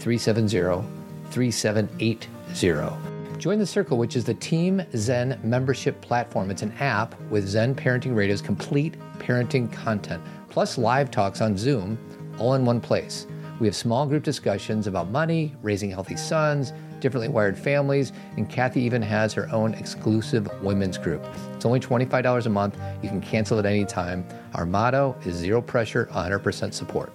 370 0.00 0.84
3780. 1.30 3.38
Join 3.38 3.60
the 3.60 3.66
Circle, 3.66 3.96
which 3.96 4.16
is 4.16 4.24
the 4.24 4.34
Team 4.34 4.82
Zen 4.96 5.38
membership 5.44 6.00
platform. 6.00 6.50
It's 6.50 6.62
an 6.62 6.72
app 6.80 7.14
with 7.30 7.46
Zen 7.46 7.76
Parenting 7.76 8.16
Radio's 8.16 8.42
complete 8.42 8.96
parenting 9.20 9.72
content, 9.72 10.20
plus 10.48 10.76
live 10.76 11.12
talks 11.12 11.40
on 11.40 11.56
Zoom, 11.56 11.96
all 12.40 12.54
in 12.54 12.64
one 12.64 12.80
place. 12.80 13.28
We 13.60 13.68
have 13.68 13.76
small 13.76 14.04
group 14.04 14.24
discussions 14.24 14.88
about 14.88 15.10
money, 15.10 15.54
raising 15.62 15.90
healthy 15.90 16.16
sons, 16.16 16.72
differently 17.00 17.28
wired 17.28 17.58
families, 17.58 18.12
and 18.36 18.48
Cathy 18.48 18.82
even 18.82 19.02
has 19.02 19.32
her 19.34 19.48
own 19.52 19.74
exclusive 19.74 20.48
women's 20.62 20.98
group. 20.98 21.24
It's 21.54 21.64
only 21.64 21.80
$25 21.80 22.46
a 22.46 22.48
month. 22.48 22.78
You 23.02 23.08
can 23.08 23.20
cancel 23.20 23.58
at 23.58 23.66
any 23.66 23.84
time. 23.84 24.26
Our 24.54 24.66
motto 24.66 25.16
is 25.24 25.34
zero 25.34 25.60
pressure, 25.60 26.08
100% 26.12 26.72
support. 26.72 27.12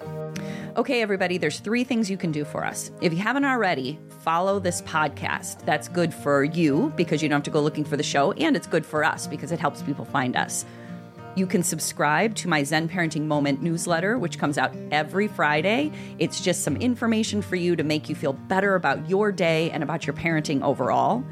Okay, 0.75 1.03
everybody, 1.03 1.37
there's 1.37 1.59
three 1.59 1.83
things 1.83 2.09
you 2.09 2.17
can 2.17 2.31
do 2.31 2.43
for 2.43 2.65
us. 2.65 2.91
If 2.99 3.13
you 3.13 3.19
haven't 3.19 3.45
already, 3.45 3.99
follow 4.21 4.59
this 4.59 4.81
podcast. 4.81 5.63
That's 5.65 5.87
good 5.87 6.11
for 6.11 6.43
you 6.43 6.91
because 6.95 7.21
you 7.21 7.29
don't 7.29 7.37
have 7.37 7.43
to 7.43 7.51
go 7.51 7.61
looking 7.61 7.83
for 7.83 7.95
the 7.95 8.03
show, 8.03 8.31
and 8.33 8.55
it's 8.55 8.65
good 8.65 8.85
for 8.85 9.03
us 9.03 9.27
because 9.27 9.51
it 9.51 9.59
helps 9.59 9.83
people 9.83 10.05
find 10.05 10.35
us. 10.35 10.65
You 11.35 11.47
can 11.47 11.63
subscribe 11.63 12.35
to 12.35 12.47
my 12.47 12.63
Zen 12.63 12.87
Parenting 12.87 13.25
Moment 13.25 13.63
newsletter, 13.63 14.19
which 14.19 14.37
comes 14.37 14.59
out 14.59 14.71
every 14.91 15.27
Friday. 15.27 15.91
It's 16.19 16.39
just 16.39 16.63
some 16.63 16.75
information 16.77 17.41
for 17.41 17.55
you 17.55 17.75
to 17.75 17.83
make 17.83 18.07
you 18.07 18.13
feel 18.13 18.33
better 18.33 18.75
about 18.75 19.09
your 19.09 19.31
day 19.31 19.71
and 19.71 19.81
about 19.81 20.05
your 20.05 20.13
parenting 20.13 20.61
overall. 20.61 21.23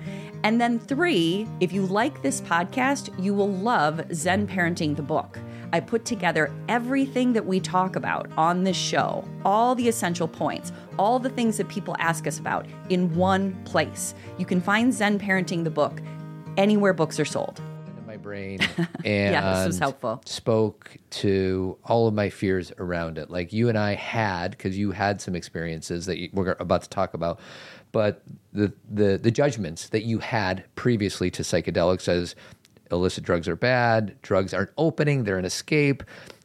And 0.44 0.60
then, 0.60 0.80
three, 0.80 1.48
if 1.60 1.72
you 1.72 1.86
like 1.86 2.24
this 2.24 2.42
podcast, 2.42 3.14
you 3.24 3.36
will 3.36 3.52
love 3.52 4.02
Zen 4.12 4.48
Parenting 4.48 4.96
the 4.96 5.04
book. 5.04 5.38
I 5.72 5.80
put 5.80 6.04
together 6.04 6.52
everything 6.68 7.34
that 7.34 7.46
we 7.46 7.60
talk 7.60 7.96
about 7.96 8.28
on 8.38 8.64
this 8.64 8.76
show, 8.76 9.24
all 9.46 9.76
the 9.76 9.88
essential 9.88 10.28
points, 10.28 10.72
all 10.98 11.20
the 11.20 11.30
things 11.30 11.58
that 11.58 11.70
people 11.70 11.96
ask 12.00 12.26
us 12.26 12.40
about 12.40 12.66
in 12.90 13.14
one 13.16 13.54
place. 13.66 14.16
You 14.40 14.48
can 14.48 14.62
find 14.62 14.92
Zen 14.92 15.20
Parenting 15.20 15.64
the 15.64 15.70
book 15.70 16.02
anywhere 16.58 16.94
books 16.94 17.20
are 17.20 17.26
sold. 17.26 17.62
Brain 18.22 18.60
and 18.78 18.88
yeah, 19.06 19.56
this 19.56 19.68
was 19.68 19.80
helpful. 19.80 20.22
spoke 20.26 20.98
to 21.10 21.78
all 21.84 22.08
of 22.08 22.14
my 22.14 22.30
fears 22.30 22.72
around 22.78 23.18
it. 23.18 23.30
Like 23.30 23.54
you 23.54 23.70
and 23.70 23.78
I 23.78 23.96
had, 23.96 24.52
because 24.52 24.78
you 24.78 24.92
had 24.92 25.22
some 25.22 25.36
experiences 25.36 26.06
that 26.06 26.18
you, 26.18 26.30
we're 26.34 26.56
about 26.60 26.84
to 26.84 26.90
talk 26.90 27.14
about, 27.14 27.40
but 27.92 28.24
the, 28.54 28.74
the 28.90 29.18
the 29.18 29.32
judgments 29.32 29.90
that 29.90 30.04
you 30.04 30.20
had 30.20 30.64
previously 30.76 31.30
to 31.32 31.44
psychedelics 31.44 32.08
as 32.08 32.36
illicit 32.92 33.24
drugs 33.24 33.48
are 33.48 33.56
bad, 33.56 34.16
drugs 34.22 34.54
aren't 34.54 34.72
opening, 34.78 35.24
they're 35.24 35.38
an 35.38 35.46
escape. 35.46 36.04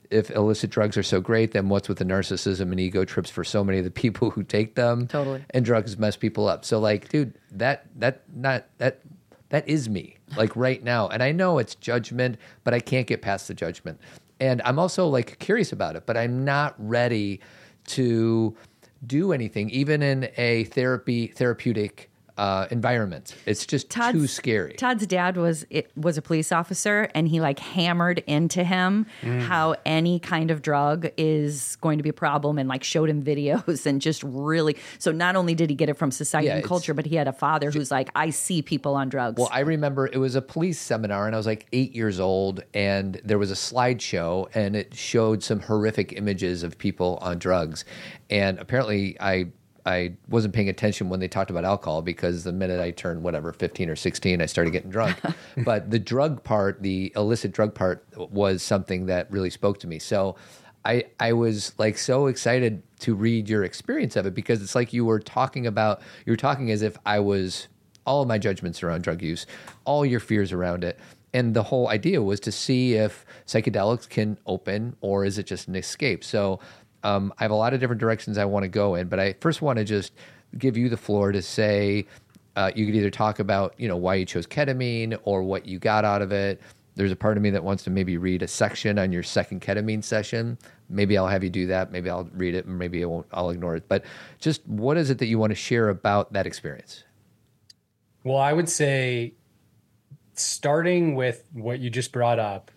If 0.09 0.31
illicit 0.31 0.71
drugs 0.71 0.97
are 0.97 1.03
so 1.03 1.21
great, 1.21 1.51
then 1.51 1.69
what's 1.69 1.89
with 1.89 1.99
the 1.99 2.05
narcissism 2.05 2.71
and 2.71 2.79
ego 2.79 3.05
trips 3.05 3.29
for 3.29 3.43
so 3.43 3.65
many 3.65 3.79
of 3.79 3.85
the 3.85 3.91
people 4.03 4.31
who 4.31 4.43
take 4.43 4.75
them? 4.77 5.09
Totally. 5.09 5.45
And 5.51 5.65
drugs 5.65 5.99
mess 5.99 6.17
people 6.17 6.49
up. 6.49 6.65
So 6.65 6.79
like, 6.79 7.09
dude, 7.09 7.39
that 7.53 7.87
that 7.97 8.23
not 8.35 8.67
that 8.79 9.01
that 9.49 9.69
is 9.69 9.89
me 9.89 10.16
like 10.37 10.55
right 10.57 10.83
now. 10.83 11.09
And 11.09 11.23
i 11.23 11.33
know 11.33 11.59
it's 11.59 11.75
judgment 11.75 12.39
but 12.65 12.75
i 12.75 12.81
can't 12.81 13.07
get 13.07 13.23
past 13.23 13.49
the 13.49 13.55
judgment. 13.55 14.01
And 14.41 14.61
i'm 14.65 14.79
also 14.79 15.07
like 15.07 15.39
curious 15.39 15.73
about 15.73 15.97
it 15.97 16.05
but 16.07 16.17
i'm 16.17 16.45
not 16.45 16.75
ready 16.79 17.41
to 17.89 18.57
do 19.07 19.33
anything 19.33 19.71
even 19.71 20.03
in 20.03 20.29
a 20.37 20.65
therapy 20.65 21.29
therapeutic 21.29 22.11
uh, 22.39 22.67
environment 22.71 23.35
it's 23.47 23.65
just 23.67 23.89
too 23.91 24.27
scary 24.27 24.75
Todd's 24.75 25.07
dad 25.07 25.37
was 25.37 25.65
it 25.71 25.91
was 25.97 26.19
a 26.19 26.23
police 26.23 26.53
officer, 26.53 27.09
and 27.15 27.29
he 27.29 27.41
like 27.41 27.59
hammered 27.59 28.19
into 28.27 28.63
him 28.65 29.07
Mm. 29.23 29.41
how 29.43 29.75
any 29.87 30.19
kind 30.21 30.51
of 30.51 30.61
drug 30.63 31.09
is 31.17 31.77
going 31.81 31.99
to 31.99 32.03
be 32.03 32.11
a 32.11 32.13
problem, 32.13 32.59
and 32.59 32.69
like 32.69 32.85
showed 32.85 33.09
him 33.09 33.23
videos, 33.23 33.87
and 33.87 34.01
just 34.01 34.23
really. 34.23 34.77
So 34.99 35.13
not 35.13 35.37
only 35.37 35.55
did 35.55 35.71
he 35.71 35.77
get 35.77 35.89
it 35.89 35.97
from 35.97 36.11
society 36.11 36.49
Yeah, 36.49 36.57
and 36.57 36.65
culture, 36.65 36.93
but 36.95 37.07
he 37.07 37.17
had 37.17 37.27
a 37.29 37.33
father 37.33 37.71
who's 37.71 37.91
like, 37.91 38.11
I 38.15 38.31
see 38.31 38.61
people 38.63 38.95
on 38.95 39.09
drugs. 39.09 39.39
Well, 39.39 39.49
I 39.53 39.61
remember 39.61 40.07
it 40.07 40.19
was 40.19 40.35
a 40.35 40.43
police 40.43 40.79
seminar, 40.79 41.27
and 41.27 41.35
I 41.35 41.39
was 41.39 41.47
like 41.47 41.67
eight 41.73 41.95
years 41.95 42.21
old, 42.21 42.63
and 42.75 43.21
there 43.25 43.39
was 43.39 43.51
a 43.51 43.55
slideshow, 43.55 44.49
and 44.55 44.77
it 44.77 44.95
showed 44.95 45.43
some 45.43 45.61
horrific 45.61 46.13
images 46.13 46.63
of 46.63 46.77
people 46.79 47.19
on 47.23 47.39
drugs. 47.39 47.85
And 48.31 48.59
apparently, 48.59 49.17
I 49.21 49.47
I 49.87 50.15
wasn't 50.29 50.53
paying 50.53 50.69
attention 50.69 51.09
when 51.09 51.21
they 51.21 51.29
talked 51.29 51.51
about 51.51 51.65
alcohol 51.65 52.03
because 52.03 52.45
the 52.45 52.53
minute 52.53 52.81
I 52.81 52.91
turned 52.91 53.23
whatever 53.23 53.53
fifteen 53.53 53.89
or 53.89 53.97
sixteen, 53.97 54.43
I 54.43 54.47
started 54.47 54.73
getting 54.73 54.91
drunk. 54.91 55.17
but 55.65 55.91
the 55.91 55.99
drug 55.99 56.43
part, 56.43 56.83
the 56.83 57.13
illicit 57.15 57.53
drug 57.53 57.75
part, 57.75 58.05
was 58.17 58.63
something 58.63 59.07
that 59.07 59.31
really 59.31 59.51
spoke 59.51 59.79
to 59.81 59.87
me. 59.87 59.99
So. 59.99 60.37
I, 60.85 61.07
I 61.19 61.33
was 61.33 61.77
like 61.81 61.99
so 61.99 62.29
excited 62.29 62.81
to 63.01 63.17
read 63.17 63.49
your 63.49 63.65
experience 63.65 64.15
of 64.15 64.25
it 64.25 64.35
because 64.35 64.63
it's 64.63 64.77
like 64.77 64.93
you 64.93 65.05
were 65.05 65.19
talking 65.19 65.67
about 65.67 66.01
you 66.25 66.33
were 66.33 66.37
talking 66.37 66.71
as 66.71 66.81
if 66.81 66.97
I 67.05 67.19
was 67.19 67.67
all 68.07 68.23
of 68.23 68.29
my 68.29 68.39
judgments 68.39 68.83
around 68.83 69.03
drug 69.03 69.21
use, 69.21 69.47
all 69.85 70.07
your 70.07 70.21
fears 70.21 70.53
around 70.53 70.85
it. 70.85 70.99
And 71.35 71.55
the 71.55 71.65
whole 71.65 71.89
idea 71.89 72.23
was 72.23 72.41
to 72.41 72.53
see 72.53 72.95
if 72.95 73.27
psychedelics 73.47 74.09
can 74.09 74.39
open 74.47 74.97
or 75.01 75.25
is 75.25 75.39
it 75.39 75.47
just 75.47 75.69
an 75.69 75.75
escape. 75.75 76.25
So 76.25 76.61
um, 77.03 77.33
I 77.39 77.45
have 77.45 77.51
a 77.51 77.57
lot 77.57 77.75
of 77.75 77.81
different 77.81 78.01
directions 78.01 78.39
I 78.39 78.45
want 78.45 78.65
to 78.65 78.69
go 78.69 78.95
in, 78.95 79.09
but 79.09 79.21
I 79.21 79.35
first 79.41 79.63
want 79.63 79.79
to 79.79 79.85
just 79.85 80.13
give 80.59 80.77
you 80.77 80.89
the 80.89 80.97
floor 80.97 81.33
to 81.33 81.43
say 81.43 82.07
uh, 82.57 82.71
you 82.75 82.87
could 82.87 82.95
either 82.95 83.11
talk 83.11 83.39
about 83.39 83.75
you 83.79 83.89
know 83.89 83.97
why 83.97 84.15
you 84.15 84.25
chose 84.25 84.47
ketamine 84.47 85.19
or 85.25 85.43
what 85.43 85.67
you 85.67 85.79
got 85.79 86.05
out 86.05 86.23
of 86.23 86.33
it. 86.33 86.61
There's 86.95 87.13
a 87.13 87.17
part 87.17 87.37
of 87.37 87.43
me 87.43 87.51
that 87.51 87.63
wants 87.63 87.85
to 87.85 87.91
maybe 87.91 88.17
read 88.17 88.43
a 88.43 88.49
section 88.49 88.99
on 88.99 89.13
your 89.13 89.23
second 89.23 89.61
ketamine 89.61 90.03
session. 90.03 90.57
Maybe 90.89 91.19
I'll 91.19 91.27
have 91.27 91.45
you 91.45 91.51
do 91.51 91.67
that. 91.67 91.93
Maybe 91.93 92.09
I'll 92.09 92.25
read 92.33 92.55
it, 92.55 92.67
maybe 92.67 93.03
I 93.03 93.07
won't. 93.07 93.27
I'll 93.33 93.51
ignore 93.51 93.77
it. 93.77 93.87
But 93.89 94.05
just 94.41 94.67
what 94.67 94.97
is 94.97 95.11
it 95.11 95.19
that 95.19 95.27
you 95.27 95.39
want 95.39 95.51
to 95.51 95.57
share 95.57 95.91
about 95.91 96.33
that 96.33 96.47
experience? 96.47 97.05
Well, 98.25 98.39
I 98.39 98.53
would 98.53 98.69
say 98.69 99.35
starting 100.35 101.15
with 101.15 101.45
what 101.53 101.81
you 101.81 101.91
just 101.91 102.13
brought 102.13 102.39
up, 102.39 102.71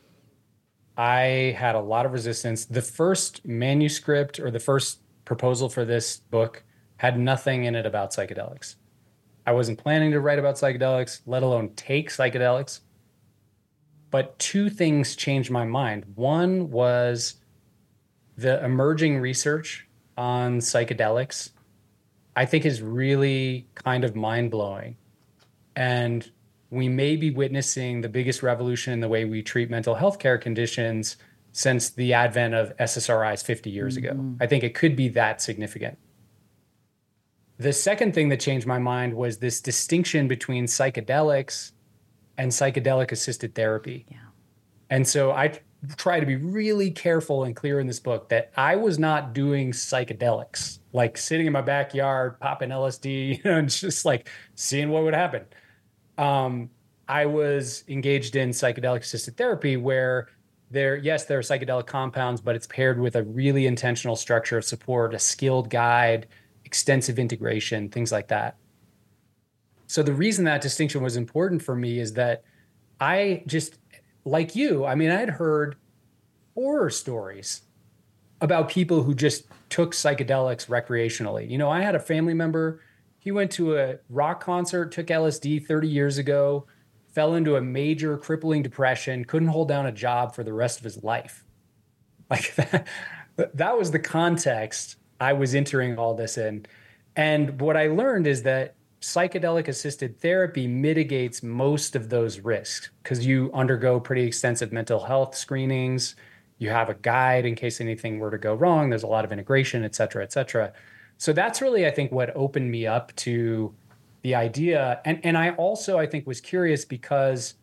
I 1.00 1.56
had 1.58 1.76
a 1.76 1.80
lot 1.80 2.06
of 2.06 2.12
resistance. 2.12 2.66
The 2.66 2.82
first 2.82 3.45
manuscript 3.45 4.38
or 4.38 4.52
the 4.52 4.60
first 4.60 5.00
proposal 5.24 5.70
for 5.70 5.86
this 5.86 6.18
book 6.18 6.66
had 6.97 7.18
nothing 7.18 7.64
in 7.64 7.74
it 7.74 7.86
about 7.86 8.12
psychedelics. 8.12 8.76
I 9.47 9.54
wasn't 9.54 9.80
planning 9.80 10.12
to 10.12 10.20
write 10.20 10.39
about 10.39 10.56
psychedelics, 10.56 11.22
let 11.26 11.41
alone 11.41 11.70
take 11.78 12.10
psychedelics. 12.10 12.82
But 14.12 14.38
two 14.39 14.70
things 14.70 15.16
changed 15.16 15.50
my 15.50 15.64
mind. 15.64 16.04
One 16.16 16.70
was 16.70 17.36
the 18.36 18.62
emerging 18.62 19.20
research 19.20 19.88
on 20.18 20.60
psychedelics, 20.60 21.52
I 22.36 22.45
think 22.45 22.66
is 22.66 22.82
really 22.82 23.70
kind 23.74 24.04
of 24.04 24.18
mind 24.18 24.52
blowing. 24.52 24.97
And 25.78 26.30
we 26.70 26.88
may 26.88 27.15
be 27.15 27.32
witnessing 27.32 28.01
the 28.01 28.09
biggest 28.09 28.43
revolution 28.43 28.93
in 28.93 28.99
the 28.99 29.07
way 29.07 29.26
we 29.26 29.41
treat 29.41 29.70
mental 29.70 29.95
health 29.95 30.20
care 30.20 30.38
conditions 30.38 31.17
since 31.51 31.89
the 31.89 32.13
advent 32.13 32.53
of 32.53 32.76
SSRIs 32.78 33.43
50 33.43 33.70
years 33.70 33.97
mm-hmm. 33.97 34.05
ago. 34.05 34.36
I 34.39 34.47
think 34.47 34.63
it 34.63 34.76
could 34.76 34.95
be 34.95 35.07
that 35.09 35.41
significant. 35.41 35.97
The 37.57 37.74
second 37.74 38.13
thing 38.13 38.30
that 38.30 38.39
changed 38.39 38.65
my 38.67 38.80
mind 38.80 39.13
was 39.13 39.39
this 39.39 39.59
distinction 39.59 40.28
between 40.28 40.65
psychedelics 40.65 41.72
and 42.38 42.51
psychedelic 42.51 43.11
assisted 43.11 43.53
therapy. 43.55 44.05
Yeah. 44.09 44.17
And 44.89 45.07
so 45.07 45.32
I 45.32 45.59
try 45.97 46.20
to 46.20 46.26
be 46.26 46.36
really 46.36 46.91
careful 46.91 47.43
and 47.43 47.55
clear 47.55 47.80
in 47.80 47.88
this 47.88 47.99
book 47.99 48.30
that 48.30 48.51
I 48.55 48.76
was 48.76 48.97
not 48.99 49.34
doing 49.34 49.72
psychedelics, 49.72 50.80
like 50.93 51.17
sitting 51.17 51.47
in 51.47 51.53
my 51.53 51.61
backyard, 51.61 52.39
popping 52.39 52.70
LSD, 52.70 53.38
you 53.38 53.43
know, 53.45 53.57
and 53.57 53.70
just 53.70 54.05
like 54.05 54.30
seeing 54.55 54.89
what 54.89 55.03
would 55.03 55.13
happen. 55.13 55.45
Um, 56.20 56.70
I 57.07 57.26
was 57.26 57.86
engaged 57.88 58.36
in 58.36 58.49
psychedelic 58.49 58.99
assisted 58.99 59.38
therapy 59.38 59.78
where 59.78 60.28
there, 60.70 60.97
yes, 60.97 61.26
there 61.26 61.39
are 61.39 61.41
psychedelic 61.41 61.88
compounds, 61.88 62.41
but 62.41 62.55
it's 62.55 62.67
paired 62.67 62.99
with 62.99 63.15
a 63.15 63.24
really 63.24 63.65
intentional 63.65 64.15
structure 64.15 64.57
of 64.57 64.65
support, 64.65 65.13
a 65.15 65.20
skilled 65.20 65.70
guide, 65.70 66.28
extensive 66.65 67.17
integration, 67.17 67.89
things 67.89 68.11
like 68.11 68.28
that. 68.28 68.57
So 69.88 70.03
the 70.03 70.13
reason 70.13 70.45
that 70.45 70.61
distinction 70.61 71.01
was 71.01 71.15
important 71.15 71.63
for 71.63 71.76
me 71.76 71.99
is 71.99 72.13
that 72.13 72.43
I 72.99 73.43
just 73.47 73.80
like 74.26 74.55
you, 74.55 74.86
I 74.86 74.95
mean, 74.95 75.09
I 75.09 75.20
had 75.20 75.30
heard 75.30 75.78
horror 76.53 76.89
stories 76.89 77.61
about 78.41 78.70
people 78.70 79.03
who 79.03 79.15
just 79.15 79.45
took 79.70 79.93
psychedelics 79.93 80.67
recreationally. 80.67 81.49
You 81.49 81.57
know, 81.57 81.70
I 81.70 81.82
had 81.82 81.95
a 81.95 81.99
family 81.99 82.34
member, 82.34 82.82
he 83.20 83.32
went 83.32 83.51
to 83.51 83.78
a 83.78 83.99
rock 84.09 84.41
concert, 84.41 84.91
took 84.91 85.07
LSD 85.07 85.65
30 85.65 85.88
years 85.88 86.17
ago, 86.17 86.65
fell 87.13 87.36
into 87.36 87.57
a 87.57 87.61
major 87.61 88.17
crippling 88.17 88.63
depression, 88.63 89.26
couldn't 89.26 89.49
hold 89.49 89.67
down 89.67 89.86
a 89.86 89.91
job 89.91 90.34
for 90.34 90.43
the 90.43 90.53
rest 90.53 90.80
of 90.80 90.84
his 90.84 91.03
life. 91.03 91.45
Like 92.32 92.53
that, 92.57 92.86
that 93.55 93.76
was 93.76 93.89
the 93.89 93.97
context 93.97 94.97
I 95.20 95.34
was 95.34 95.55
entering 95.55 95.97
all 95.97 96.13
this 96.13 96.38
in. 96.38 96.67
And 97.15 97.59
what 97.59 97.76
I 97.76 97.88
learned 97.88 98.28
is 98.28 98.43
that 98.43 98.76
psychedelic 99.01 99.67
assisted 99.67 100.20
therapy 100.20 100.67
mitigates 100.67 101.41
most 101.41 101.95
of 101.95 102.09
those 102.09 102.39
risks 102.39 102.91
because 103.01 103.26
you 103.26 103.49
undergo 103.53 103.99
pretty 103.99 104.24
extensive 104.24 104.72
mental 104.72 104.99
health 104.99 105.36
screenings. 105.36 106.15
You 106.59 106.70
have 106.70 106.89
a 106.89 106.93
guide 106.93 107.45
in 107.45 107.55
case 107.55 107.82
anything 107.82 108.20
were 108.20 108.32
to 108.32 108.38
go 108.38 108.53
wrong. 108.53 108.89
There's 108.89 109.03
a 109.03 109.07
lot 109.07 109.26
of 109.26 109.32
integration, 109.32 109.84
et 109.84 109.95
cetera, 109.95 110.24
et 110.24 110.32
cetera. 110.32 110.74
So 111.20 111.34
that's 111.34 111.61
really, 111.61 111.86
I 111.86 111.91
think, 111.91 112.11
what 112.11 112.36
opened 112.36 112.72
me 112.72 112.88
up 112.88 113.13
to 113.17 113.76
the 114.22 114.36
idea. 114.36 115.01
And, 115.03 115.20
and 115.24 115.38
I 115.38 115.51
also, 115.51 115.99
I 115.99 116.07
think, 116.07 116.26
was 116.26 116.39
curious 116.39 116.86
because 116.86 117.55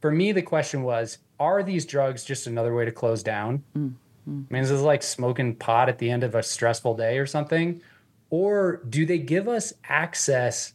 for 0.00 0.10
me, 0.10 0.32
the 0.32 0.42
question 0.42 0.82
was 0.82 1.18
are 1.38 1.62
these 1.62 1.84
drugs 1.84 2.24
just 2.24 2.46
another 2.46 2.74
way 2.74 2.86
to 2.86 2.92
close 2.92 3.22
down? 3.22 3.62
Mm-hmm. 3.76 4.42
I 4.50 4.54
mean, 4.54 4.62
is 4.62 4.70
this 4.70 4.80
like 4.80 5.02
smoking 5.02 5.54
pot 5.54 5.90
at 5.90 5.98
the 5.98 6.10
end 6.10 6.24
of 6.24 6.34
a 6.34 6.42
stressful 6.42 6.94
day 6.94 7.18
or 7.18 7.26
something? 7.26 7.82
Or 8.30 8.82
do 8.88 9.04
they 9.04 9.18
give 9.18 9.46
us 9.46 9.74
access 9.86 10.72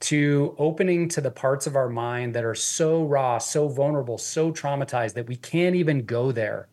to 0.00 0.54
opening 0.58 1.08
to 1.10 1.20
the 1.20 1.30
parts 1.30 1.66
of 1.66 1.76
our 1.76 1.90
mind 1.90 2.34
that 2.34 2.44
are 2.44 2.54
so 2.54 3.04
raw, 3.04 3.36
so 3.36 3.68
vulnerable, 3.68 4.16
so 4.16 4.52
traumatized 4.52 5.14
that 5.14 5.26
we 5.26 5.36
can't 5.36 5.76
even 5.76 6.06
go 6.06 6.32
there 6.32 6.68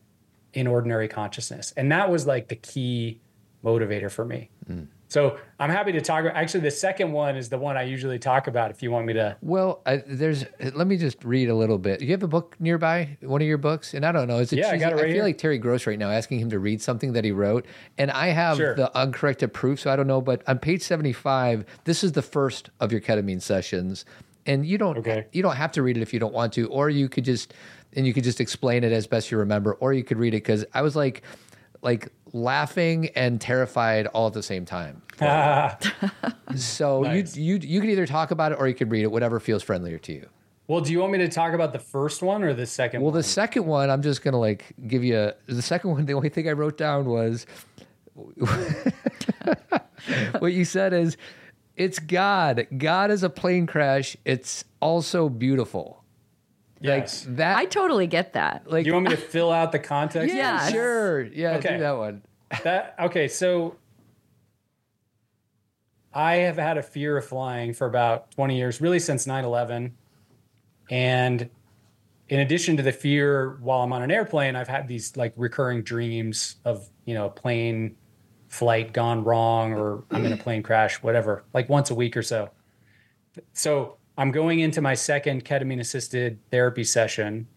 in 0.53 0.67
ordinary 0.67 1.09
consciousness? 1.09 1.73
And 1.75 1.91
that 1.91 2.09
was 2.09 2.25
like 2.25 2.47
the 2.47 2.55
key 2.55 3.19
motivator 3.65 4.11
for 4.11 4.23
me. 4.23 4.49
Mm. 4.69 4.87
So 5.07 5.37
I'm 5.59 5.69
happy 5.69 5.91
to 5.93 6.01
talk. 6.01 6.25
Actually, 6.25 6.61
the 6.61 6.71
second 6.71 7.11
one 7.11 7.37
is 7.37 7.47
the 7.47 7.57
one 7.57 7.77
I 7.77 7.83
usually 7.83 8.19
talk 8.19 8.47
about. 8.47 8.71
If 8.71 8.81
you 8.81 8.91
want 8.91 9.05
me 9.05 9.13
to, 9.13 9.37
well, 9.41 9.81
I, 9.85 9.97
there's. 10.05 10.45
Let 10.73 10.87
me 10.87 10.97
just 10.97 11.23
read 11.23 11.49
a 11.49 11.55
little 11.55 11.77
bit. 11.77 12.01
You 12.01 12.11
have 12.11 12.23
a 12.23 12.27
book 12.27 12.55
nearby, 12.59 13.17
one 13.21 13.41
of 13.41 13.47
your 13.47 13.57
books, 13.57 13.93
and 13.93 14.05
I 14.05 14.11
don't 14.11 14.27
know. 14.27 14.39
Is 14.39 14.51
it? 14.51 14.59
Yeah, 14.59 14.71
I 14.71 14.77
got 14.77 14.91
it 14.91 14.95
right 14.95 15.05
I 15.05 15.07
feel 15.07 15.13
here. 15.13 15.23
like 15.23 15.37
Terry 15.37 15.57
Gross 15.57 15.85
right 15.85 15.99
now, 15.99 16.09
asking 16.09 16.39
him 16.39 16.49
to 16.49 16.59
read 16.59 16.81
something 16.81 17.13
that 17.13 17.23
he 17.23 17.31
wrote, 17.31 17.65
and 17.97 18.11
I 18.11 18.27
have 18.27 18.57
sure. 18.57 18.75
the 18.75 18.95
uncorrected 18.97 19.53
proof, 19.53 19.79
so 19.79 19.91
I 19.91 19.95
don't 19.95 20.07
know. 20.07 20.21
But 20.21 20.41
on 20.47 20.59
page 20.59 20.81
75, 20.81 21.65
this 21.85 22.03
is 22.03 22.11
the 22.13 22.21
first 22.23 22.71
of 22.79 22.91
your 22.91 23.01
ketamine 23.01 23.41
sessions, 23.41 24.05
and 24.45 24.65
you 24.65 24.77
don't. 24.77 24.97
Okay. 24.97 25.27
You 25.31 25.43
don't 25.43 25.55
have 25.55 25.71
to 25.73 25.83
read 25.83 25.97
it 25.97 26.01
if 26.01 26.13
you 26.13 26.19
don't 26.19 26.33
want 26.33 26.51
to, 26.53 26.67
or 26.67 26.89
you 26.89 27.07
could 27.07 27.25
just 27.25 27.53
and 27.95 28.05
you 28.05 28.13
could 28.13 28.23
just 28.23 28.41
explain 28.41 28.83
it 28.83 28.91
as 28.91 29.07
best 29.07 29.31
you 29.31 29.37
remember, 29.37 29.73
or 29.75 29.93
you 29.93 30.03
could 30.03 30.17
read 30.17 30.33
it 30.33 30.43
because 30.43 30.65
I 30.73 30.81
was 30.81 30.95
like 30.95 31.23
like 31.85 32.09
laughing 32.33 33.09
and 33.15 33.39
terrified 33.39 34.07
all 34.07 34.27
at 34.27 34.33
the 34.33 34.43
same 34.43 34.65
time. 34.65 35.01
so 36.55 37.03
nice. 37.03 37.37
you 37.37 37.53
you 37.53 37.59
you 37.61 37.79
can 37.79 37.89
either 37.89 38.05
talk 38.05 38.31
about 38.31 38.51
it 38.51 38.55
or 38.59 38.67
you 38.67 38.73
can 38.73 38.89
read 38.89 39.03
it, 39.03 39.11
whatever 39.11 39.39
feels 39.39 39.63
friendlier 39.63 39.99
to 39.99 40.11
you. 40.11 40.27
Well, 40.67 40.81
do 40.81 40.91
you 40.91 40.99
want 40.99 41.11
me 41.11 41.19
to 41.19 41.29
talk 41.29 41.53
about 41.53 41.73
the 41.73 41.79
first 41.79 42.23
one 42.23 42.43
or 42.43 42.53
the 42.53 42.65
second 42.65 43.01
well, 43.01 43.11
one? 43.11 43.19
the 43.19 43.23
second 43.23 43.67
one, 43.67 43.91
I'm 43.91 44.01
just 44.01 44.23
gonna 44.23 44.39
like 44.39 44.65
give 44.87 45.03
you 45.03 45.17
a, 45.17 45.35
the 45.45 45.61
second 45.61 45.91
one. 45.91 46.05
The 46.05 46.15
only 46.15 46.29
thing 46.29 46.49
I 46.49 46.53
wrote 46.53 46.75
down 46.77 47.05
was 47.05 47.45
what 50.39 50.53
you 50.53 50.65
said 50.65 50.91
is 50.91 51.17
it's 51.77 51.99
God. 51.99 52.67
God 52.77 53.11
is 53.11 53.21
a 53.21 53.29
plane 53.29 53.67
crash. 53.67 54.17
It's 54.25 54.65
also 54.81 55.29
beautiful. 55.29 56.03
Yes. 56.85 57.25
Like 57.25 57.37
that 57.37 57.57
I 57.57 57.65
totally 57.65 58.07
get 58.07 58.33
that. 58.33 58.69
Like 58.69 58.83
Do 58.83 58.89
you 58.89 58.93
want 58.93 59.05
me 59.05 59.11
to 59.11 59.17
fill 59.17 59.51
out 59.51 59.71
the 59.71 59.79
context? 59.79 60.33
Yeah, 60.33 60.69
sure. 60.69 61.23
Yeah, 61.23 61.57
okay. 61.57 61.73
do 61.73 61.79
that 61.79 61.97
one. 61.97 62.21
that 62.63 62.95
okay, 62.99 63.27
so 63.27 63.75
I 66.13 66.35
have 66.35 66.57
had 66.57 66.77
a 66.77 66.83
fear 66.83 67.17
of 67.17 67.25
flying 67.25 67.73
for 67.73 67.87
about 67.87 68.31
20 68.31 68.57
years, 68.57 68.79
really 68.79 68.99
since 68.99 69.25
9/11. 69.25 69.91
And 70.89 71.49
in 72.29 72.39
addition 72.39 72.77
to 72.77 72.83
the 72.83 72.91
fear 72.91 73.57
while 73.61 73.81
I'm 73.81 73.93
on 73.93 74.01
an 74.01 74.11
airplane, 74.11 74.55
I've 74.55 74.67
had 74.67 74.87
these 74.87 75.15
like 75.17 75.33
recurring 75.35 75.83
dreams 75.83 76.57
of, 76.65 76.89
you 77.05 77.13
know, 77.13 77.25
a 77.25 77.29
plane 77.29 77.97
flight 78.47 78.93
gone 78.93 79.23
wrong 79.23 79.73
or 79.73 80.03
I'm 80.11 80.25
in 80.25 80.31
a 80.31 80.37
plane 80.37 80.63
crash, 80.63 81.03
whatever, 81.03 81.43
like 81.53 81.67
once 81.67 81.91
a 81.91 81.95
week 81.95 82.15
or 82.15 82.23
so. 82.23 82.49
So 83.53 83.97
I'm 84.17 84.31
going 84.31 84.59
into 84.59 84.81
my 84.81 84.93
second 84.93 85.43
ketamine 85.43 85.79
assisted 85.79 86.39
therapy 86.49 86.83
session. 86.83 87.47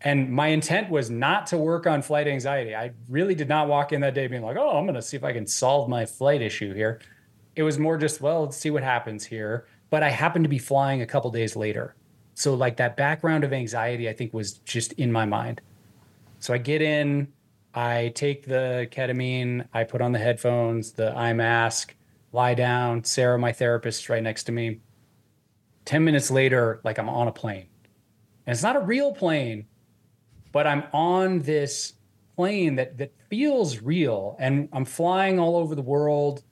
And 0.00 0.30
my 0.30 0.48
intent 0.48 0.90
was 0.90 1.10
not 1.10 1.46
to 1.48 1.58
work 1.58 1.86
on 1.86 2.02
flight 2.02 2.26
anxiety. 2.26 2.74
I 2.74 2.92
really 3.08 3.34
did 3.34 3.48
not 3.48 3.68
walk 3.68 3.92
in 3.92 4.00
that 4.00 4.14
day 4.14 4.26
being 4.26 4.42
like, 4.42 4.56
oh, 4.56 4.76
I'm 4.76 4.84
going 4.84 4.94
to 4.94 5.02
see 5.02 5.16
if 5.16 5.22
I 5.22 5.32
can 5.32 5.46
solve 5.46 5.88
my 5.88 6.06
flight 6.06 6.42
issue 6.42 6.74
here. 6.74 7.00
It 7.54 7.62
was 7.62 7.78
more 7.78 7.98
just, 7.98 8.20
well, 8.20 8.42
let's 8.42 8.56
see 8.56 8.70
what 8.70 8.82
happens 8.82 9.24
here. 9.24 9.66
But 9.90 10.02
I 10.02 10.08
happened 10.08 10.44
to 10.44 10.48
be 10.48 10.58
flying 10.58 11.02
a 11.02 11.06
couple 11.06 11.30
days 11.30 11.54
later. 11.54 11.94
So, 12.34 12.54
like 12.54 12.78
that 12.78 12.96
background 12.96 13.44
of 13.44 13.52
anxiety, 13.52 14.08
I 14.08 14.14
think 14.14 14.32
was 14.32 14.54
just 14.64 14.94
in 14.94 15.12
my 15.12 15.26
mind. 15.26 15.60
So 16.38 16.54
I 16.54 16.58
get 16.58 16.80
in, 16.80 17.28
I 17.74 18.10
take 18.14 18.46
the 18.46 18.88
ketamine, 18.90 19.66
I 19.74 19.84
put 19.84 20.00
on 20.00 20.12
the 20.12 20.18
headphones, 20.18 20.92
the 20.92 21.14
eye 21.14 21.34
mask, 21.34 21.94
lie 22.32 22.54
down. 22.54 23.04
Sarah, 23.04 23.38
my 23.38 23.52
therapist, 23.52 24.08
right 24.08 24.22
next 24.22 24.44
to 24.44 24.52
me 24.52 24.80
10 25.84 26.04
minutes 26.04 26.30
later, 26.30 26.80
like 26.84 26.98
I'm 26.98 27.08
on 27.08 27.28
a 27.28 27.32
plane. 27.32 27.66
And 28.46 28.54
it's 28.54 28.62
not 28.62 28.76
a 28.76 28.80
real 28.80 29.12
plane, 29.12 29.66
but 30.52 30.66
I'm 30.66 30.84
on 30.92 31.40
this 31.40 31.94
plane 32.36 32.76
that 32.76 32.98
that 32.98 33.12
feels 33.28 33.80
real 33.80 34.36
and 34.38 34.68
I'm 34.72 34.84
flying 34.84 35.38
all 35.38 35.56
over 35.56 35.74
the 35.74 35.82
world 35.82 36.42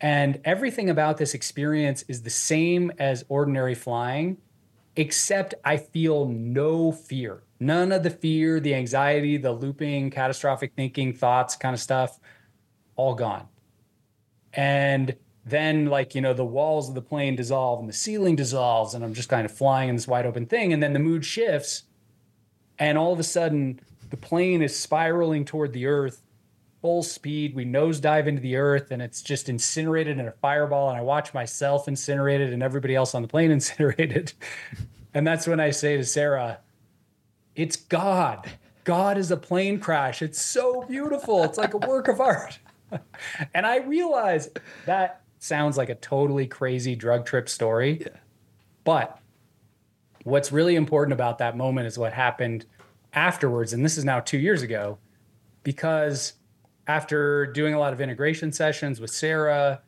and 0.00 0.40
everything 0.44 0.90
about 0.90 1.16
this 1.16 1.34
experience 1.34 2.04
is 2.08 2.22
the 2.22 2.30
same 2.30 2.92
as 2.98 3.24
ordinary 3.28 3.74
flying 3.74 4.36
except 4.96 5.54
I 5.64 5.76
feel 5.76 6.26
no 6.28 6.92
fear. 6.92 7.42
None 7.58 7.90
of 7.90 8.02
the 8.02 8.10
fear, 8.10 8.60
the 8.60 8.74
anxiety, 8.74 9.36
the 9.36 9.50
looping, 9.50 10.10
catastrophic 10.10 10.72
thinking, 10.76 11.12
thoughts 11.12 11.56
kind 11.56 11.74
of 11.74 11.80
stuff 11.80 12.18
all 12.96 13.14
gone. 13.14 13.48
And 14.52 15.16
then 15.46 15.86
like 15.86 16.14
you 16.14 16.20
know 16.20 16.32
the 16.32 16.44
walls 16.44 16.88
of 16.88 16.94
the 16.94 17.02
plane 17.02 17.36
dissolve 17.36 17.80
and 17.80 17.88
the 17.88 17.92
ceiling 17.92 18.36
dissolves 18.36 18.94
and 18.94 19.04
i'm 19.04 19.14
just 19.14 19.28
kind 19.28 19.44
of 19.44 19.52
flying 19.52 19.88
in 19.88 19.96
this 19.96 20.08
wide 20.08 20.26
open 20.26 20.46
thing 20.46 20.72
and 20.72 20.82
then 20.82 20.92
the 20.92 20.98
mood 20.98 21.24
shifts 21.24 21.84
and 22.78 22.96
all 22.96 23.12
of 23.12 23.18
a 23.18 23.24
sudden 23.24 23.80
the 24.10 24.16
plane 24.16 24.62
is 24.62 24.78
spiraling 24.78 25.44
toward 25.44 25.72
the 25.72 25.86
earth 25.86 26.22
full 26.80 27.02
speed 27.02 27.54
we 27.54 27.64
nosedive 27.64 28.26
into 28.26 28.40
the 28.40 28.56
earth 28.56 28.90
and 28.90 29.00
it's 29.02 29.22
just 29.22 29.48
incinerated 29.48 30.18
in 30.18 30.26
a 30.26 30.32
fireball 30.32 30.88
and 30.88 30.98
i 30.98 31.02
watch 31.02 31.32
myself 31.34 31.88
incinerated 31.88 32.52
and 32.52 32.62
everybody 32.62 32.94
else 32.94 33.14
on 33.14 33.22
the 33.22 33.28
plane 33.28 33.50
incinerated 33.58 34.32
and 35.12 35.26
that's 35.26 35.46
when 35.46 35.60
i 35.60 35.70
say 35.70 35.96
to 35.96 36.04
sarah 36.04 36.58
it's 37.54 37.76
God. 37.76 38.50
God 38.84 39.16
is 39.16 39.30
a 39.30 39.36
plane 39.36 39.78
crash. 39.78 40.22
It's 40.22 40.42
so 40.42 40.82
beautiful. 40.82 41.44
It's 41.44 41.58
like 41.58 41.74
a 41.74 41.78
work 41.78 42.08
of 42.08 42.20
art. 42.20 42.58
and 43.54 43.64
I 43.66 43.78
realize 43.78 44.50
that 44.86 45.22
sounds 45.44 45.76
like 45.76 45.90
a 45.90 45.94
totally 45.96 46.46
crazy 46.46 46.96
drug 46.96 47.26
trip 47.26 47.48
story. 47.48 47.98
Yeah. 48.00 48.16
But 48.82 49.18
what's 50.24 50.50
really 50.50 50.74
important 50.74 51.12
about 51.12 51.38
that 51.38 51.56
moment 51.56 51.86
is 51.86 51.98
what 51.98 52.14
happened 52.14 52.64
afterwards. 53.12 53.72
And 53.74 53.84
this 53.84 53.98
is 53.98 54.04
now 54.04 54.20
two 54.20 54.38
years 54.38 54.62
ago, 54.62 54.98
because 55.62 56.34
after 56.86 57.46
doing 57.46 57.74
a 57.74 57.78
lot 57.78 57.92
of 57.92 58.00
integration 58.00 58.52
sessions 58.52 59.00
with 59.00 59.10
Sarah, 59.10 59.82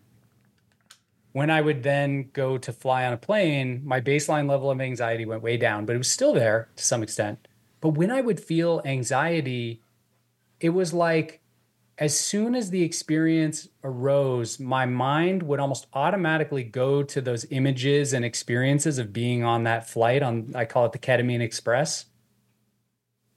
when 1.33 1.51
I 1.51 1.63
would 1.63 1.83
then 1.83 2.31
go 2.33 2.59
to 2.59 2.73
fly 2.73 3.07
on 3.07 3.15
a 3.15 3.19
plane, 3.19 3.81
my 3.85 4.01
baseline 4.01 4.49
level 4.49 4.71
of 4.71 4.81
anxiety 4.81 5.25
went 5.25 5.43
way 5.43 5.57
down, 5.57 5.87
but 5.87 5.95
it 5.95 5.99
was 5.99 6.11
still 6.11 6.35
there 6.35 6.69
to 6.77 6.85
some 6.85 7.03
extent. 7.03 7.49
But 7.81 7.91
when 7.91 8.11
I 8.11 8.21
would 8.21 8.41
feel 8.41 8.83
anxiety, 8.85 9.81
it 10.61 10.71
was 10.71 10.93
like 10.93 11.41
as 11.99 12.19
soon 12.19 12.55
as 12.55 12.71
the 12.71 12.83
experience 12.83 13.69
arose, 13.83 14.61
my 14.61 14.85
mind 14.85 15.43
would 15.43 15.61
almost 15.61 15.87
automatically 15.95 16.63
go 16.63 17.03
to 17.03 17.21
those 17.23 17.47
images 17.51 18.13
and 18.13 18.25
experiences 18.25 18.99
of 18.99 19.13
being 19.13 19.45
on 19.45 19.65
that 19.65 19.89
flight 19.89 20.23
on, 20.23 20.53
I 20.55 20.67
call 20.67 20.85
it 20.85 20.93
the 20.93 20.99
ketamine 20.99 21.41
express. 21.41 22.07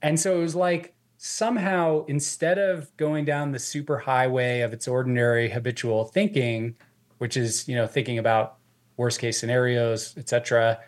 And 0.02 0.20
so 0.20 0.36
it 0.36 0.42
was 0.42 0.54
like 0.54 0.94
somehow 1.16 2.04
instead 2.06 2.58
of 2.58 2.94
going 2.96 3.24
down 3.24 3.52
the 3.52 3.58
super 3.58 3.98
highway 3.98 4.60
of 4.60 4.72
its 4.72 4.86
ordinary 4.86 5.48
habitual 5.48 6.04
thinking, 6.04 6.74
which 7.18 7.36
is 7.36 7.68
you 7.68 7.74
know 7.74 7.86
thinking 7.86 8.18
about 8.18 8.56
worst 8.96 9.20
case 9.20 9.38
scenarios, 9.38 10.14
etc. 10.16 10.80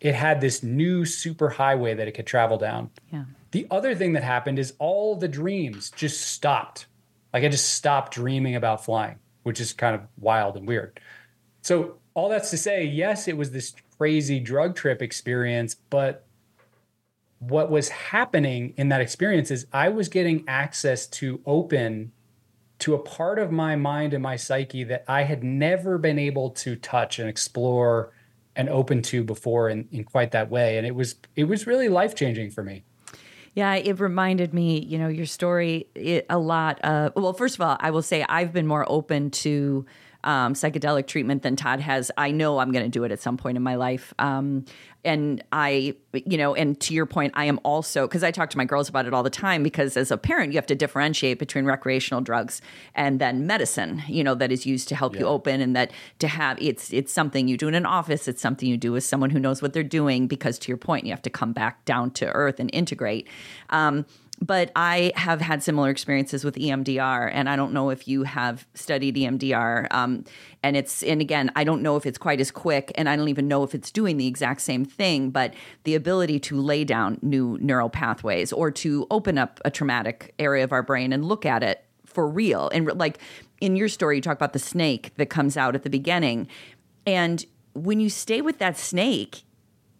It 0.00 0.14
had 0.14 0.40
this 0.40 0.62
new 0.62 1.04
super 1.04 1.48
highway 1.48 1.94
that 1.94 2.08
it 2.08 2.12
could 2.12 2.26
travel 2.26 2.58
down. 2.58 2.90
Yeah. 3.10 3.24
The 3.52 3.66
other 3.70 3.94
thing 3.94 4.12
that 4.14 4.22
happened 4.22 4.58
is 4.58 4.74
all 4.78 5.16
the 5.16 5.28
dreams 5.28 5.90
just 5.90 6.20
stopped. 6.20 6.86
Like 7.34 7.42
I 7.42 7.48
just 7.48 7.74
stopped 7.74 8.14
dreaming 8.14 8.54
about 8.54 8.84
flying, 8.84 9.18
which 9.42 9.60
is 9.60 9.72
kind 9.72 9.96
of 9.96 10.02
wild 10.18 10.56
and 10.56 10.68
weird. 10.68 11.00
So 11.62 11.96
all 12.14 12.28
that's 12.28 12.50
to 12.50 12.56
say, 12.56 12.84
yes, 12.84 13.26
it 13.26 13.36
was 13.36 13.50
this 13.50 13.74
crazy 13.98 14.38
drug 14.38 14.76
trip 14.76 15.02
experience, 15.02 15.74
but 15.90 16.24
what 17.40 17.70
was 17.70 17.88
happening 17.88 18.72
in 18.76 18.88
that 18.90 19.00
experience 19.00 19.50
is 19.50 19.66
I 19.72 19.88
was 19.88 20.08
getting 20.08 20.44
access 20.46 21.06
to 21.08 21.40
open 21.44 22.12
to 22.78 22.94
a 22.94 22.98
part 22.98 23.38
of 23.38 23.50
my 23.50 23.76
mind 23.76 24.14
and 24.14 24.22
my 24.22 24.36
psyche 24.36 24.84
that 24.84 25.04
I 25.08 25.24
had 25.24 25.42
never 25.42 25.98
been 25.98 26.18
able 26.18 26.50
to 26.50 26.76
touch 26.76 27.18
and 27.18 27.28
explore 27.28 28.12
and 28.56 28.68
open 28.68 29.02
to 29.02 29.24
before 29.24 29.68
in, 29.68 29.88
in 29.90 30.04
quite 30.04 30.30
that 30.30 30.50
way. 30.50 30.78
And 30.78 30.86
it 30.86 30.94
was 30.94 31.16
it 31.34 31.44
was 31.44 31.66
really 31.66 31.88
life 31.88 32.14
changing 32.14 32.50
for 32.52 32.62
me. 32.62 32.84
Yeah, 33.54 33.74
it 33.76 34.00
reminded 34.00 34.52
me, 34.52 34.80
you 34.80 34.98
know, 34.98 35.08
your 35.08 35.26
story 35.26 35.86
it, 35.94 36.26
a 36.28 36.38
lot. 36.38 36.80
Of, 36.80 37.12
well, 37.14 37.32
first 37.32 37.54
of 37.54 37.60
all, 37.60 37.76
I 37.78 37.90
will 37.92 38.02
say 38.02 38.24
I've 38.28 38.52
been 38.52 38.66
more 38.66 38.84
open 38.88 39.30
to 39.30 39.86
um, 40.24 40.54
psychedelic 40.54 41.06
treatment 41.06 41.42
than 41.42 41.54
Todd 41.54 41.80
has. 41.80 42.10
I 42.16 42.32
know 42.32 42.58
I'm 42.58 42.72
going 42.72 42.84
to 42.84 42.90
do 42.90 43.04
it 43.04 43.12
at 43.12 43.20
some 43.20 43.36
point 43.36 43.56
in 43.56 43.62
my 43.62 43.76
life. 43.76 44.12
Um, 44.18 44.64
and 45.04 45.42
I, 45.52 45.94
you 46.12 46.38
know, 46.38 46.54
and 46.54 46.78
to 46.80 46.94
your 46.94 47.06
point, 47.06 47.32
I 47.36 47.44
am 47.44 47.60
also 47.62 48.06
because 48.06 48.24
I 48.24 48.30
talk 48.30 48.50
to 48.50 48.56
my 48.56 48.64
girls 48.64 48.88
about 48.88 49.06
it 49.06 49.14
all 49.14 49.22
the 49.22 49.30
time. 49.30 49.62
Because 49.62 49.96
as 49.96 50.10
a 50.10 50.16
parent, 50.16 50.52
you 50.52 50.58
have 50.58 50.66
to 50.66 50.74
differentiate 50.74 51.38
between 51.38 51.64
recreational 51.64 52.20
drugs 52.20 52.62
and 52.94 53.20
then 53.20 53.46
medicine, 53.46 54.02
you 54.08 54.24
know, 54.24 54.34
that 54.34 54.50
is 54.50 54.66
used 54.66 54.88
to 54.88 54.94
help 54.94 55.14
yeah. 55.14 55.20
you 55.20 55.26
open, 55.26 55.60
and 55.60 55.76
that 55.76 55.92
to 56.18 56.28
have 56.28 56.58
it's 56.60 56.92
it's 56.92 57.12
something 57.12 57.48
you 57.48 57.56
do 57.56 57.68
in 57.68 57.74
an 57.74 57.86
office. 57.86 58.28
It's 58.28 58.40
something 58.40 58.68
you 58.68 58.76
do 58.76 58.92
with 58.92 59.04
someone 59.04 59.30
who 59.30 59.38
knows 59.38 59.62
what 59.62 59.72
they're 59.72 59.82
doing. 59.82 60.26
Because 60.26 60.58
to 60.60 60.68
your 60.68 60.78
point, 60.78 61.04
you 61.04 61.12
have 61.12 61.22
to 61.22 61.30
come 61.30 61.52
back 61.52 61.84
down 61.84 62.10
to 62.12 62.26
earth 62.32 62.60
and 62.60 62.70
integrate. 62.72 63.28
Um, 63.70 64.06
but 64.40 64.72
I 64.74 65.12
have 65.14 65.40
had 65.40 65.62
similar 65.62 65.90
experiences 65.90 66.44
with 66.44 66.56
EMDR, 66.56 67.30
and 67.32 67.48
I 67.48 67.56
don't 67.56 67.72
know 67.72 67.90
if 67.90 68.08
you 68.08 68.24
have 68.24 68.66
studied 68.74 69.14
EMDR. 69.16 69.86
Um, 69.92 70.24
and 70.62 70.76
it's 70.76 71.02
and 71.02 71.20
again, 71.20 71.50
I 71.54 71.64
don't 71.64 71.82
know 71.82 71.96
if 71.96 72.04
it's 72.04 72.18
quite 72.18 72.40
as 72.40 72.50
quick, 72.50 72.92
and 72.96 73.08
I 73.08 73.16
don't 73.16 73.28
even 73.28 73.48
know 73.48 73.62
if 73.62 73.74
it's 73.74 73.90
doing 73.90 74.16
the 74.16 74.26
exact 74.26 74.60
same 74.60 74.84
thing. 74.84 75.30
But 75.30 75.54
the 75.84 75.94
ability 75.94 76.40
to 76.40 76.60
lay 76.60 76.84
down 76.84 77.18
new 77.22 77.58
neural 77.60 77.90
pathways 77.90 78.52
or 78.52 78.70
to 78.72 79.06
open 79.10 79.38
up 79.38 79.60
a 79.64 79.70
traumatic 79.70 80.34
area 80.38 80.64
of 80.64 80.72
our 80.72 80.82
brain 80.82 81.12
and 81.12 81.24
look 81.24 81.46
at 81.46 81.62
it 81.62 81.84
for 82.04 82.28
real, 82.28 82.70
and 82.70 82.86
like 82.98 83.18
in 83.60 83.76
your 83.76 83.88
story, 83.88 84.16
you 84.16 84.22
talk 84.22 84.36
about 84.36 84.52
the 84.52 84.58
snake 84.58 85.12
that 85.16 85.26
comes 85.26 85.56
out 85.56 85.74
at 85.74 85.84
the 85.84 85.90
beginning, 85.90 86.48
and 87.06 87.44
when 87.74 88.00
you 88.00 88.08
stay 88.10 88.40
with 88.40 88.58
that 88.58 88.76
snake, 88.78 89.42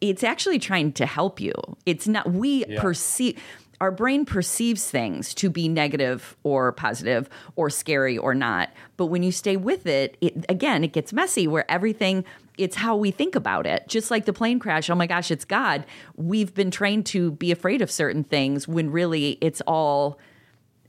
it's 0.00 0.22
actually 0.22 0.58
trying 0.58 0.92
to 0.92 1.06
help 1.06 1.40
you. 1.40 1.52
It's 1.86 2.06
not 2.06 2.30
we 2.30 2.64
yeah. 2.66 2.80
perceive 2.80 3.40
our 3.80 3.90
brain 3.90 4.24
perceives 4.24 4.88
things 4.90 5.34
to 5.34 5.50
be 5.50 5.68
negative 5.68 6.36
or 6.42 6.72
positive 6.72 7.28
or 7.56 7.70
scary 7.70 8.16
or 8.16 8.34
not. 8.34 8.70
But 8.96 9.06
when 9.06 9.22
you 9.22 9.32
stay 9.32 9.56
with 9.56 9.86
it, 9.86 10.16
it 10.20 10.44
again, 10.48 10.84
it 10.84 10.92
gets 10.92 11.12
messy 11.12 11.46
where 11.46 11.70
everything 11.70 12.24
it's 12.56 12.76
how 12.76 12.94
we 12.94 13.10
think 13.10 13.34
about 13.34 13.66
it. 13.66 13.88
Just 13.88 14.10
like 14.10 14.26
the 14.26 14.32
plane 14.32 14.60
crash, 14.60 14.88
oh 14.88 14.94
my 14.94 15.08
gosh, 15.08 15.30
it's 15.30 15.44
God. 15.44 15.84
We've 16.16 16.54
been 16.54 16.70
trained 16.70 17.06
to 17.06 17.32
be 17.32 17.50
afraid 17.50 17.82
of 17.82 17.90
certain 17.90 18.22
things 18.22 18.68
when 18.68 18.90
really 18.90 19.38
it's 19.40 19.60
all 19.66 20.18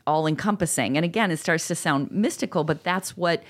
all 0.07 0.27
encompassing. 0.27 0.97
And 0.97 1.03
again, 1.03 1.31
it 1.31 1.37
starts 1.37 1.67
to 1.69 1.75
sound 1.75 2.11
mystical, 2.11 2.63
but 2.63 2.83
that's 2.83 3.17
what 3.17 3.43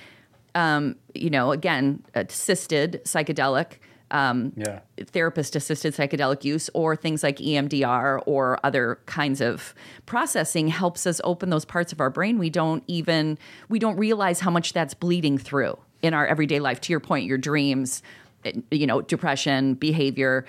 um, 0.55 0.95
you 1.13 1.29
know, 1.29 1.51
again, 1.51 2.03
assisted 2.13 3.01
psychedelic 3.03 3.73
um, 4.15 4.53
yeah. 4.55 4.79
therapist 5.07 5.55
assisted 5.55 5.93
psychedelic 5.93 6.45
use 6.45 6.69
or 6.73 6.95
things 6.95 7.21
like 7.21 7.37
EMDR 7.37 8.23
or 8.25 8.59
other 8.63 8.99
kinds 9.05 9.41
of 9.41 9.75
processing 10.05 10.69
helps 10.69 11.05
us 11.05 11.19
open 11.23 11.49
those 11.49 11.65
parts 11.65 11.91
of 11.91 11.99
our 11.99 12.09
brain. 12.09 12.39
We 12.39 12.49
don't 12.49 12.83
even 12.87 13.37
we 13.67 13.77
don't 13.77 13.97
realize 13.97 14.39
how 14.39 14.51
much 14.51 14.71
that's 14.71 14.93
bleeding 14.93 15.37
through 15.37 15.77
in 16.01 16.13
our 16.13 16.25
everyday 16.25 16.59
life. 16.59 16.79
To 16.81 16.93
your 16.93 17.01
point 17.01 17.25
your 17.25 17.37
dreams 17.37 18.01
you 18.69 18.85
know 18.85 19.01
depression 19.01 19.73
behavior 19.73 20.45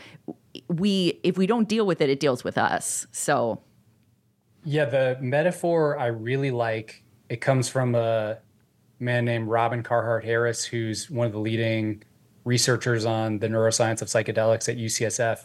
we 0.68 1.18
if 1.22 1.38
we 1.38 1.46
don't 1.46 1.66
deal 1.66 1.86
with 1.86 2.00
it 2.00 2.08
it 2.08 2.20
deals 2.20 2.44
with 2.44 2.58
us. 2.58 3.06
So 3.10 3.60
yeah 4.64 4.84
the 4.84 5.16
metaphor 5.20 5.96
i 5.96 6.06
really 6.06 6.50
like 6.50 7.04
it 7.28 7.40
comes 7.40 7.68
from 7.68 7.94
a 7.94 8.38
man 8.98 9.24
named 9.24 9.46
robin 9.48 9.80
carhart 9.80 10.24
harris 10.24 10.64
who's 10.64 11.08
one 11.08 11.24
of 11.24 11.32
the 11.32 11.38
leading 11.38 12.02
researchers 12.46 13.04
on 13.04 13.40
the 13.40 13.48
neuroscience 13.48 14.00
of 14.00 14.08
psychedelics 14.08 14.68
at 14.68 14.78
UCSF, 14.78 15.44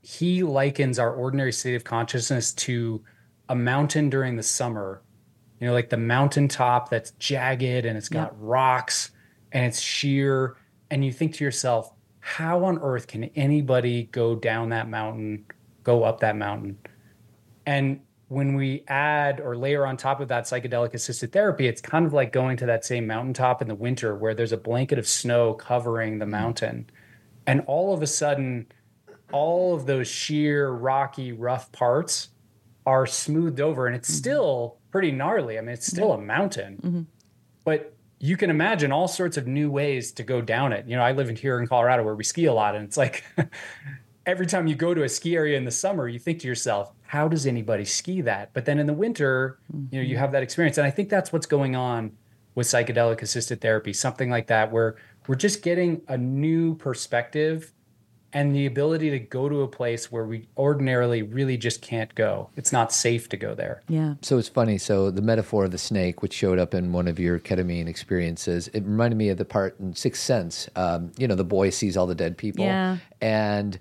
he 0.00 0.42
likens 0.42 0.98
our 0.98 1.12
ordinary 1.12 1.52
state 1.52 1.74
of 1.74 1.84
consciousness 1.84 2.52
to 2.54 3.04
a 3.50 3.54
mountain 3.54 4.08
during 4.08 4.34
the 4.36 4.42
summer. 4.42 5.02
You 5.60 5.66
know, 5.66 5.74
like 5.74 5.90
the 5.90 5.98
mountaintop 5.98 6.88
that's 6.88 7.10
jagged 7.12 7.84
and 7.84 7.98
it's 7.98 8.08
got 8.08 8.32
yep. 8.32 8.36
rocks 8.38 9.10
and 9.52 9.66
it's 9.66 9.78
sheer. 9.78 10.56
And 10.90 11.04
you 11.04 11.12
think 11.12 11.34
to 11.34 11.44
yourself, 11.44 11.92
how 12.20 12.64
on 12.64 12.78
earth 12.78 13.06
can 13.06 13.24
anybody 13.36 14.04
go 14.04 14.34
down 14.34 14.70
that 14.70 14.88
mountain, 14.88 15.44
go 15.84 16.02
up 16.02 16.20
that 16.20 16.36
mountain? 16.36 16.78
And 17.66 18.00
when 18.28 18.54
we 18.54 18.84
add 18.88 19.40
or 19.40 19.56
layer 19.56 19.86
on 19.86 19.96
top 19.96 20.20
of 20.20 20.28
that 20.28 20.44
psychedelic 20.44 20.92
assisted 20.92 21.32
therapy, 21.32 21.66
it's 21.66 21.80
kind 21.80 22.04
of 22.04 22.12
like 22.12 22.30
going 22.30 22.58
to 22.58 22.66
that 22.66 22.84
same 22.84 23.06
mountaintop 23.06 23.62
in 23.62 23.68
the 23.68 23.74
winter 23.74 24.14
where 24.14 24.34
there's 24.34 24.52
a 24.52 24.56
blanket 24.56 24.98
of 24.98 25.08
snow 25.08 25.54
covering 25.54 26.18
the 26.18 26.24
mm-hmm. 26.24 26.32
mountain. 26.32 26.90
And 27.46 27.62
all 27.66 27.94
of 27.94 28.02
a 28.02 28.06
sudden, 28.06 28.66
all 29.32 29.74
of 29.74 29.86
those 29.86 30.08
sheer, 30.08 30.70
rocky, 30.70 31.32
rough 31.32 31.72
parts 31.72 32.28
are 32.84 33.06
smoothed 33.06 33.60
over. 33.60 33.86
And 33.86 33.96
it's 33.96 34.10
mm-hmm. 34.10 34.18
still 34.18 34.78
pretty 34.90 35.10
gnarly. 35.10 35.56
I 35.56 35.62
mean, 35.62 35.70
it's 35.70 35.86
still 35.86 36.12
a 36.12 36.18
mountain. 36.18 36.76
Mm-hmm. 36.82 37.02
But 37.64 37.94
you 38.20 38.36
can 38.36 38.50
imagine 38.50 38.92
all 38.92 39.08
sorts 39.08 39.38
of 39.38 39.46
new 39.46 39.70
ways 39.70 40.12
to 40.12 40.22
go 40.22 40.42
down 40.42 40.72
it. 40.74 40.86
You 40.86 40.96
know, 40.96 41.02
I 41.02 41.12
live 41.12 41.30
in 41.30 41.36
here 41.36 41.58
in 41.58 41.66
Colorado 41.66 42.02
where 42.02 42.14
we 42.14 42.24
ski 42.24 42.46
a 42.46 42.52
lot, 42.52 42.74
and 42.74 42.84
it's 42.84 42.96
like 42.96 43.24
every 44.26 44.46
time 44.46 44.66
you 44.66 44.74
go 44.74 44.92
to 44.92 45.04
a 45.04 45.08
ski 45.08 45.36
area 45.36 45.56
in 45.56 45.64
the 45.64 45.70
summer, 45.70 46.08
you 46.08 46.18
think 46.18 46.40
to 46.40 46.48
yourself, 46.48 46.92
how 47.08 47.26
does 47.26 47.46
anybody 47.46 47.86
ski 47.86 48.20
that? 48.20 48.52
But 48.52 48.66
then 48.66 48.78
in 48.78 48.86
the 48.86 48.92
winter, 48.92 49.58
mm-hmm. 49.74 49.94
you 49.94 50.00
know, 50.00 50.06
you 50.06 50.14
mm-hmm. 50.14 50.20
have 50.20 50.32
that 50.32 50.42
experience. 50.42 50.76
And 50.76 50.86
I 50.86 50.90
think 50.90 51.08
that's 51.08 51.32
what's 51.32 51.46
going 51.46 51.74
on 51.74 52.12
with 52.54 52.66
psychedelic 52.66 53.22
assisted 53.22 53.62
therapy, 53.62 53.94
something 53.94 54.28
like 54.28 54.48
that, 54.48 54.70
where 54.70 54.96
we're 55.26 55.34
just 55.34 55.62
getting 55.62 56.02
a 56.06 56.18
new 56.18 56.74
perspective 56.74 57.72
and 58.34 58.54
the 58.54 58.66
ability 58.66 59.08
to 59.08 59.18
go 59.18 59.48
to 59.48 59.62
a 59.62 59.68
place 59.68 60.12
where 60.12 60.26
we 60.26 60.48
ordinarily 60.58 61.22
really 61.22 61.56
just 61.56 61.80
can't 61.80 62.14
go. 62.14 62.50
It's 62.56 62.72
not 62.72 62.92
safe 62.92 63.26
to 63.30 63.38
go 63.38 63.54
there. 63.54 63.82
Yeah. 63.88 64.16
So 64.20 64.36
it's 64.36 64.50
funny. 64.50 64.76
So 64.76 65.10
the 65.10 65.22
metaphor 65.22 65.64
of 65.64 65.70
the 65.70 65.78
snake, 65.78 66.20
which 66.20 66.34
showed 66.34 66.58
up 66.58 66.74
in 66.74 66.92
one 66.92 67.08
of 67.08 67.18
your 67.18 67.38
ketamine 67.38 67.88
experiences, 67.88 68.68
it 68.74 68.84
reminded 68.84 69.16
me 69.16 69.30
of 69.30 69.38
the 69.38 69.46
part 69.46 69.80
in 69.80 69.94
Sixth 69.94 70.22
Sense. 70.22 70.68
Um, 70.76 71.10
you 71.16 71.26
know, 71.26 71.36
the 71.36 71.44
boy 71.44 71.70
sees 71.70 71.96
all 71.96 72.06
the 72.06 72.14
dead 72.14 72.36
people. 72.36 72.66
Yeah. 72.66 72.98
And 73.22 73.78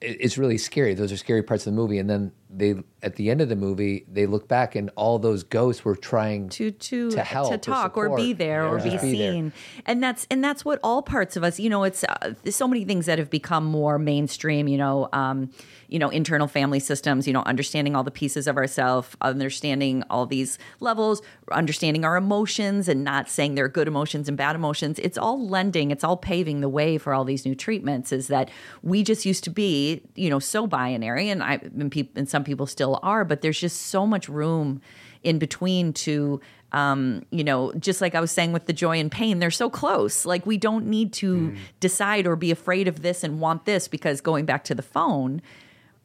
it's 0.00 0.36
really 0.36 0.58
scary. 0.58 0.92
Those 0.94 1.12
are 1.12 1.16
scary 1.16 1.42
parts 1.42 1.66
of 1.66 1.72
the 1.72 1.76
movie. 1.76 1.98
And 1.98 2.10
then 2.10 2.32
they 2.50 2.74
at 3.02 3.16
the 3.16 3.30
end 3.30 3.40
of 3.40 3.48
the 3.48 3.56
movie 3.56 4.04
they 4.10 4.26
look 4.26 4.46
back 4.48 4.74
and 4.76 4.90
all 4.96 5.18
those 5.18 5.42
ghosts 5.42 5.84
were 5.84 5.96
trying 5.96 6.48
to 6.50 6.70
to 6.70 7.10
To 7.10 7.20
help 7.22 7.50
to 7.52 7.58
talk 7.58 7.96
or, 7.96 8.04
support. 8.06 8.20
be 8.20 8.32
there 8.32 8.66
or 8.68 8.78
Yeah. 8.78 8.84
be 8.84 8.90
Just 8.90 9.02
be 9.04 9.18
there. 9.18 9.32
seen 9.32 9.52
and 9.86 10.02
that's 10.02 10.26
and 10.30 10.44
that's 10.44 10.64
what 10.64 10.78
all 10.84 11.02
parts 11.02 11.36
of 11.36 11.42
us 11.42 11.58
you 11.58 11.68
know 11.68 11.82
it's 11.84 12.04
uh, 12.04 12.34
so 12.50 12.68
many 12.68 12.84
things 12.84 13.06
that 13.06 13.18
have 13.18 13.28
become 13.30 13.64
more 13.64 13.98
mainstream 13.98 14.68
you 14.68 14.78
know 14.78 15.08
um 15.12 15.50
you 15.94 16.00
know 16.00 16.08
internal 16.08 16.48
family 16.48 16.80
systems 16.80 17.24
you 17.28 17.32
know 17.32 17.44
understanding 17.46 17.94
all 17.94 18.02
the 18.02 18.10
pieces 18.10 18.48
of 18.48 18.56
ourselves 18.56 19.16
understanding 19.20 20.02
all 20.10 20.26
these 20.26 20.58
levels 20.80 21.22
understanding 21.52 22.04
our 22.04 22.16
emotions 22.16 22.88
and 22.88 23.04
not 23.04 23.28
saying 23.28 23.54
there 23.54 23.64
are 23.64 23.68
good 23.68 23.86
emotions 23.86 24.28
and 24.28 24.36
bad 24.36 24.56
emotions. 24.56 24.98
It's 24.98 25.16
all 25.16 25.46
lending 25.46 25.92
it's 25.92 26.02
all 26.02 26.16
paving 26.16 26.60
the 26.62 26.68
way 26.68 26.98
for 26.98 27.14
all 27.14 27.24
these 27.24 27.46
new 27.46 27.54
treatments 27.54 28.10
is 28.10 28.26
that 28.26 28.50
we 28.82 29.04
just 29.04 29.24
used 29.24 29.44
to 29.44 29.50
be 29.50 30.02
you 30.16 30.28
know 30.28 30.40
so 30.40 30.66
binary 30.66 31.28
and 31.28 31.44
i 31.44 31.54
and, 31.62 31.92
peop- 31.92 32.16
and 32.16 32.28
some 32.28 32.42
people 32.42 32.66
still 32.66 32.98
are 33.04 33.24
but 33.24 33.40
there's 33.40 33.60
just 33.60 33.82
so 33.82 34.04
much 34.04 34.28
room 34.28 34.80
in 35.22 35.38
between 35.38 35.92
to 35.92 36.40
um, 36.72 37.24
you 37.30 37.44
know 37.44 37.72
just 37.74 38.00
like 38.00 38.16
i 38.16 38.20
was 38.20 38.32
saying 38.32 38.52
with 38.52 38.66
the 38.66 38.72
joy 38.72 38.98
and 38.98 39.12
pain 39.12 39.38
they're 39.38 39.50
so 39.50 39.70
close. 39.70 40.26
Like 40.26 40.44
we 40.44 40.58
don't 40.58 40.86
need 40.86 41.12
to 41.14 41.54
decide 41.78 42.26
or 42.26 42.34
be 42.34 42.50
afraid 42.50 42.88
of 42.88 43.02
this 43.02 43.22
and 43.22 43.40
want 43.40 43.64
this 43.64 43.86
because 43.86 44.20
going 44.20 44.44
back 44.44 44.64
to 44.64 44.74
the 44.74 44.82
phone 44.82 45.40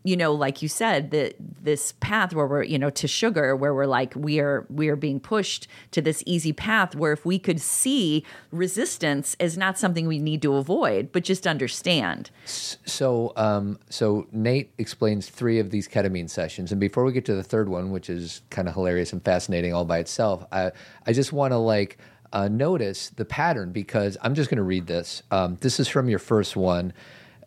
you 0.04 0.16
know 0.16 0.34
like 0.34 0.62
you 0.62 0.68
said 0.68 1.12
that 1.12 1.36
this 1.40 1.94
path 2.00 2.34
where 2.34 2.48
we're 2.48 2.64
you 2.64 2.80
know 2.80 2.90
to 2.90 3.08
sugar 3.08 3.56
where 3.56 3.74
we're 3.74 3.86
like 3.86 4.14
we 4.16 4.40
are 4.40 4.66
we 4.70 4.88
are 4.88 4.96
being 4.96 5.20
pushed 5.20 5.68
to 5.92 6.02
this 6.02 6.24
easy 6.26 6.54
path 6.54 6.96
where 6.96 7.12
if 7.12 7.26
we 7.26 7.38
could 7.38 7.60
see 7.60 8.24
resistance 8.52 9.36
as 9.40 9.58
not 9.58 9.78
something 9.78 10.08
we 10.08 10.20
need 10.20 10.42
to 10.42 10.56
avoid 10.56 11.12
but 11.12 11.24
just 11.24 11.46
understand. 11.48 12.30
So, 12.46 13.34
um, 13.36 13.80
so 13.90 14.28
Nate 14.32 14.72
explains 14.78 15.30
three 15.30 15.60
of 15.60 15.72
these 15.72 15.88
ketamine 15.88 16.30
sessions, 16.30 16.72
and 16.72 16.80
before 16.80 17.04
we 17.04 17.12
get 17.12 17.26
to 17.26 17.36
the 17.36 17.44
third 17.44 17.70
one, 17.70 17.92
which 17.92 18.10
is 18.10 18.42
kind 18.50 18.68
of 18.68 18.74
hilarious 18.74 19.14
and 19.14 19.24
fascinating 19.24 19.74
all 19.74 19.86
by 19.86 20.00
itself, 20.00 20.46
I, 20.52 20.72
I 21.06 21.14
just 21.14 21.34
want 21.34 21.52
to 21.52 21.58
like 21.58 21.98
uh, 22.32 22.48
notice 22.48 23.10
the 23.10 23.26
pattern 23.26 23.72
because 23.72 24.18
I'm 24.22 24.36
just 24.36 24.50
going 24.50 24.58
to 24.58 24.64
read 24.64 24.88
this. 24.88 25.24
Um, 25.32 25.58
this 25.62 25.80
is 25.80 25.88
from 25.88 26.10
your 26.10 26.20
first 26.20 26.56
one, 26.56 26.94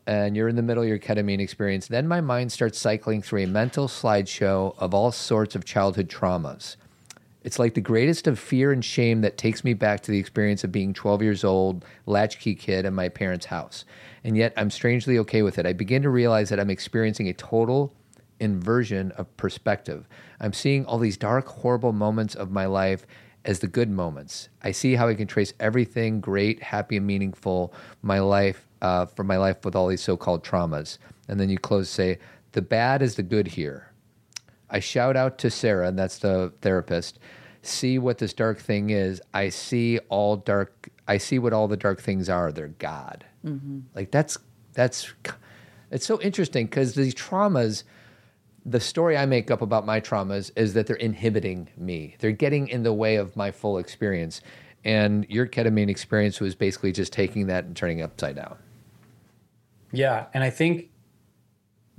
and 0.07 0.36
you're 0.36 0.48
in 0.48 0.57
the 0.57 0.62
middle 0.62 0.82
of 0.82 0.88
your 0.88 0.98
ketamine 0.98 1.40
experience. 1.40 1.86
Then 1.86 2.09
my 2.09 2.20
mind 2.20 2.53
starts 2.53 2.78
cycling 2.78 3.22
through 3.22 3.42
a 3.42 3.46
mental 3.46 3.88
slideshow 3.88 4.74
of 4.78 4.94
all 4.94 5.12
sorts 5.12 5.55
of 5.55 5.64
childhood 5.64 6.09
traumas. 6.09 6.76
It's 7.44 7.59
like 7.59 7.74
the 7.74 7.80
greatest 7.80 8.26
of 8.26 8.38
fear 8.38 8.70
and 8.70 8.84
shame 8.84 9.20
that 9.22 9.36
takes 9.36 9.64
me 9.64 9.74
back 9.74 10.00
to 10.03 10.11
the 10.11 10.18
experience 10.18 10.62
of 10.62 10.70
being 10.70 10.92
12 10.92 11.22
years 11.22 11.44
old, 11.44 11.84
latchkey 12.07 12.55
kid 12.55 12.84
in 12.84 12.94
my 12.94 13.09
parents' 13.09 13.46
house. 13.46 13.84
And 14.22 14.36
yet 14.36 14.53
I'm 14.57 14.70
strangely 14.70 15.18
okay 15.18 15.42
with 15.42 15.59
it. 15.59 15.66
I 15.66 15.72
begin 15.72 16.03
to 16.03 16.11
realize 16.11 16.50
that 16.50 16.61
I'm 16.61 16.70
experiencing 16.70 17.28
a 17.28 17.34
total 17.34 17.92
inversion 18.38 19.11
of 19.12 19.36
perspective. 19.36 20.09
I'm 20.40 20.53
seeing 20.53 20.84
all 20.84 20.98
these 20.98 21.16
dark, 21.16 21.46
horrible 21.46 21.92
moments 21.92 22.34
of 22.34 22.50
my 22.50 22.66
life 22.66 23.07
as 23.44 23.59
the 23.59 23.66
good 23.66 23.90
moments. 23.90 24.48
I 24.62 24.70
see 24.70 24.94
how 24.94 25.09
I 25.09 25.14
can 25.14 25.26
trace 25.26 25.53
everything 25.59 26.20
great, 26.20 26.62
happy, 26.62 26.96
and 26.96 27.07
meaningful 27.07 27.72
my 28.03 28.20
life 28.20 28.68
uh, 28.82 29.06
for 29.06 29.24
my 29.24 29.38
life 29.38 29.64
with 29.64 29.74
all 29.74 29.88
these 29.88 30.02
so-called 30.02 30.44
traumas. 30.44 30.98
And 31.28 31.40
then 31.40 31.48
you 31.48 31.56
close 31.56 31.88
say, 31.88 32.18
the 32.52 32.60
bad 32.60 33.00
is 33.00 33.14
the 33.14 33.22
good 33.22 33.46
here. 33.46 33.92
I 34.68 34.80
shout 34.80 35.16
out 35.16 35.38
to 35.38 35.50
Sarah, 35.50 35.88
and 35.88 35.98
that's 35.98 36.18
the 36.18 36.52
therapist. 36.60 37.18
See 37.62 37.98
what 37.98 38.18
this 38.18 38.34
dark 38.34 38.58
thing 38.58 38.90
is. 38.90 39.22
I 39.32 39.48
see 39.50 39.98
all 40.08 40.36
dark. 40.36 40.88
I 41.06 41.18
see 41.18 41.38
what 41.38 41.52
all 41.52 41.68
the 41.68 41.76
dark 41.76 42.02
things 42.02 42.28
are. 42.28 42.50
They're 42.50 42.68
God. 42.68 43.24
Like 43.94 44.10
that's 44.10 44.36
that's. 44.72 45.12
It's 45.90 46.04
so 46.04 46.20
interesting 46.20 46.66
because 46.66 46.94
these 46.94 47.14
traumas. 47.14 47.84
The 48.64 48.80
story 48.80 49.16
I 49.16 49.26
make 49.26 49.50
up 49.50 49.60
about 49.60 49.86
my 49.86 50.00
traumas 50.00 50.52
is 50.56 50.74
that 50.74 50.86
they're 50.86 50.96
inhibiting 50.96 51.68
me. 51.76 52.16
They're 52.20 52.30
getting 52.30 52.68
in 52.68 52.84
the 52.84 52.92
way 52.92 53.16
of 53.16 53.36
my 53.36 53.50
full 53.50 53.78
experience. 53.78 54.40
And 54.84 55.26
your 55.28 55.46
ketamine 55.46 55.88
experience 55.88 56.40
was 56.40 56.54
basically 56.54 56.92
just 56.92 57.12
taking 57.12 57.48
that 57.48 57.64
and 57.64 57.76
turning 57.76 57.98
it 57.98 58.02
upside 58.02 58.36
down. 58.36 58.56
Yeah, 59.93 60.26
and 60.34 60.43
I 60.43 60.51
think 60.51 60.90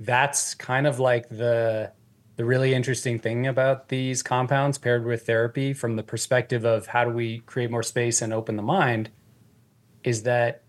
that's 0.00 0.54
kind 0.54 0.86
of 0.86 0.98
like 0.98 1.28
the 1.28 1.92
the 2.36 2.44
really 2.44 2.74
interesting 2.74 3.18
thing 3.18 3.46
about 3.46 3.88
these 3.88 4.20
compounds 4.20 4.76
paired 4.76 5.04
with 5.04 5.24
therapy 5.24 5.72
from 5.72 5.94
the 5.94 6.02
perspective 6.02 6.64
of 6.64 6.88
how 6.88 7.04
do 7.04 7.10
we 7.10 7.38
create 7.40 7.70
more 7.70 7.82
space 7.82 8.20
and 8.20 8.32
open 8.32 8.56
the 8.56 8.62
mind 8.62 9.08
is 10.02 10.24
that 10.24 10.64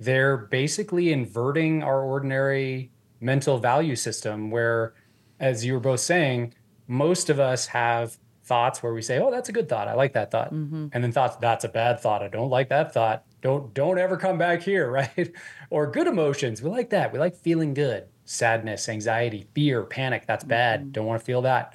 they're 0.00 0.36
basically 0.36 1.12
inverting 1.12 1.84
our 1.84 2.02
ordinary 2.02 2.90
mental 3.20 3.58
value 3.58 3.94
system 3.94 4.50
where 4.50 4.92
as 5.38 5.64
you 5.64 5.72
were 5.72 5.80
both 5.80 6.00
saying 6.00 6.52
most 6.88 7.30
of 7.30 7.38
us 7.38 7.66
have 7.66 8.16
thoughts 8.42 8.82
where 8.82 8.92
we 8.92 9.02
say 9.02 9.20
oh 9.20 9.30
that's 9.30 9.48
a 9.48 9.52
good 9.52 9.68
thought. 9.68 9.86
I 9.86 9.94
like 9.94 10.14
that 10.14 10.32
thought. 10.32 10.52
Mm-hmm. 10.52 10.88
And 10.92 11.04
then 11.04 11.12
thoughts 11.12 11.36
that's 11.36 11.64
a 11.64 11.68
bad 11.68 12.00
thought. 12.00 12.24
I 12.24 12.28
don't 12.28 12.50
like 12.50 12.70
that 12.70 12.92
thought 12.92 13.24
don't 13.40 13.72
don't 13.74 13.98
ever 13.98 14.16
come 14.16 14.38
back 14.38 14.62
here 14.62 14.90
right? 14.90 15.32
Or 15.70 15.90
good 15.90 16.06
emotions. 16.06 16.62
We 16.62 16.70
like 16.70 16.90
that. 16.90 17.12
We 17.12 17.18
like 17.18 17.36
feeling 17.36 17.74
good. 17.74 18.06
Sadness 18.24 18.88
anxiety 18.88 19.48
fear 19.54 19.82
panic. 19.82 20.24
That's 20.26 20.44
bad. 20.44 20.80
Mm-hmm. 20.80 20.90
Don't 20.92 21.06
want 21.06 21.20
to 21.20 21.24
feel 21.24 21.42
that. 21.42 21.74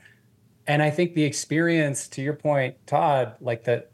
And 0.67 0.81
i 0.81 0.89
think 0.89 1.13
the 1.13 1.23
experience 1.23 2.07
to 2.07 2.21
your 2.23 2.33
point 2.33 2.75
todd 2.87 3.35
like 3.39 3.63
the 3.65 3.85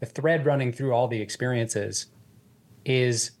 the 0.00 0.06
thread 0.06 0.44
running 0.44 0.72
through 0.72 0.92
all 0.92 1.08
the 1.08 1.20
experiences 1.20 2.06
is 2.84 3.32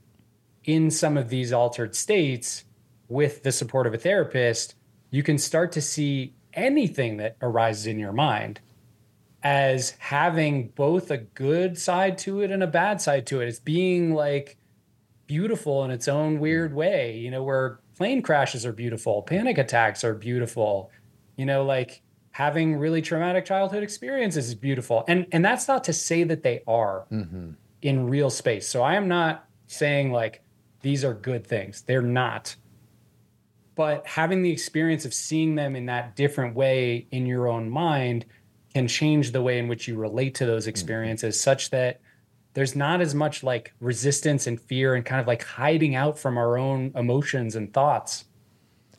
in 0.64 0.90
some 0.90 1.16
of 1.16 1.28
these 1.28 1.52
altered 1.52 1.94
states 1.94 2.64
with 3.08 3.42
the 3.42 3.52
support 3.52 3.86
of 3.86 3.94
a 3.94 3.98
therapist, 3.98 4.74
you 5.10 5.22
can 5.22 5.38
start 5.38 5.72
to 5.72 5.80
see 5.80 6.34
anything 6.52 7.18
that 7.18 7.36
arises 7.40 7.86
in 7.86 7.98
your 7.98 8.12
mind 8.12 8.60
as 9.46 9.90
having 10.00 10.66
both 10.70 11.12
a 11.12 11.18
good 11.18 11.78
side 11.78 12.18
to 12.18 12.40
it 12.40 12.50
and 12.50 12.64
a 12.64 12.66
bad 12.66 13.00
side 13.00 13.24
to 13.24 13.40
it. 13.40 13.46
It's 13.46 13.60
being 13.60 14.12
like 14.12 14.56
beautiful 15.28 15.84
in 15.84 15.92
its 15.92 16.08
own 16.08 16.40
weird 16.40 16.74
way, 16.74 17.16
you 17.16 17.30
know, 17.30 17.44
where 17.44 17.78
plane 17.96 18.22
crashes 18.22 18.66
are 18.66 18.72
beautiful, 18.72 19.22
panic 19.22 19.56
attacks 19.56 20.02
are 20.02 20.14
beautiful, 20.14 20.90
you 21.36 21.46
know, 21.46 21.64
like 21.64 22.02
having 22.32 22.74
really 22.74 23.00
traumatic 23.00 23.44
childhood 23.44 23.84
experiences 23.84 24.48
is 24.48 24.56
beautiful. 24.56 25.04
And 25.06 25.28
and 25.30 25.44
that's 25.44 25.68
not 25.68 25.84
to 25.84 25.92
say 25.92 26.24
that 26.24 26.42
they 26.42 26.64
are 26.66 27.06
mm-hmm. 27.12 27.50
in 27.82 28.08
real 28.08 28.30
space. 28.30 28.66
So 28.66 28.82
I 28.82 28.96
am 28.96 29.06
not 29.06 29.48
saying 29.68 30.10
like 30.10 30.42
these 30.80 31.04
are 31.04 31.14
good 31.14 31.46
things. 31.46 31.82
They're 31.82 32.02
not. 32.02 32.56
But 33.76 34.08
having 34.08 34.42
the 34.42 34.50
experience 34.50 35.04
of 35.04 35.14
seeing 35.14 35.54
them 35.54 35.76
in 35.76 35.86
that 35.86 36.16
different 36.16 36.56
way 36.56 37.06
in 37.12 37.26
your 37.26 37.46
own 37.46 37.70
mind 37.70 38.26
can 38.76 38.86
change 38.86 39.32
the 39.32 39.40
way 39.40 39.58
in 39.58 39.68
which 39.68 39.88
you 39.88 39.96
relate 39.96 40.34
to 40.34 40.44
those 40.44 40.66
experiences 40.66 41.40
such 41.40 41.70
that 41.70 41.98
there's 42.52 42.76
not 42.76 43.00
as 43.00 43.14
much 43.14 43.42
like 43.42 43.72
resistance 43.80 44.46
and 44.46 44.60
fear 44.60 44.94
and 44.94 45.02
kind 45.02 45.18
of 45.18 45.26
like 45.26 45.42
hiding 45.42 45.94
out 45.94 46.18
from 46.18 46.36
our 46.36 46.58
own 46.58 46.92
emotions 46.94 47.56
and 47.56 47.72
thoughts. 47.72 48.26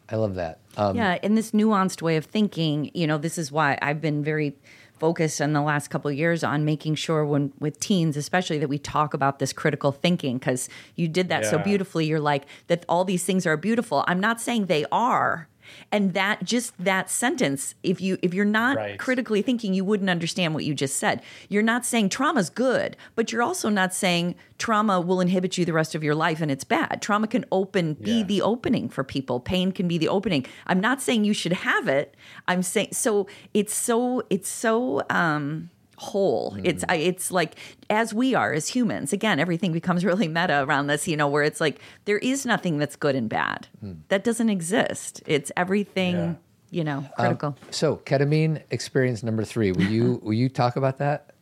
I 0.10 0.16
love 0.16 0.34
that. 0.34 0.62
Um, 0.78 0.96
yeah, 0.96 1.20
in 1.22 1.36
this 1.36 1.52
nuanced 1.52 2.02
way 2.02 2.18
of 2.18 2.26
thinking, 2.26 2.90
you 2.96 3.06
know, 3.06 3.20
this 3.20 3.38
is 3.38 3.52
why 3.52 3.78
I've 3.80 4.02
been 4.02 4.24
very 4.24 4.56
focused 4.98 5.40
in 5.42 5.54
the 5.54 5.62
last 5.62 5.90
couple 5.90 6.10
of 6.10 6.18
years 6.18 6.44
on 6.44 6.66
making 6.66 6.96
sure 6.96 7.24
when 7.24 7.54
with 7.60 7.80
teens 7.80 8.18
especially 8.18 8.58
that 8.58 8.68
we 8.68 8.80
talk 8.80 9.14
about 9.14 9.38
this 9.38 9.54
critical 9.54 9.92
thinking 9.92 10.40
because 10.40 10.70
you 10.96 11.08
did 11.08 11.30
that 11.30 11.46
so 11.46 11.60
beautifully 11.60 12.08
you're 12.08 12.20
like 12.20 12.48
that 12.66 12.84
all 12.90 13.06
these 13.06 13.24
things 13.24 13.46
are 13.46 13.56
beautiful 13.56 14.04
i'm 14.08 14.20
not 14.20 14.42
saying 14.42 14.66
they 14.66 14.86
are 14.92 15.48
and 15.92 16.14
that 16.14 16.44
just 16.44 16.74
that 16.84 17.10
sentence 17.10 17.76
if 17.84 18.00
you 18.02 18.18
if 18.22 18.34
you're 18.34 18.46
not 18.46 18.78
Right. 18.78 19.00
critically 19.00 19.42
thinking 19.42 19.74
you 19.74 19.84
wouldn't 19.86 20.10
understand 20.10 20.54
what 20.54 20.64
you 20.66 20.74
just 20.74 20.98
said. 20.98 21.22
You're 21.50 21.64
not 21.64 21.86
saying 21.86 22.10
trauma's 22.10 22.50
good 22.50 22.96
but 23.16 23.32
you're 23.32 23.44
also 23.44 23.70
not 23.70 23.94
saying 23.94 24.36
trauma 24.58 25.00
will 25.00 25.20
inhibit 25.22 25.58
you 25.58 25.66
the 25.66 25.74
rest 25.74 25.96
of 25.96 26.04
your 26.04 26.16
life 26.16 26.42
and 26.42 26.50
it's 26.52 26.64
bad. 26.64 27.02
Trauma 27.02 27.28
can 27.28 27.46
open 27.52 27.94
be 27.96 28.20
Yeah. 28.20 28.24
the 28.24 28.42
opening 28.42 28.90
for 28.90 29.04
people. 29.04 29.40
Pain 29.40 29.72
can 29.72 29.88
be 29.88 29.98
the 29.98 30.08
opening. 30.08 30.46
I'm 30.66 30.80
not 30.80 31.02
saying 31.02 31.26
you 31.26 31.34
should 31.34 31.54
have 31.54 31.88
it. 31.88 32.16
I'm 32.48 32.64
saying 32.64 32.90
so 32.94 33.28
it's 33.54 33.74
so 33.74 34.24
it's 34.30 34.50
so 34.50 35.02
um 35.10 35.70
whole 35.98 36.56
it's 36.64 36.84
mm. 36.84 36.92
I 36.92 36.96
it's 36.98 37.32
like 37.32 37.56
as 37.90 38.14
we 38.14 38.36
are 38.36 38.54
as 38.54 38.68
humans 38.68 39.14
again 39.14 39.40
everything 39.40 39.72
becomes 39.72 40.06
really 40.10 40.28
meta 40.28 40.64
around 40.64 40.88
this 40.88 41.08
you 41.08 41.18
know 41.18 41.28
where 41.28 41.44
it's 41.44 41.60
like 41.60 41.80
there 42.06 42.20
is 42.20 42.46
nothing 42.46 42.78
that's 42.78 42.96
good 42.96 43.16
and 43.16 43.28
bad 43.28 43.68
hmm. 43.80 43.94
that 44.10 44.24
doesn't 44.24 44.50
exist 44.50 45.24
it's 45.26 45.52
everything 45.58 46.16
Yeah. 46.16 46.34
you 46.70 46.84
know 46.84 46.98
um, 46.98 47.10
critical 47.18 47.58
So 47.72 47.98
ketamine 47.98 48.64
experience 48.72 49.24
number 49.24 49.44
three. 49.44 49.72
Will 49.72 49.84
you 49.84 50.20
will 50.24 50.34
you 50.34 50.50
talk 50.50 50.76
about 50.76 50.98
that? 50.98 51.34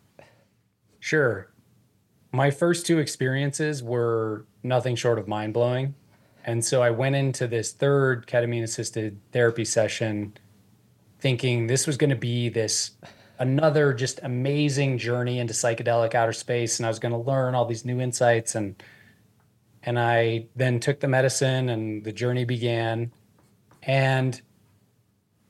Sure. 1.00 1.52
My 2.32 2.52
first 2.52 2.86
two 2.86 3.00
experiences 3.00 3.84
were 3.84 4.46
nothing 4.64 4.96
short 4.96 5.20
of 5.20 5.28
mind 5.28 5.54
blowing. 5.54 5.96
And 6.44 6.64
so 6.64 6.82
I 6.82 6.92
went 6.92 7.16
into 7.16 7.48
this 7.48 7.72
third 7.72 8.28
ketamine 8.28 8.64
assisted 8.64 9.20
therapy 9.32 9.66
session 9.66 10.34
thinking 11.20 11.68
this 11.68 11.88
was 11.88 11.98
going 11.98 12.10
to 12.10 12.16
be 12.16 12.50
this 12.50 12.92
another 13.40 13.94
just 13.94 14.20
amazing 14.24 14.98
journey 14.98 15.40
into 15.40 15.54
psychedelic 15.54 16.16
outer 16.16 16.34
space 16.34 16.80
and 16.80 16.86
I 16.86 16.90
was 16.90 17.00
going 17.00 17.12
to 17.12 17.18
learn 17.18 17.56
all 17.56 17.66
these 17.66 17.86
new 17.86 18.00
insights 18.00 18.56
and 18.56 18.82
and 19.84 20.00
I 20.00 20.48
then 20.56 20.80
took 20.80 21.00
the 21.00 21.08
medicine 21.08 21.70
and 21.70 22.04
the 22.04 22.12
journey 22.12 22.44
began 22.44 23.12
and 23.84 24.42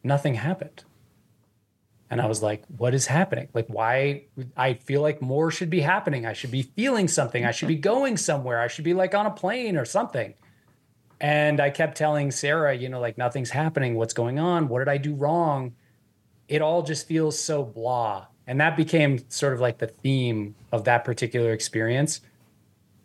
nothing 0.03 0.35
happened. 0.35 0.83
And 2.09 2.21
I 2.21 2.27
was 2.27 2.43
like, 2.43 2.63
what 2.77 2.93
is 2.93 3.07
happening? 3.07 3.49
Like, 3.53 3.67
why? 3.67 4.25
I 4.55 4.75
feel 4.75 5.01
like 5.01 5.21
more 5.21 5.49
should 5.51 5.69
be 5.69 5.81
happening. 5.81 6.25
I 6.25 6.33
should 6.33 6.51
be 6.51 6.61
feeling 6.61 7.07
something. 7.07 7.43
I 7.43 7.51
should 7.51 7.67
be 7.67 7.75
mm-hmm. 7.75 7.81
going 7.81 8.17
somewhere. 8.17 8.61
I 8.61 8.67
should 8.67 8.83
be 8.85 8.93
like 8.93 9.15
on 9.15 9.25
a 9.25 9.31
plane 9.31 9.75
or 9.75 9.85
something. 9.85 10.35
And 11.19 11.59
I 11.59 11.71
kept 11.71 11.97
telling 11.97 12.29
Sarah, 12.29 12.75
you 12.75 12.89
know, 12.89 12.99
like, 12.99 13.17
nothing's 13.17 13.49
happening. 13.49 13.95
What's 13.95 14.13
going 14.13 14.37
on? 14.37 14.67
What 14.67 14.79
did 14.79 14.89
I 14.89 14.97
do 14.97 15.15
wrong? 15.15 15.73
It 16.47 16.61
all 16.61 16.83
just 16.83 17.07
feels 17.07 17.39
so 17.39 17.63
blah. 17.63 18.27
And 18.47 18.59
that 18.61 18.77
became 18.77 19.29
sort 19.29 19.53
of 19.53 19.59
like 19.59 19.79
the 19.79 19.87
theme 19.87 20.55
of 20.71 20.83
that 20.83 21.03
particular 21.03 21.51
experience. 21.51 22.21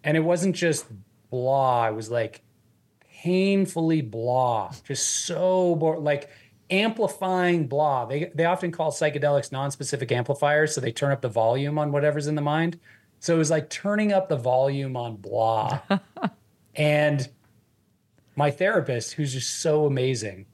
And 0.05 0.17
it 0.17 0.21
wasn't 0.21 0.55
just 0.55 0.87
blah, 1.31 1.89
it 1.89 1.95
was 1.95 2.11
like 2.11 2.43
painfully 3.23 4.03
blah, 4.03 4.73
just 4.85 5.27
so. 5.27 5.73
Like, 5.73 6.31
amplifying 6.71 7.67
blah. 7.67 8.07
They 8.07 8.31
they 8.35 8.45
often 8.45 8.71
call 8.71 8.93
psychedelics 8.93 9.53
non-specific 9.53 10.13
amplifiers, 10.13 10.75
so 10.75 10.81
they 10.81 10.93
turn 10.93 11.13
up 11.13 11.21
the 11.21 11.29
volume 11.29 11.79
on 11.79 11.93
whatever's 11.93 12.27
in 12.27 12.35
the 12.35 12.43
mind. 12.43 12.79
So 13.19 13.35
it 13.35 13.39
was 13.39 13.51
like 13.51 13.69
turning 13.69 14.13
up 14.13 14.29
the 14.29 14.37
volume 14.37 14.97
on 14.97 15.17
blah. 15.17 15.81
and 16.75 17.29
my 18.37 18.51
therapist, 18.51 19.13
who's 19.13 19.33
just 19.35 19.61
so 19.61 19.85
amazing, 19.85 20.47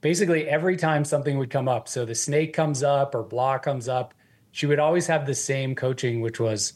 basically 0.00 0.48
every 0.48 0.76
time 0.76 1.04
something 1.04 1.38
would 1.38 1.50
come 1.50 1.68
up, 1.68 1.88
so 1.88 2.04
the 2.04 2.14
snake 2.14 2.52
comes 2.52 2.82
up 2.82 3.14
or 3.14 3.22
blah 3.22 3.58
comes 3.58 3.88
up, 3.88 4.14
she 4.52 4.66
would 4.66 4.78
always 4.78 5.06
have 5.06 5.26
the 5.26 5.34
same 5.34 5.74
coaching, 5.74 6.20
which 6.20 6.40
was, 6.40 6.74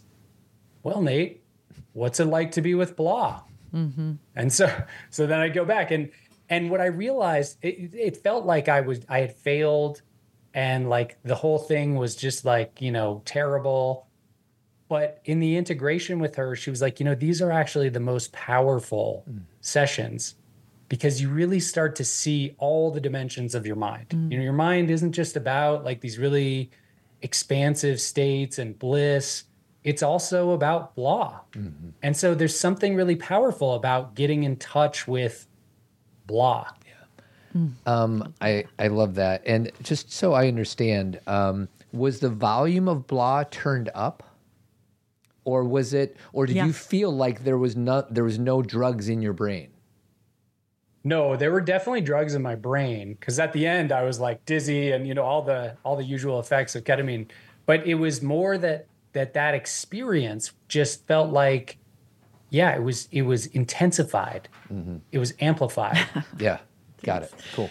well, 0.82 1.00
Nate, 1.00 1.42
what's 1.92 2.20
it 2.20 2.26
like 2.26 2.52
to 2.52 2.62
be 2.62 2.74
with 2.74 2.96
blah? 2.96 3.42
Mm-hmm. 3.74 4.12
And 4.36 4.52
so, 4.52 4.82
so 5.10 5.26
then 5.26 5.40
I 5.40 5.48
go 5.48 5.64
back 5.64 5.90
and 5.90 6.10
and 6.50 6.68
what 6.68 6.80
I 6.80 6.86
realized, 6.86 7.58
it, 7.62 7.94
it 7.94 8.16
felt 8.16 8.44
like 8.44 8.68
I 8.68 8.80
was 8.80 9.00
I 9.08 9.20
had 9.20 9.36
failed, 9.36 10.02
and 10.52 10.90
like 10.90 11.16
the 11.22 11.36
whole 11.36 11.58
thing 11.58 11.94
was 11.94 12.16
just 12.16 12.44
like 12.44 12.82
you 12.82 12.90
know 12.90 13.22
terrible. 13.24 14.08
But 14.88 15.20
in 15.24 15.38
the 15.38 15.56
integration 15.56 16.18
with 16.18 16.34
her, 16.34 16.56
she 16.56 16.68
was 16.68 16.82
like, 16.82 16.98
you 16.98 17.04
know, 17.04 17.14
these 17.14 17.40
are 17.40 17.52
actually 17.52 17.90
the 17.90 18.00
most 18.00 18.32
powerful 18.32 19.22
mm. 19.30 19.42
sessions 19.60 20.34
because 20.90 21.22
you 21.22 21.30
really 21.30 21.60
start 21.60 21.94
to 21.94 22.04
see 22.04 22.54
all 22.58 22.90
the 22.90 23.00
dimensions 23.00 23.54
of 23.54 23.64
your 23.64 23.76
mind. 23.76 24.08
Mm. 24.08 24.32
You 24.32 24.38
know, 24.38 24.44
your 24.44 24.52
mind 24.52 24.90
isn't 24.90 25.12
just 25.12 25.36
about 25.36 25.84
like 25.84 26.00
these 26.00 26.18
really 26.18 26.68
expansive 27.22 28.00
states 28.00 28.58
and 28.58 28.76
bliss. 28.78 29.44
It's 29.84 30.02
also 30.02 30.50
about 30.50 30.96
blah. 30.96 31.40
Mm-hmm. 31.52 31.90
And 32.02 32.16
so 32.16 32.34
there's 32.34 32.58
something 32.58 32.96
really 32.96 33.14
powerful 33.14 33.74
about 33.74 34.16
getting 34.16 34.42
in 34.42 34.56
touch 34.56 35.06
with 35.06 35.46
blah. 36.26 36.66
Yeah. 36.84 37.60
Mm. 37.60 37.72
Um, 37.86 38.34
I 38.40 38.64
I 38.78 38.88
love 38.88 39.14
that. 39.14 39.42
And 39.46 39.70
just 39.84 40.12
so 40.12 40.32
I 40.32 40.48
understand, 40.48 41.20
um, 41.28 41.68
was 41.92 42.18
the 42.18 42.28
volume 42.28 42.88
of 42.88 43.06
blah 43.06 43.44
turned 43.44 43.90
up? 43.94 44.24
Or 45.44 45.64
was 45.64 45.94
it 45.94 46.16
or 46.32 46.46
did 46.46 46.56
yeah. 46.56 46.66
you 46.66 46.72
feel 46.72 47.12
like 47.12 47.44
there 47.44 47.58
was 47.58 47.76
not 47.76 48.12
there 48.12 48.24
was 48.24 48.40
no 48.40 48.60
drugs 48.60 49.08
in 49.08 49.22
your 49.22 49.32
brain? 49.32 49.68
No, 51.02 51.34
there 51.36 51.50
were 51.50 51.62
definitely 51.62 52.02
drugs 52.02 52.34
in 52.34 52.42
my 52.42 52.54
brain 52.54 53.14
because 53.14 53.38
at 53.38 53.52
the 53.52 53.66
end 53.66 53.90
I 53.90 54.02
was 54.02 54.20
like 54.20 54.44
dizzy 54.44 54.92
and 54.92 55.06
you 55.06 55.14
know 55.14 55.24
all 55.24 55.42
the 55.42 55.76
all 55.82 55.96
the 55.96 56.04
usual 56.04 56.40
effects 56.40 56.76
of 56.76 56.84
ketamine, 56.84 57.28
but 57.66 57.86
it 57.86 57.94
was 57.94 58.22
more 58.22 58.58
that 58.58 58.86
that 59.12 59.32
that 59.34 59.54
experience 59.54 60.52
just 60.68 61.06
felt 61.06 61.30
like 61.30 61.78
yeah, 62.50 62.74
it 62.74 62.82
was 62.82 63.08
it 63.12 63.22
was 63.22 63.46
intensified. 63.46 64.48
Mm-hmm. 64.72 64.96
It 65.12 65.18
was 65.18 65.32
amplified. 65.40 65.98
yeah, 66.38 66.58
got 67.02 67.22
it. 67.22 67.32
Cool. 67.54 67.70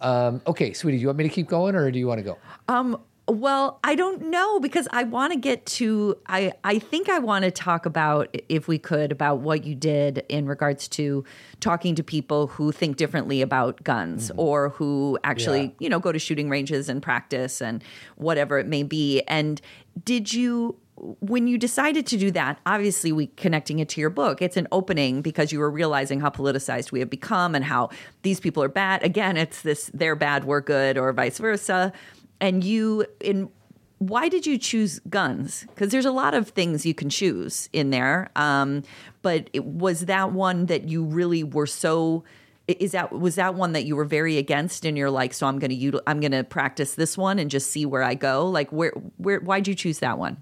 Um, 0.00 0.40
okay, 0.46 0.72
sweetie, 0.72 0.98
do 0.98 1.02
you 1.02 1.08
want 1.08 1.18
me 1.18 1.24
to 1.24 1.30
keep 1.30 1.48
going, 1.48 1.74
or 1.74 1.90
do 1.90 1.98
you 1.98 2.06
want 2.06 2.18
to 2.18 2.24
go? 2.24 2.38
Um, 2.68 3.02
well, 3.30 3.78
I 3.84 3.94
don't 3.94 4.30
know 4.30 4.60
because 4.60 4.88
I 4.90 5.04
want 5.04 5.32
to 5.32 5.38
get 5.38 5.66
to 5.66 6.16
I 6.26 6.52
I 6.64 6.78
think 6.78 7.08
I 7.08 7.18
want 7.18 7.44
to 7.44 7.50
talk 7.50 7.86
about 7.86 8.34
if 8.48 8.68
we 8.68 8.78
could 8.78 9.12
about 9.12 9.40
what 9.40 9.64
you 9.64 9.74
did 9.74 10.24
in 10.28 10.46
regards 10.46 10.88
to 10.88 11.24
talking 11.60 11.94
to 11.94 12.02
people 12.02 12.46
who 12.46 12.72
think 12.72 12.96
differently 12.96 13.42
about 13.42 13.82
guns 13.84 14.30
mm-hmm. 14.30 14.40
or 14.40 14.70
who 14.70 15.18
actually, 15.24 15.62
yeah. 15.62 15.72
you 15.78 15.88
know, 15.88 16.00
go 16.00 16.12
to 16.12 16.18
shooting 16.18 16.48
ranges 16.48 16.88
and 16.88 17.02
practice 17.02 17.60
and 17.60 17.84
whatever 18.16 18.58
it 18.58 18.66
may 18.66 18.82
be. 18.82 19.22
And 19.28 19.60
did 20.04 20.32
you 20.32 20.76
when 21.20 21.46
you 21.46 21.56
decided 21.56 22.06
to 22.08 22.16
do 22.18 22.30
that, 22.32 22.58
obviously 22.66 23.10
we 23.10 23.28
connecting 23.28 23.78
it 23.78 23.88
to 23.90 24.00
your 24.00 24.10
book, 24.10 24.42
it's 24.42 24.56
an 24.56 24.68
opening 24.70 25.22
because 25.22 25.50
you 25.50 25.58
were 25.58 25.70
realizing 25.70 26.20
how 26.20 26.28
politicized 26.28 26.92
we 26.92 27.00
have 27.00 27.08
become 27.08 27.54
and 27.54 27.64
how 27.64 27.88
these 28.22 28.38
people 28.38 28.62
are 28.62 28.68
bad. 28.68 29.02
Again, 29.02 29.36
it's 29.36 29.62
this 29.62 29.90
they're 29.94 30.16
bad, 30.16 30.44
we're 30.44 30.60
good, 30.60 30.98
or 30.98 31.12
vice 31.12 31.38
versa. 31.38 31.92
And 32.40 32.64
you 32.64 33.06
in 33.20 33.50
why 33.98 34.28
did 34.28 34.46
you 34.46 34.56
choose 34.56 34.98
guns? 35.10 35.66
Because 35.68 35.90
there's 35.90 36.06
a 36.06 36.10
lot 36.10 36.32
of 36.32 36.48
things 36.48 36.86
you 36.86 36.94
can 36.94 37.10
choose 37.10 37.68
in 37.72 37.90
there. 37.90 38.30
Um, 38.34 38.82
but 39.20 39.50
it, 39.52 39.64
was 39.64 40.06
that 40.06 40.32
one 40.32 40.66
that 40.66 40.88
you 40.88 41.04
really 41.04 41.44
were 41.44 41.66
so 41.66 42.24
is 42.66 42.92
that 42.92 43.12
was 43.12 43.34
that 43.34 43.54
one 43.54 43.72
that 43.72 43.84
you 43.84 43.96
were 43.96 44.04
very 44.04 44.38
against 44.38 44.84
and 44.84 44.96
you're 44.96 45.10
like 45.10 45.34
so 45.34 45.44
i'm 45.44 45.58
going 45.58 45.76
to 45.76 46.00
i'm 46.06 46.20
to 46.20 46.44
practice 46.44 46.94
this 46.94 47.18
one 47.18 47.40
and 47.40 47.50
just 47.50 47.68
see 47.68 47.84
where 47.84 48.04
i 48.04 48.14
go 48.14 48.46
like 48.46 48.70
where 48.70 48.92
where 49.16 49.40
why'd 49.40 49.66
you 49.66 49.74
choose 49.74 49.98
that 49.98 50.18
one 50.18 50.36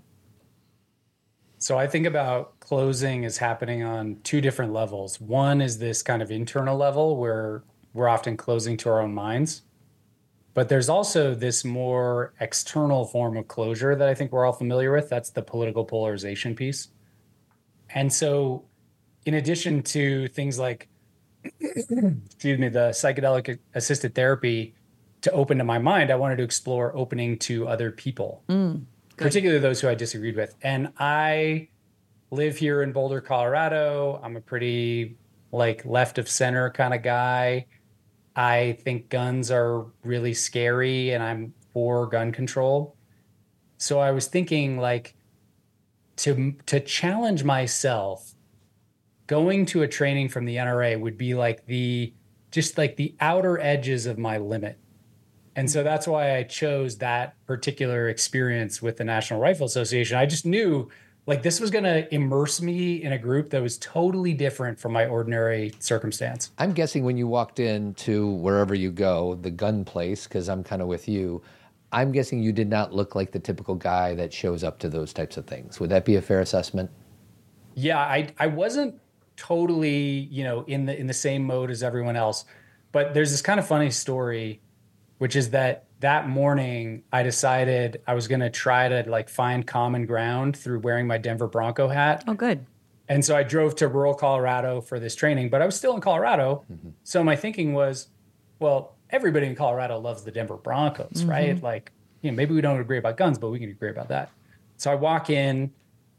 so 1.61 1.77
I 1.77 1.89
think 1.89 2.07
about 2.07 2.61
closing 2.61 3.25
is 3.25 3.39
happening 3.39 3.83
on 3.83 4.19
two 4.23 4.41
different 4.41 4.73
levels. 4.73 5.21
One 5.21 5.61
is 5.61 5.79
this 5.79 6.03
kind 6.03 6.23
of 6.23 6.31
internal 6.31 6.77
level 6.77 7.17
where 7.17 7.65
we're 7.93 8.09
often 8.09 8.37
closing 8.37 8.77
to 8.79 8.91
our 8.91 9.01
own 9.01 9.13
minds. 9.13 9.63
But 10.59 10.69
there's 10.69 10.89
also 10.89 11.37
this 11.37 11.65
more 11.65 12.35
external 12.41 13.05
form 13.05 13.37
of 13.37 13.47
closure 13.47 13.95
that 13.95 14.09
I 14.09 14.15
think 14.15 14.33
we're 14.33 14.45
all 14.45 14.53
familiar 14.53 14.91
with. 14.91 15.09
That's 15.09 15.31
the 15.31 15.41
political 15.41 15.85
polarization 15.85 16.57
piece. 16.57 16.89
And 17.91 18.13
so, 18.13 18.65
in 19.25 19.35
addition 19.35 19.85
to 19.85 20.27
things 20.27 20.59
like, 20.59 20.89
excuse 21.61 22.59
me, 22.59 22.69
the 22.69 22.91
psychedelic 22.91 23.61
assisted 23.77 24.17
therapy 24.17 24.75
to 25.21 25.31
open 25.31 25.59
to 25.59 25.65
my 25.65 25.79
mind, 25.79 26.11
I 26.11 26.17
wanted 26.17 26.39
to 26.39 26.43
explore 26.43 26.97
opening 26.97 27.39
to 27.39 27.69
other 27.69 27.93
people. 27.93 28.43
Mm 28.49 28.87
particularly 29.19 29.61
those 29.61 29.81
who 29.81 29.89
I 29.89 29.95
disagreed 29.95 30.37
with. 30.37 30.55
And 30.63 30.93
I 30.99 31.69
live 32.31 32.57
here 32.57 32.83
in 32.83 32.93
Boulder, 32.93 33.21
Colorado. 33.21 34.21
I'm 34.23 34.37
a 34.37 34.41
pretty 34.41 35.19
like 35.53 35.85
left 35.85 36.19
of 36.19 36.29
center 36.29 36.71
kind 36.71 36.95
of 36.95 37.03
guy. 37.03 37.67
I 38.39 38.79
think 38.85 39.09
guns 39.09 39.51
are 39.51 39.87
really 40.05 40.33
scary 40.33 41.11
and 41.11 41.25
I'm 41.25 41.55
for 41.73 42.07
gun 42.07 42.31
control. 42.31 42.95
So 43.79 43.99
I 43.99 44.13
was 44.13 44.29
thinking 44.29 44.79
like 44.79 45.17
to 46.19 46.55
to 46.67 46.79
challenge 46.79 47.43
myself 47.43 48.35
going 49.27 49.67
to 49.67 49.83
a 49.83 49.89
training 49.89 50.29
from 50.29 50.45
the 50.45 50.55
NRA 50.55 51.01
would 51.01 51.19
be 51.19 51.35
like 51.35 51.67
the 51.67 52.15
just 52.53 52.79
like 52.79 52.95
the 52.95 53.17
outer 53.21 53.59
edges 53.61 54.07
of 54.07 54.19
my 54.19 54.39
limit 54.39 54.79
and 55.59 55.69
so 55.69 55.83
that's 55.83 56.07
why 56.07 56.37
I 56.37 56.45
chose 56.45 56.99
that 56.99 57.35
particular 57.45 58.09
experience 58.09 58.81
with 58.81 58.97
the 58.97 59.05
National 59.05 59.41
Rifle 59.41 59.67
Association. 59.67 60.17
I 60.17 60.25
just 60.25 60.47
knew 60.47 60.89
like 61.29 61.43
this 61.43 61.61
was 61.61 61.71
going 61.71 61.85
to 61.85 62.13
immerse 62.13 62.63
me 62.63 63.03
in 63.03 63.13
a 63.13 63.19
group 63.19 63.51
that 63.51 63.61
was 63.61 63.77
totally 63.77 64.33
different 64.33 64.81
from 64.81 64.93
my 64.93 65.07
ordinary 65.07 65.75
circumstance. 65.79 66.53
I'm 66.57 66.73
guessing 66.73 67.05
when 67.05 67.19
you 67.19 67.29
walked 67.29 67.61
into 67.61 68.29
wherever 68.29 68.75
you 68.75 68.91
go, 68.91 69.35
the 69.35 69.51
gun 69.51 69.85
place, 69.85 70.27
because 70.27 70.49
I'm 70.49 70.65
kind 70.65 70.81
of 70.81 70.89
with 70.89 71.07
you, 71.07 71.43
I'm 71.93 72.13
guessing 72.13 72.43
you 72.43 72.51
did 72.51 72.71
not 72.71 72.95
look 72.95 73.15
like 73.15 73.33
the 73.33 73.39
typical 73.39 73.75
guy 73.75 74.15
that 74.15 74.33
shows 74.33 74.65
up 74.65 74.79
to 74.79 74.89
those 74.89 75.13
types 75.13 75.37
of 75.37 75.47
things. 75.47 75.79
Would 75.79 75.91
that 75.91 76.07
be 76.07 76.17
a 76.17 76.23
fair 76.23 76.41
assessment? 76.41 76.91
Yeah, 77.75 77.99
I 77.99 78.33
I 78.39 78.47
wasn't 78.47 78.99
totally, 79.37 80.29
you 80.31 80.45
know, 80.45 80.65
in 80.67 80.87
the 80.87 80.99
in 80.99 81.07
the 81.07 81.15
same 81.15 81.45
mode 81.45 81.71
as 81.71 81.83
everyone 81.83 82.17
else. 82.17 82.47
But 82.91 83.13
there's 83.13 83.31
this 83.31 83.43
kind 83.43 83.61
of 83.61 83.69
funny 83.69 83.91
story 83.91 84.63
which 85.19 85.35
is 85.37 85.51
that 85.51 85.85
that 86.01 86.29
morning 86.29 87.03
I 87.13 87.23
decided 87.23 88.01
I 88.07 88.15
was 88.15 88.29
going 88.29 88.41
to 88.41 88.51
try 88.51 88.89
to 88.89 89.05
like 89.09 89.29
find 89.29 89.67
common 89.67 90.07
ground 90.07 90.57
through 90.57 90.81
wearing 90.81 91.07
my 91.07 91.19
Denver 91.19 91.49
Bronco 91.49 91.89
hat. 91.89 92.25
Oh, 92.27 92.35
good. 92.35 92.65
And 93.09 93.25
so 93.25 93.37
I 93.37 93.43
drove 93.43 93.75
to 93.77 93.89
rural 93.89 94.15
Colorado 94.15 94.81
for 94.81 95.01
this 95.01 95.15
training, 95.15 95.49
but 95.49 95.63
I 95.63 95.67
was 95.67 95.75
still 95.75 95.95
in 95.95 96.01
Colorado. 96.01 96.65
Mm-hmm. 96.71 96.91
So 97.05 97.25
my 97.25 97.37
thinking 97.37 97.73
was, 97.73 98.09
well, 98.59 98.97
everybody 99.11 99.47
in 99.47 99.57
Colorado 99.57 99.99
loves 99.99 100.23
the 100.23 100.31
Denver 100.31 100.57
Broncos, 100.57 101.09
mm-hmm. 101.15 101.31
right? 101.31 101.63
Like, 101.63 101.91
you 102.21 102.31
know, 102.31 102.37
maybe 102.37 102.55
we 102.55 102.61
don't 102.61 102.79
agree 102.79 102.99
about 102.99 103.17
guns, 103.17 103.39
but 103.39 103.49
we 103.49 103.59
can 103.59 103.71
agree 103.71 103.91
about 103.91 104.09
that. 104.09 104.31
So 104.77 104.93
I 104.93 104.95
walk 104.95 105.31
in 105.31 105.73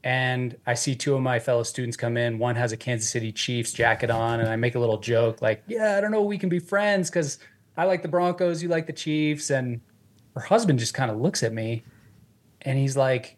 and 0.03 0.57
I 0.65 0.73
see 0.73 0.95
two 0.95 1.13
of 1.13 1.21
my 1.21 1.39
fellow 1.39 1.63
students 1.63 1.95
come 1.95 2.17
in. 2.17 2.39
One 2.39 2.55
has 2.55 2.71
a 2.71 2.77
Kansas 2.77 3.09
City 3.09 3.31
Chiefs 3.31 3.73
jacket 3.73 4.09
on, 4.09 4.39
and 4.39 4.49
I 4.49 4.55
make 4.55 4.75
a 4.75 4.79
little 4.79 4.97
joke 4.97 5.41
like, 5.41 5.61
yeah, 5.67 5.97
I 5.97 6.01
don't 6.01 6.11
know, 6.11 6.23
we 6.23 6.37
can 6.37 6.49
be 6.49 6.59
friends 6.59 7.09
because 7.09 7.37
I 7.79 7.85
like 7.85 8.01
the 8.01 8.09
Broncos, 8.09 8.61
you 8.61 8.67
like 8.67 8.87
the 8.87 8.93
Chiefs. 8.93 9.49
And 9.49 9.79
her 10.35 10.41
husband 10.41 10.79
just 10.79 10.93
kind 10.93 11.09
of 11.09 11.17
looks 11.17 11.43
at 11.43 11.53
me 11.53 11.83
and 12.61 12.77
he's 12.77 12.97
like, 12.97 13.37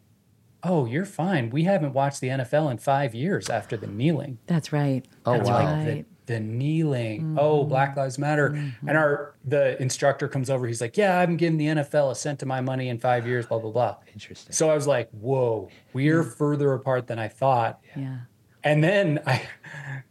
Oh, 0.63 0.85
you're 0.85 1.05
fine. 1.05 1.49
We 1.49 1.63
haven't 1.63 1.93
watched 1.93 2.21
the 2.21 2.27
NFL 2.27 2.69
in 2.69 2.77
five 2.77 3.15
years 3.15 3.49
after 3.49 3.77
the 3.77 3.87
kneeling. 3.87 4.37
That's 4.45 4.71
right. 4.71 5.03
Oh, 5.25 5.33
That's 5.33 5.49
wow. 5.49 5.65
Right. 5.65 6.05
The, 6.27 6.33
the 6.33 6.39
kneeling. 6.39 7.35
Oh, 7.39 7.59
mm-hmm. 7.59 7.69
Black 7.69 7.95
Lives 7.95 8.19
Matter. 8.19 8.51
Mm-hmm. 8.51 8.87
And 8.87 8.97
our 8.97 9.35
the 9.43 9.79
instructor 9.81 10.27
comes 10.27 10.51
over. 10.51 10.67
He's 10.67 10.79
like, 10.79 10.97
"Yeah, 10.97 11.19
I'm 11.19 11.35
giving 11.35 11.57
the 11.57 11.65
NFL 11.65 12.11
a 12.11 12.15
cent 12.15 12.43
of 12.43 12.47
my 12.47 12.61
money 12.61 12.89
in 12.89 12.99
five 12.99 13.25
years." 13.25 13.47
Blah 13.47 13.57
blah 13.57 13.71
blah. 13.71 13.97
Interesting. 14.13 14.53
So 14.53 14.69
I 14.69 14.75
was 14.75 14.85
like, 14.85 15.09
"Whoa, 15.09 15.69
we're 15.93 16.23
mm. 16.23 16.37
further 16.37 16.73
apart 16.73 17.07
than 17.07 17.17
I 17.17 17.27
thought." 17.27 17.81
Yeah. 17.97 18.19
And 18.64 18.84
then 18.84 19.20
I 19.26 19.43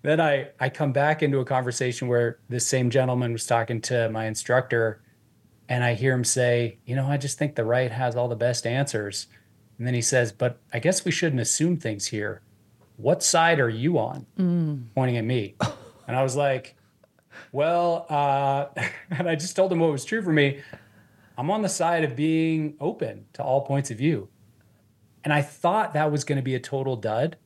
then 0.02 0.20
I 0.20 0.48
I 0.58 0.68
come 0.68 0.92
back 0.92 1.22
into 1.22 1.38
a 1.38 1.44
conversation 1.44 2.08
where 2.08 2.38
this 2.48 2.66
same 2.66 2.90
gentleman 2.90 3.32
was 3.32 3.46
talking 3.46 3.80
to 3.82 4.08
my 4.10 4.26
instructor 4.26 5.02
and 5.68 5.84
I 5.84 5.94
hear 5.94 6.12
him 6.12 6.24
say, 6.24 6.78
"You 6.84 6.96
know, 6.96 7.06
I 7.06 7.16
just 7.16 7.38
think 7.38 7.54
the 7.54 7.64
right 7.64 7.92
has 7.92 8.16
all 8.16 8.28
the 8.28 8.36
best 8.36 8.66
answers." 8.66 9.28
And 9.78 9.86
then 9.86 9.94
he 9.94 10.02
says, 10.02 10.32
"But 10.32 10.58
I 10.72 10.80
guess 10.80 11.04
we 11.04 11.12
shouldn't 11.12 11.40
assume 11.40 11.76
things 11.76 12.08
here. 12.08 12.42
What 12.96 13.22
side 13.22 13.60
are 13.60 13.68
you 13.68 13.98
on?" 13.98 14.26
Pointing 14.94 15.16
at 15.16 15.24
me. 15.24 15.54
And 16.08 16.18
I 16.18 16.24
was 16.24 16.34
like, 16.34 16.74
"Well, 17.52 18.04
uh, 18.10 18.66
and 19.10 19.28
I 19.28 19.36
just 19.36 19.54
told 19.54 19.70
him 19.70 19.78
what 19.78 19.92
was 19.92 20.04
true 20.04 20.22
for 20.22 20.32
me. 20.32 20.60
I'm 21.38 21.52
on 21.52 21.62
the 21.62 21.68
side 21.68 22.02
of 22.02 22.16
being 22.16 22.74
open 22.80 23.26
to 23.34 23.44
all 23.44 23.60
points 23.60 23.92
of 23.92 23.98
view." 23.98 24.28
And 25.22 25.32
I 25.32 25.40
thought 25.42 25.94
that 25.94 26.10
was 26.10 26.24
going 26.24 26.38
to 26.38 26.42
be 26.42 26.56
a 26.56 26.60
total 26.60 26.96
dud 26.96 27.36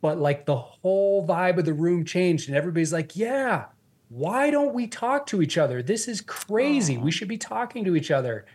but 0.00 0.18
like 0.18 0.46
the 0.46 0.56
whole 0.56 1.26
vibe 1.26 1.58
of 1.58 1.64
the 1.64 1.72
room 1.72 2.04
changed 2.04 2.48
and 2.48 2.56
everybody's 2.56 2.92
like 2.92 3.16
yeah 3.16 3.66
why 4.08 4.50
don't 4.50 4.74
we 4.74 4.86
talk 4.86 5.26
to 5.26 5.42
each 5.42 5.58
other? 5.58 5.82
This 5.82 6.08
is 6.08 6.20
crazy. 6.22 6.96
We 6.96 7.10
should 7.10 7.28
be 7.28 7.38
talking 7.38 7.84
to 7.84 7.94
each 7.94 8.10
other. 8.10 8.46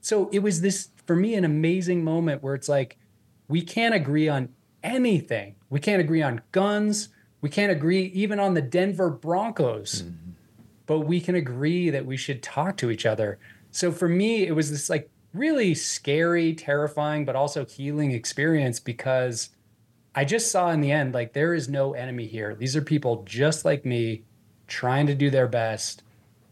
So 0.00 0.28
it 0.32 0.40
was 0.40 0.60
this 0.60 0.88
for 1.06 1.14
me 1.14 1.34
an 1.34 1.44
amazing 1.44 2.02
moment 2.02 2.42
where 2.42 2.54
it's 2.54 2.68
like 2.68 2.96
we 3.48 3.60
can't 3.60 3.94
agree 3.94 4.28
on 4.28 4.48
anything. 4.82 5.54
We 5.68 5.80
can't 5.80 6.00
agree 6.00 6.22
on 6.22 6.40
guns. 6.52 7.10
We 7.40 7.50
can't 7.50 7.72
agree 7.72 8.04
even 8.14 8.40
on 8.40 8.54
the 8.54 8.62
denver 8.62 9.10
broncos. 9.10 10.02
Mm-hmm. 10.02 10.30
But 10.86 11.00
we 11.00 11.20
can 11.20 11.34
agree 11.34 11.90
that 11.90 12.06
we 12.06 12.16
should 12.16 12.42
talk 12.42 12.76
to 12.78 12.90
each 12.90 13.06
other. 13.06 13.38
So 13.70 13.92
for 13.92 14.08
me 14.08 14.46
it 14.46 14.52
was 14.52 14.70
this 14.70 14.88
like 14.88 15.10
really 15.34 15.74
scary 15.74 16.54
terrifying 16.54 17.24
but 17.24 17.36
also 17.36 17.64
healing 17.64 18.12
experience 18.12 18.80
because 18.80 19.50
I 20.14 20.24
just 20.24 20.50
saw 20.50 20.70
in 20.70 20.80
the 20.80 20.92
end, 20.92 21.14
like, 21.14 21.32
there 21.32 21.54
is 21.54 21.68
no 21.68 21.94
enemy 21.94 22.26
here. 22.26 22.54
These 22.54 22.76
are 22.76 22.82
people 22.82 23.22
just 23.24 23.64
like 23.64 23.86
me 23.86 24.24
trying 24.66 25.06
to 25.06 25.14
do 25.14 25.30
their 25.30 25.48
best. 25.48 26.02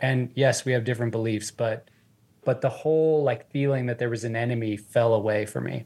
And 0.00 0.30
yes, 0.34 0.64
we 0.64 0.72
have 0.72 0.84
different 0.84 1.12
beliefs, 1.12 1.50
but 1.50 1.88
but 2.42 2.62
the 2.62 2.70
whole 2.70 3.22
like 3.22 3.50
feeling 3.50 3.86
that 3.86 3.98
there 3.98 4.08
was 4.08 4.24
an 4.24 4.34
enemy 4.34 4.76
fell 4.76 5.14
away 5.14 5.44
for 5.46 5.60
me. 5.60 5.84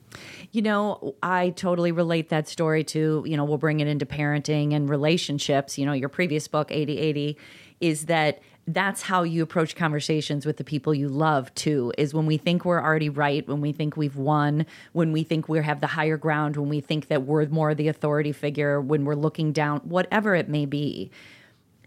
You 0.53 0.62
know, 0.62 1.14
I 1.22 1.51
totally 1.51 1.93
relate 1.93 2.29
that 2.29 2.49
story 2.49 2.85
to, 2.85 3.25
you 3.27 3.37
know, 3.37 3.45
we'll 3.45 3.59
bring 3.59 3.81
it 3.81 3.89
into 3.89 4.07
parenting 4.07 4.72
and 4.72 4.89
relationships. 4.89 5.77
You 5.77 5.87
know, 5.87 5.93
your 5.93 6.09
previous 6.09 6.47
book, 6.47 6.70
80/80, 6.70 7.37
is 7.81 8.07
that 8.07 8.41
that's 8.67 9.03
how 9.03 9.23
you 9.23 9.43
approach 9.43 9.77
conversations 9.77 10.47
with 10.47 10.57
the 10.57 10.65
people 10.65 10.95
you 10.95 11.09
love 11.09 11.55
too 11.55 11.93
is 11.99 12.15
when 12.15 12.25
we 12.25 12.39
think 12.39 12.65
we're 12.65 12.83
already 12.83 13.11
right 13.11 13.47
when 13.47 13.61
we 13.61 13.73
think 13.73 13.97
we've 13.97 14.17
won 14.17 14.65
when 14.93 15.12
we 15.12 15.23
think 15.23 15.49
we 15.49 15.62
have 15.62 15.81
the 15.81 15.87
higher 15.87 16.17
ground 16.17 16.57
when 16.57 16.71
we 16.71 16.81
think 16.81 17.09
that 17.09 17.25
we're 17.25 17.47
more 17.49 17.75
the 17.75 17.89
authority 17.89 18.33
figure 18.33 18.81
when 18.81 19.05
we're 19.05 19.15
looking 19.15 19.53
down 19.53 19.81
whatever 19.81 20.35
it 20.35 20.49
may 20.49 20.65
be 20.65 21.11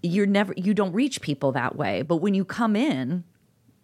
you're 0.03 0.25
never 0.25 0.53
you 0.57 0.73
don't 0.73 0.93
reach 0.93 1.21
people 1.21 1.51
that 1.53 1.75
way. 1.75 2.01
But 2.01 2.17
when 2.17 2.33
you 2.33 2.45
come 2.45 2.75
in 2.75 3.23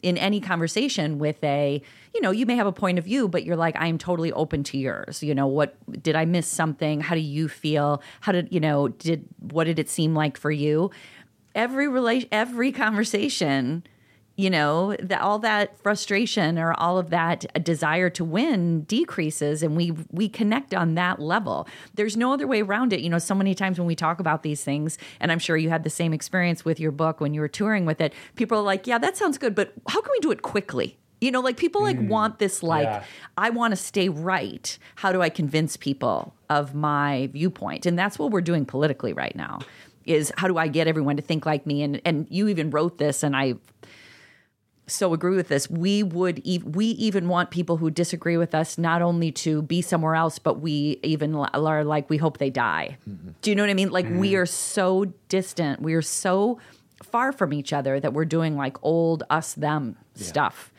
in 0.01 0.17
any 0.17 0.41
conversation 0.41 1.17
with 1.17 1.41
a 1.43 1.81
you 2.13 2.21
know 2.21 2.31
you 2.31 2.45
may 2.45 2.55
have 2.55 2.67
a 2.67 2.73
point 2.73 2.99
of 2.99 3.05
view 3.05 3.29
but 3.29 3.45
you're 3.45 3.55
like 3.55 3.73
i'm 3.79 3.97
totally 3.97 4.31
open 4.33 4.63
to 4.63 4.77
yours. 4.77 5.23
You 5.23 5.33
know 5.33 5.47
what 5.47 5.75
did 6.03 6.15
i 6.15 6.25
miss 6.25 6.47
something? 6.47 7.01
How 7.01 7.15
do 7.15 7.21
you 7.21 7.47
feel? 7.47 8.01
How 8.21 8.31
did 8.31 8.49
you 8.51 8.59
know 8.59 8.89
did 8.89 9.25
what 9.39 9.65
did 9.65 9.79
it 9.79 9.89
seem 9.89 10.13
like 10.13 10.37
for 10.37 10.51
you 10.51 10.91
every 11.55 11.87
relation 11.87 12.27
every 12.31 12.71
conversation 12.71 13.83
you 14.35 14.49
know 14.49 14.95
that 14.99 15.21
all 15.21 15.39
that 15.39 15.77
frustration 15.81 16.57
or 16.57 16.73
all 16.73 16.97
of 16.97 17.11
that 17.11 17.45
desire 17.63 18.09
to 18.09 18.23
win 18.23 18.81
decreases 18.81 19.61
and 19.61 19.75
we 19.75 19.91
we 20.11 20.27
connect 20.27 20.73
on 20.73 20.95
that 20.95 21.19
level. 21.19 21.67
There's 21.93 22.17
no 22.17 22.33
other 22.33 22.47
way 22.47 22.61
around 22.61 22.93
it. 22.93 23.01
You 23.01 23.09
know 23.09 23.19
so 23.19 23.35
many 23.35 23.53
times 23.53 23.77
when 23.77 23.87
we 23.87 23.95
talk 23.95 24.19
about 24.19 24.43
these 24.43 24.63
things 24.63 24.97
and 25.19 25.31
i'm 25.31 25.39
sure 25.39 25.57
you 25.57 25.69
had 25.69 25.83
the 25.83 25.89
same 25.89 26.13
experience 26.13 26.65
with 26.65 26.79
your 26.79 26.91
book 26.91 27.19
when 27.19 27.33
you 27.33 27.41
were 27.41 27.47
touring 27.47 27.85
with 27.85 28.01
it 28.01 28.13
people 28.35 28.57
are 28.57 28.63
like 28.63 28.87
yeah 28.87 28.97
that 28.97 29.17
sounds 29.17 29.37
good 29.37 29.53
but 29.53 29.73
how 29.87 30.01
can 30.01 30.11
we 30.11 30.19
do 30.19 30.31
it 30.31 30.41
quickly? 30.41 30.97
You 31.21 31.31
know 31.31 31.39
like 31.39 31.57
people 31.57 31.81
like 31.81 31.97
mm. 31.97 32.07
want 32.07 32.39
this 32.39 32.63
like 32.63 32.85
yeah. 32.85 33.03
i 33.37 33.49
want 33.49 33.71
to 33.71 33.75
stay 33.75 34.09
right. 34.09 34.77
How 34.95 35.11
do 35.11 35.21
i 35.21 35.29
convince 35.29 35.77
people 35.77 36.33
of 36.49 36.73
my 36.73 37.29
viewpoint? 37.31 37.85
And 37.85 37.97
that's 37.97 38.17
what 38.17 38.31
we're 38.31 38.41
doing 38.41 38.65
politically 38.65 39.13
right 39.13 39.35
now 39.35 39.59
is 40.05 40.31
how 40.37 40.47
do 40.47 40.57
i 40.57 40.67
get 40.67 40.87
everyone 40.87 41.15
to 41.15 41.21
think 41.21 41.45
like 41.45 41.65
me 41.65 41.83
and 41.83 42.01
and 42.05 42.27
you 42.29 42.47
even 42.47 42.69
wrote 42.69 42.97
this 42.97 43.23
and 43.23 43.35
i 43.35 43.53
so 44.87 45.13
agree 45.13 45.35
with 45.35 45.47
this. 45.47 45.69
We 45.69 46.03
would 46.03 46.41
e- 46.43 46.61
we 46.63 46.87
even 46.87 47.29
want 47.29 47.51
people 47.51 47.77
who 47.77 47.89
disagree 47.89 48.37
with 48.37 48.53
us 48.53 48.77
not 48.77 49.01
only 49.01 49.31
to 49.31 49.61
be 49.61 49.81
somewhere 49.81 50.15
else, 50.15 50.39
but 50.39 50.59
we 50.59 50.99
even 51.03 51.35
l- 51.35 51.49
are 51.53 51.83
like 51.83 52.09
we 52.09 52.17
hope 52.17 52.37
they 52.37 52.49
die. 52.49 52.97
Do 53.41 53.49
you 53.49 53.55
know 53.55 53.63
what 53.63 53.69
I 53.69 53.75
mean? 53.75 53.91
Like 53.91 54.05
we 54.09 54.31
mm-hmm. 54.31 54.41
are 54.41 54.45
so 54.45 55.05
distant. 55.29 55.81
We 55.81 55.93
are 55.93 56.01
so 56.01 56.59
far 57.01 57.31
from 57.31 57.53
each 57.53 57.73
other 57.73 57.99
that 57.99 58.13
we're 58.13 58.25
doing 58.25 58.57
like 58.57 58.77
old 58.81 59.23
us 59.29 59.53
them 59.53 59.97
stuff. 60.15 60.71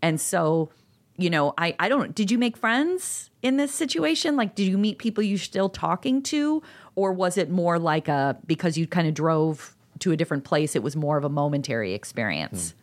And 0.00 0.20
so, 0.20 0.70
you 1.16 1.30
know, 1.30 1.54
I 1.56 1.76
I 1.78 1.88
don't. 1.88 2.14
Did 2.14 2.30
you 2.30 2.38
make 2.38 2.56
friends 2.56 3.30
in 3.42 3.56
this 3.56 3.72
situation? 3.72 4.36
Like, 4.36 4.54
did 4.54 4.66
you 4.66 4.78
meet 4.78 4.98
people 4.98 5.22
you're 5.22 5.38
still 5.38 5.68
talking 5.68 6.22
to, 6.24 6.62
or 6.94 7.12
was 7.12 7.38
it 7.38 7.50
more 7.50 7.78
like 7.78 8.08
a 8.08 8.36
because 8.46 8.76
you 8.76 8.86
kind 8.86 9.06
of 9.08 9.14
drove 9.14 9.74
to 10.00 10.12
a 10.12 10.16
different 10.16 10.44
place? 10.44 10.74
It 10.76 10.82
was 10.82 10.96
more 10.96 11.16
of 11.16 11.24
a 11.24 11.28
momentary 11.28 11.94
experience. 11.94 12.70
Hmm. 12.72 12.76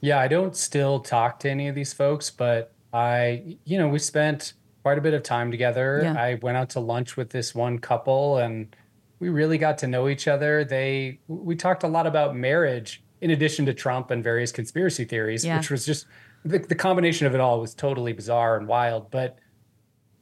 Yeah, 0.00 0.18
I 0.20 0.28
don't 0.28 0.54
still 0.56 1.00
talk 1.00 1.38
to 1.40 1.50
any 1.50 1.68
of 1.68 1.74
these 1.74 1.92
folks, 1.94 2.30
but 2.30 2.72
I, 2.92 3.56
you 3.64 3.78
know, 3.78 3.88
we 3.88 3.98
spent 3.98 4.52
quite 4.82 4.98
a 4.98 5.00
bit 5.00 5.14
of 5.14 5.22
time 5.22 5.50
together. 5.50 6.00
Yeah. 6.02 6.14
I 6.14 6.34
went 6.42 6.58
out 6.58 6.68
to 6.70 6.80
lunch 6.80 7.16
with 7.16 7.30
this 7.30 7.54
one 7.54 7.78
couple 7.78 8.36
and 8.38 8.76
we 9.18 9.30
really 9.30 9.56
got 9.56 9.78
to 9.78 9.86
know 9.86 10.08
each 10.08 10.28
other. 10.28 10.62
They, 10.62 11.20
we 11.26 11.56
talked 11.56 11.84
a 11.84 11.88
lot 11.88 12.06
about 12.06 12.36
marriage 12.36 13.02
in 13.22 13.30
addition 13.30 13.64
to 13.64 13.72
Trump 13.72 14.10
and 14.10 14.22
various 14.22 14.52
conspiracy 14.52 15.06
theories, 15.06 15.42
Yeah. 15.42 15.56
which 15.56 15.70
was 15.70 15.86
just 15.86 16.06
the, 16.44 16.58
the 16.58 16.74
combination 16.74 17.26
of 17.26 17.34
it 17.34 17.40
all 17.40 17.58
was 17.60 17.74
totally 17.74 18.12
bizarre 18.12 18.58
and 18.58 18.68
wild. 18.68 19.10
But 19.10 19.38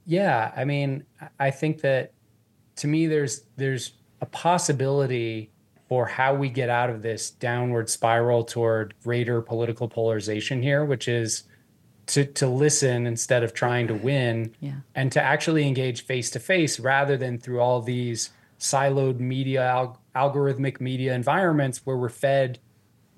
yeah, 0.07 0.53
I 0.57 0.65
mean, 0.65 1.05
I- 1.21 1.29
I 1.47 1.51
think 1.51 1.81
that 1.81 2.13
to 2.83 2.89
me, 2.89 3.07
there's, 3.07 3.45
there's 3.57 3.93
a 4.21 4.27
possibility 4.27 5.53
for 5.89 6.05
how 6.05 6.35
we 6.35 6.49
get 6.49 6.69
out 6.69 6.91
of 6.91 7.01
this 7.01 7.31
downward 7.31 7.89
spiral 7.89 8.43
toward 8.43 8.93
greater 9.05 9.41
political 9.41 9.89
polarization 9.89 10.61
here, 10.61 10.85
which 10.85 11.07
is 11.07 11.45
to 12.07 12.25
to 12.25 12.49
listen 12.49 13.07
instead 13.07 13.45
of 13.45 13.55
trying 13.55 13.87
to 13.87 13.95
win, 13.95 14.53
Yeah. 14.59 14.81
and 14.97 15.13
to 15.13 15.23
actually 15.23 15.65
engage 15.69 16.03
face 16.05 16.29
to 16.31 16.41
face 16.41 16.81
rather 16.81 17.17
than 17.17 17.39
through 17.39 17.61
all 17.61 17.81
these 17.81 18.31
siloed 18.59 19.21
media 19.21 19.63
al- 19.65 20.01
algorithmic 20.17 20.81
media 20.81 21.15
environments 21.15 21.87
where 21.87 21.97
we're 21.97 22.09
fed 22.09 22.59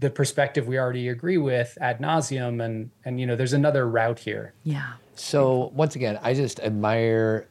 the 0.00 0.10
perspective 0.10 0.66
we 0.68 0.78
already 0.78 1.08
agree 1.08 1.38
with 1.38 1.78
ad 1.80 2.00
nauseum 2.00 2.62
and 2.62 2.90
and 3.06 3.18
you 3.18 3.24
know 3.26 3.34
there's 3.36 3.54
another 3.54 3.88
route 3.88 4.18
here 4.18 4.52
Yeah. 4.64 4.92
So 5.14 5.70
once 5.74 5.96
again, 5.96 6.18
I 6.22 6.34
just 6.34 6.60
admire 6.60 7.48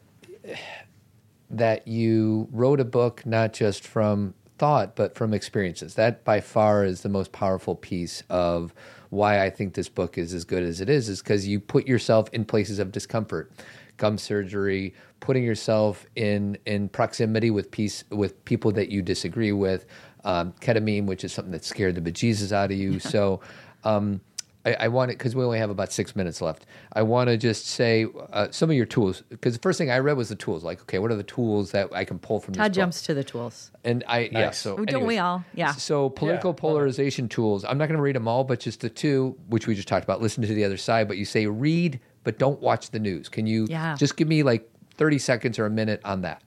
that 1.58 1.88
you 1.88 2.48
wrote 2.52 2.80
a 2.80 2.86
book 2.86 3.26
not 3.26 3.54
just 3.54 3.86
from 3.86 4.34
thought 4.58 4.96
but 4.96 5.16
from 5.16 5.34
experiences. 5.34 5.96
That 5.96 6.24
by 6.24 6.42
far 6.42 6.86
is 6.86 7.02
the 7.02 7.10
most 7.10 7.32
powerful 7.32 7.76
piece 7.76 8.24
of 8.30 8.74
why 9.10 9.44
I 9.44 9.50
think 9.50 9.74
this 9.74 9.90
book 9.90 10.18
is 10.18 10.34
as 10.34 10.44
good 10.44 10.64
as 10.64 10.82
it 10.82 10.90
is 10.90 11.10
is 11.10 11.22
because 11.22 11.48
you 11.48 11.60
put 11.60 11.88
yourself 11.88 12.30
in 12.34 12.46
places 12.46 12.80
of 12.80 12.92
discomfort. 12.92 13.52
Gum 13.98 14.18
surgery, 14.18 14.96
putting 15.20 15.44
yourself 15.44 16.06
in 16.16 16.58
in 16.66 16.90
proximity 16.90 17.52
with 17.52 17.70
peace 17.70 18.04
with 18.10 18.44
people 18.46 18.72
that 18.72 18.90
you 18.90 19.04
disagree 19.04 19.52
with, 19.52 19.86
um, 20.24 20.54
ketamine, 20.62 21.06
which 21.06 21.24
is 21.24 21.32
something 21.32 21.52
that 21.52 21.64
scared 21.64 21.96
the 21.96 22.02
bejesus 22.02 22.52
out 22.52 22.72
of 22.72 22.78
you. 22.78 23.00
So, 23.00 23.40
um, 23.84 24.20
I, 24.66 24.74
I 24.82 24.88
want 24.88 25.12
it 25.12 25.18
because 25.18 25.36
we 25.36 25.44
only 25.44 25.58
have 25.60 25.70
about 25.70 25.92
six 25.92 26.16
minutes 26.16 26.42
left. 26.42 26.66
I 26.94 27.02
want 27.02 27.28
to 27.30 27.36
just 27.38 27.66
say 27.68 28.06
uh, 28.32 28.48
some 28.52 28.70
of 28.70 28.76
your 28.78 28.86
tools 28.86 29.22
because 29.30 29.54
the 29.54 29.60
first 29.62 29.78
thing 29.78 29.92
I 29.92 29.98
read 30.00 30.16
was 30.16 30.30
the 30.30 30.36
tools. 30.36 30.64
Like, 30.64 30.82
okay, 30.84 31.00
what 31.00 31.12
are 31.12 31.16
the 31.16 31.24
tools 31.24 31.72
that 31.72 31.92
I 31.94 32.06
can 32.06 32.18
pull 32.18 32.40
from 32.40 32.54
this 32.54 32.62
Todd 32.62 32.72
book? 32.72 32.76
jumps 32.76 33.02
to 33.04 33.14
the 33.14 33.24
tools. 33.26 33.72
And 33.84 34.04
I 34.08 34.30
yeah. 34.32 34.46
Nice. 34.46 34.58
So 34.60 34.78
Don't 34.86 35.06
we 35.06 35.18
all? 35.18 35.44
Yeah. 35.54 35.74
So 35.74 36.10
political 36.10 36.50
Yeah, 36.50 36.52
love 36.52 36.58
it. 36.58 36.62
polarization 36.62 37.28
tools. 37.28 37.66
I'm 37.66 37.78
not 37.78 37.88
going 37.88 37.98
to 37.98 38.02
read 38.04 38.16
them 38.16 38.28
all, 38.28 38.44
but 38.46 38.60
just 38.62 38.80
the 38.82 38.90
two 38.90 39.38
which 39.50 39.68
we 39.68 39.76
just 39.76 39.88
talked 39.88 40.06
about. 40.06 40.22
Listen 40.22 40.42
to 40.44 40.54
the 40.54 40.64
other 40.64 40.78
side, 40.78 41.08
but 41.10 41.18
you 41.18 41.26
say 41.26 41.46
read, 41.46 42.00
but 42.24 42.38
don't 42.40 42.62
watch 42.62 42.92
the 42.92 43.00
news. 43.00 43.28
Can 43.28 43.46
you 43.46 43.68
Yeah. 43.70 43.96
just 43.98 44.16
give 44.16 44.28
me 44.30 44.44
like 44.44 44.70
30 44.96 45.18
seconds 45.20 45.60
or 45.60 45.66
a 45.66 45.70
minute 45.70 46.00
on 46.06 46.22
that? 46.22 46.42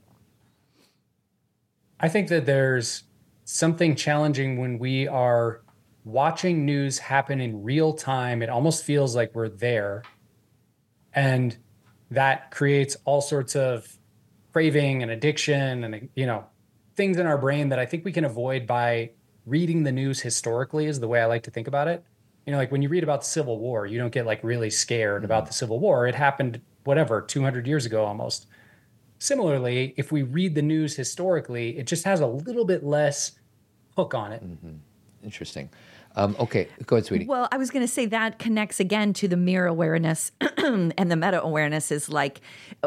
I 2.00 2.08
think 2.08 2.28
that 2.28 2.46
there's 2.46 3.04
something 3.44 3.94
challenging 3.94 4.58
when 4.58 4.78
we 4.78 5.06
are 5.08 5.60
watching 6.06 6.64
news 6.64 7.00
happen 7.00 7.40
in 7.40 7.64
real 7.64 7.92
time. 7.92 8.40
It 8.40 8.48
almost 8.48 8.84
feels 8.84 9.16
like 9.16 9.34
we're 9.34 9.48
there. 9.48 10.04
And 11.12 11.54
that 12.12 12.52
creates 12.52 12.96
all 13.04 13.20
sorts 13.20 13.56
of 13.56 13.92
craving 14.52 15.02
and 15.02 15.10
addiction 15.10 15.82
and, 15.82 16.08
you 16.14 16.24
know, 16.24 16.46
things 16.94 17.18
in 17.18 17.26
our 17.26 17.36
brain 17.36 17.70
that 17.70 17.80
I 17.80 17.86
think 17.86 18.04
we 18.04 18.12
can 18.12 18.24
avoid 18.24 18.66
by 18.66 19.10
reading 19.46 19.82
the 19.82 19.92
news 19.92 20.20
historically, 20.20 20.86
is 20.86 21.00
the 21.00 21.08
way 21.08 21.20
I 21.20 21.26
like 21.26 21.42
to 21.42 21.50
think 21.50 21.66
about 21.66 21.88
it. 21.88 22.04
You 22.46 22.52
know, 22.52 22.58
like 22.58 22.70
when 22.70 22.82
you 22.82 22.88
read 22.88 23.02
about 23.02 23.22
the 23.22 23.26
Civil 23.26 23.58
War, 23.58 23.84
you 23.84 23.98
don't 23.98 24.12
get 24.12 24.26
like 24.26 24.42
really 24.44 24.70
scared 24.70 25.24
about 25.24 25.42
mm-hmm. 25.42 25.48
the 25.48 25.54
Civil 25.54 25.80
War. 25.80 26.06
It 26.06 26.14
happened, 26.14 26.60
whatever, 26.84 27.20
200 27.20 27.66
years 27.66 27.84
ago 27.84 28.04
almost. 28.04 28.46
Similarly, 29.18 29.92
if 29.96 30.12
we 30.12 30.22
read 30.22 30.54
the 30.54 30.62
news 30.62 30.94
historically, 30.94 31.76
it 31.78 31.86
just 31.86 32.04
has 32.04 32.20
a 32.20 32.26
little 32.26 32.64
bit 32.64 32.84
less 32.84 33.32
hook 33.96 34.14
on 34.14 34.32
it. 34.32 34.44
Mm-hmm. 34.44 34.76
Interesting. 35.24 35.70
Um, 36.18 36.34
okay, 36.40 36.66
go 36.86 36.96
ahead, 36.96 37.04
sweetie. 37.04 37.26
Well, 37.26 37.46
I 37.52 37.58
was 37.58 37.70
going 37.70 37.86
to 37.86 37.92
say 37.92 38.06
that 38.06 38.38
connects 38.38 38.80
again 38.80 39.12
to 39.14 39.28
the 39.28 39.36
mirror 39.36 39.66
awareness 39.66 40.32
and 40.56 40.92
the 40.96 41.16
meta 41.16 41.42
awareness 41.42 41.92
is 41.92 42.08
like 42.08 42.40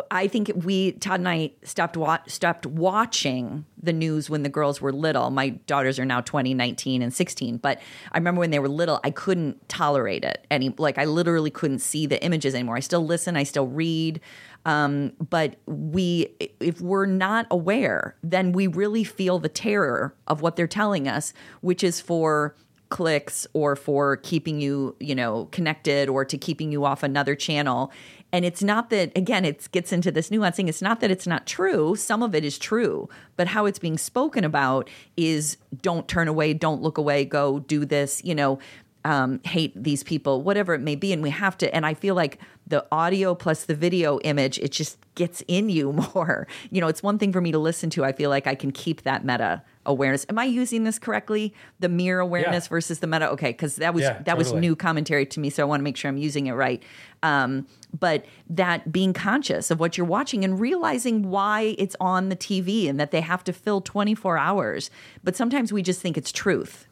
I 0.09 0.27
think 0.27 0.51
we 0.55 0.93
Todd 0.93 1.19
and 1.19 1.29
I 1.29 1.51
stopped 1.63 1.95
wa- 1.95 2.19
stopped 2.25 2.65
watching 2.65 3.65
the 3.81 3.93
news 3.93 4.31
when 4.31 4.41
the 4.41 4.49
girls 4.49 4.81
were 4.81 4.91
little. 4.91 5.29
My 5.29 5.49
daughters 5.49 5.99
are 5.99 6.05
now 6.05 6.21
20, 6.21 6.55
19 6.55 7.03
and 7.03 7.13
16, 7.13 7.57
but 7.57 7.79
I 8.11 8.17
remember 8.17 8.39
when 8.39 8.49
they 8.49 8.59
were 8.59 8.67
little 8.67 8.99
I 9.03 9.11
couldn't 9.11 9.69
tolerate 9.69 10.23
it 10.23 10.47
any 10.49 10.73
like 10.79 10.97
I 10.97 11.05
literally 11.05 11.51
couldn't 11.51 11.79
see 11.79 12.07
the 12.07 12.21
images 12.23 12.55
anymore. 12.55 12.77
I 12.77 12.81
still 12.81 13.05
listen, 13.05 13.37
I 13.37 13.43
still 13.43 13.67
read, 13.67 14.21
um, 14.65 15.13
but 15.29 15.55
we 15.67 16.35
if 16.59 16.81
we're 16.81 17.05
not 17.05 17.45
aware, 17.51 18.15
then 18.23 18.53
we 18.53 18.65
really 18.65 19.03
feel 19.03 19.37
the 19.37 19.49
terror 19.49 20.15
of 20.25 20.41
what 20.41 20.55
they're 20.55 20.65
telling 20.67 21.07
us, 21.07 21.31
which 21.61 21.83
is 21.83 22.01
for 22.01 22.55
clicks 22.89 23.45
or 23.53 23.75
for 23.75 24.17
keeping 24.17 24.59
you, 24.59 24.95
you 24.99 25.15
know, 25.15 25.47
connected 25.51 26.09
or 26.09 26.25
to 26.25 26.37
keeping 26.37 26.71
you 26.71 26.85
off 26.85 27.03
another 27.03 27.35
channel. 27.35 27.91
And 28.31 28.45
it's 28.45 28.61
not 28.61 28.89
that 28.89 29.15
again, 29.17 29.45
it 29.45 29.69
gets 29.71 29.91
into 29.91 30.11
this 30.11 30.29
nuancing. 30.29 30.67
It's 30.67 30.81
not 30.81 30.99
that 30.99 31.09
it's 31.11 31.27
not 31.27 31.47
true. 31.47 31.95
Some 31.95 32.21
of 32.21 32.35
it 32.35 32.43
is 32.43 32.57
true, 32.57 33.09
but 33.37 33.47
how 33.47 33.65
it's 33.65 33.79
being 33.79 33.97
spoken 33.97 34.43
about 34.43 34.89
is 35.17 35.57
don't 35.81 36.07
turn 36.07 36.27
away, 36.27 36.53
don't 36.53 36.81
look 36.81 36.97
away, 36.97 37.25
go 37.25 37.59
do 37.59 37.85
this, 37.85 38.23
you 38.23 38.35
know, 38.35 38.59
um, 39.05 39.39
hate 39.45 39.71
these 39.81 40.03
people, 40.03 40.41
whatever 40.41 40.73
it 40.73 40.81
may 40.81 40.95
be. 40.95 41.13
And 41.13 41.23
we 41.23 41.29
have 41.29 41.57
to, 41.59 41.73
and 41.73 41.85
I 41.85 41.93
feel 41.93 42.15
like 42.15 42.39
the 42.67 42.85
audio 42.91 43.33
plus 43.33 43.65
the 43.65 43.75
video 43.75 44.19
image, 44.19 44.59
it 44.59 44.71
just 44.71 44.97
gets 45.15 45.41
in 45.47 45.69
you 45.69 45.91
more. 46.13 46.47
You 46.69 46.81
know, 46.81 46.87
it's 46.87 47.01
one 47.01 47.17
thing 47.17 47.31
for 47.31 47.41
me 47.41 47.51
to 47.51 47.59
listen 47.59 47.89
to. 47.91 48.05
I 48.05 48.11
feel 48.11 48.29
like 48.29 48.47
I 48.47 48.55
can 48.55 48.71
keep 48.71 49.03
that 49.03 49.25
meta 49.25 49.63
awareness. 49.89 50.25
Am 50.29 50.39
I 50.39 50.45
using 50.45 50.85
this 50.85 50.97
correctly? 50.99 51.53
The 51.79 51.89
mirror 51.89 52.21
awareness 52.21 52.65
Yeah. 52.65 52.69
versus 52.69 52.99
the 52.99 53.07
meta. 53.07 53.29
Okay, 53.31 53.49
because 53.51 53.75
that 53.77 53.93
was 53.93 54.03
Yeah, 54.03 54.21
that 54.23 54.37
was 54.37 54.53
new 54.53 54.75
commentary 54.75 55.25
to 55.25 55.39
me, 55.39 55.49
so 55.49 55.63
I 55.63 55.65
want 55.65 55.79
to 55.81 55.83
make 55.83 55.97
sure 55.97 56.07
I'm 56.07 56.17
using 56.17 56.47
it 56.47 56.53
right. 56.53 56.81
Um, 57.23 57.67
but 57.99 58.23
that 58.49 58.91
being 58.91 59.11
conscious 59.13 59.71
of 59.71 59.79
what 59.79 59.97
you're 59.97 60.07
watching 60.07 60.45
and 60.45 60.59
realizing 60.59 61.29
why 61.29 61.75
it's 61.77 61.95
on 61.99 62.29
the 62.29 62.35
TV 62.35 62.87
and 62.87 62.99
that 62.99 63.11
they 63.11 63.21
have 63.21 63.43
to 63.45 63.51
fill 63.51 63.81
24 63.81 64.37
hours. 64.37 64.89
But 65.23 65.35
sometimes 65.35 65.73
we 65.73 65.81
just 65.81 66.01
think 66.01 66.17
it's 66.17 66.31
truth. 66.31 66.85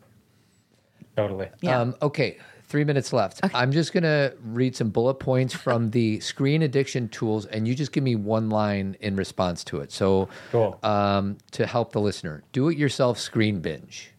Totally. 1.16 1.50
Yeah. 1.62 1.80
Um, 1.80 1.96
okay, 2.02 2.38
three 2.68 2.84
minutes 2.84 3.14
left. 3.14 3.40
I'm 3.54 3.72
just 3.72 3.94
going 3.94 4.04
to 4.04 4.36
read 4.44 4.76
some 4.76 4.90
bullet 4.90 5.16
points 5.16 5.54
from 5.54 5.90
the 5.92 6.20
screen 6.20 6.62
addiction 6.62 7.08
tools, 7.10 7.46
and 7.46 7.68
you 7.68 7.74
just 7.74 7.92
give 7.92 8.04
me 8.04 8.16
one 8.16 8.50
line 8.50 8.98
in 9.00 9.16
response 9.16 9.64
to 9.66 9.80
it. 9.80 9.92
So, 9.92 10.28
Cool. 10.52 10.78
um, 10.84 11.38
to 11.52 11.66
help 11.66 11.94
the 11.94 12.02
listener, 12.02 12.44
do 12.52 12.70
it 12.70 12.78
yourself 12.78 13.18
screen 13.20 13.60
binge. 13.62 14.12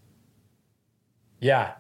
Yeah. 1.41 1.73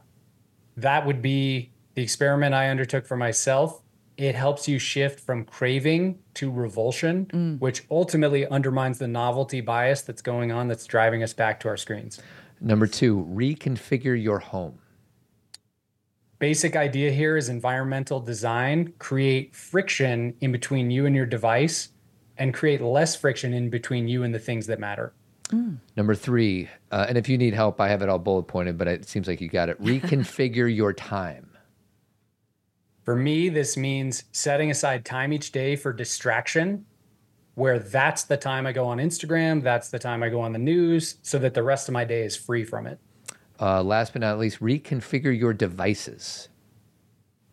That 0.77 1.07
would 1.07 1.23
be 1.23 1.73
the 1.95 2.03
experiment 2.03 2.55
I 2.55 2.69
undertook 2.69 3.07
for 3.07 3.17
myself. 3.17 3.83
It 4.17 4.35
helps 4.35 4.69
you 4.69 4.79
shift 4.79 5.21
from 5.21 5.45
craving 5.45 6.19
to 6.35 6.51
revulsion, 6.51 7.57
which 7.61 7.85
ultimately 7.91 8.47
undermines 8.49 8.99
the 8.99 9.07
novelty 9.09 9.61
bias 9.61 10.03
that's 10.03 10.23
going 10.23 10.51
on 10.53 10.67
that's 10.69 10.87
driving 10.87 11.23
us 11.23 11.33
back 11.33 11.61
to 11.61 11.69
our 11.69 11.77
screens. 11.77 12.21
Number 12.61 12.89
two, 12.89 13.25
reconfigure 13.33 14.21
your 14.21 14.41
home. 14.41 14.81
Basic 16.39 16.77
idea 16.77 17.11
here 17.11 17.37
is 17.37 17.49
environmental 17.49 18.21
design, 18.21 18.93
create 18.99 19.57
friction 19.57 20.35
in 20.41 20.53
between 20.53 20.91
you 20.91 21.07
and 21.07 21.15
your 21.15 21.27
device 21.27 21.89
and 22.37 22.55
create 22.55 22.81
less 22.81 23.17
friction 23.17 23.53
in 23.53 23.71
between 23.71 24.07
you 24.07 24.23
and 24.23 24.33
the 24.33 24.39
things 24.39 24.67
that 24.69 24.79
matter. 24.79 25.13
Number 25.97 26.15
three, 26.15 26.69
uh, 26.93 27.07
and 27.09 27.19
if 27.19 27.29
you 27.29 27.37
need 27.39 27.55
help, 27.55 27.81
I 27.81 27.89
have 27.89 28.03
it 28.03 28.09
all 28.09 28.19
bullet 28.19 28.45
pointed, 28.45 28.79
but 28.79 28.87
it 28.87 29.09
seems 29.09 29.27
like 29.27 29.41
you 29.41 29.49
got 29.49 29.69
it. 29.69 29.83
Reconfigure 29.83 30.73
your 30.73 30.93
time. 30.93 31.51
For 33.03 33.17
me, 33.17 33.49
this 33.49 33.77
means 33.77 34.25
setting 34.33 34.71
aside 34.71 35.05
time 35.05 35.33
each 35.33 35.51
day 35.51 35.75
for 35.75 35.93
distraction, 35.93 36.85
where 37.55 37.79
that's 37.79 38.25
the 38.25 38.37
time 38.37 38.67
I 38.67 38.73
go 38.73 38.87
on 38.87 38.99
Instagram, 38.99 39.63
that's 39.63 39.89
the 39.89 39.99
time 39.99 40.23
I 40.23 40.29
go 40.29 40.41
on 40.41 40.53
the 40.53 40.59
news, 40.59 41.17
so 41.23 41.39
that 41.39 41.55
the 41.55 41.63
rest 41.63 41.89
of 41.89 41.95
my 41.95 42.05
day 42.05 42.23
is 42.23 42.37
free 42.37 42.65
from 42.65 42.87
it. 42.87 43.01
Uh, 43.61 43.83
last 43.83 44.13
but 44.13 44.21
not 44.21 44.39
least, 44.39 44.61
reconfigure 44.61 45.37
your 45.37 45.53
devices. 45.53 46.49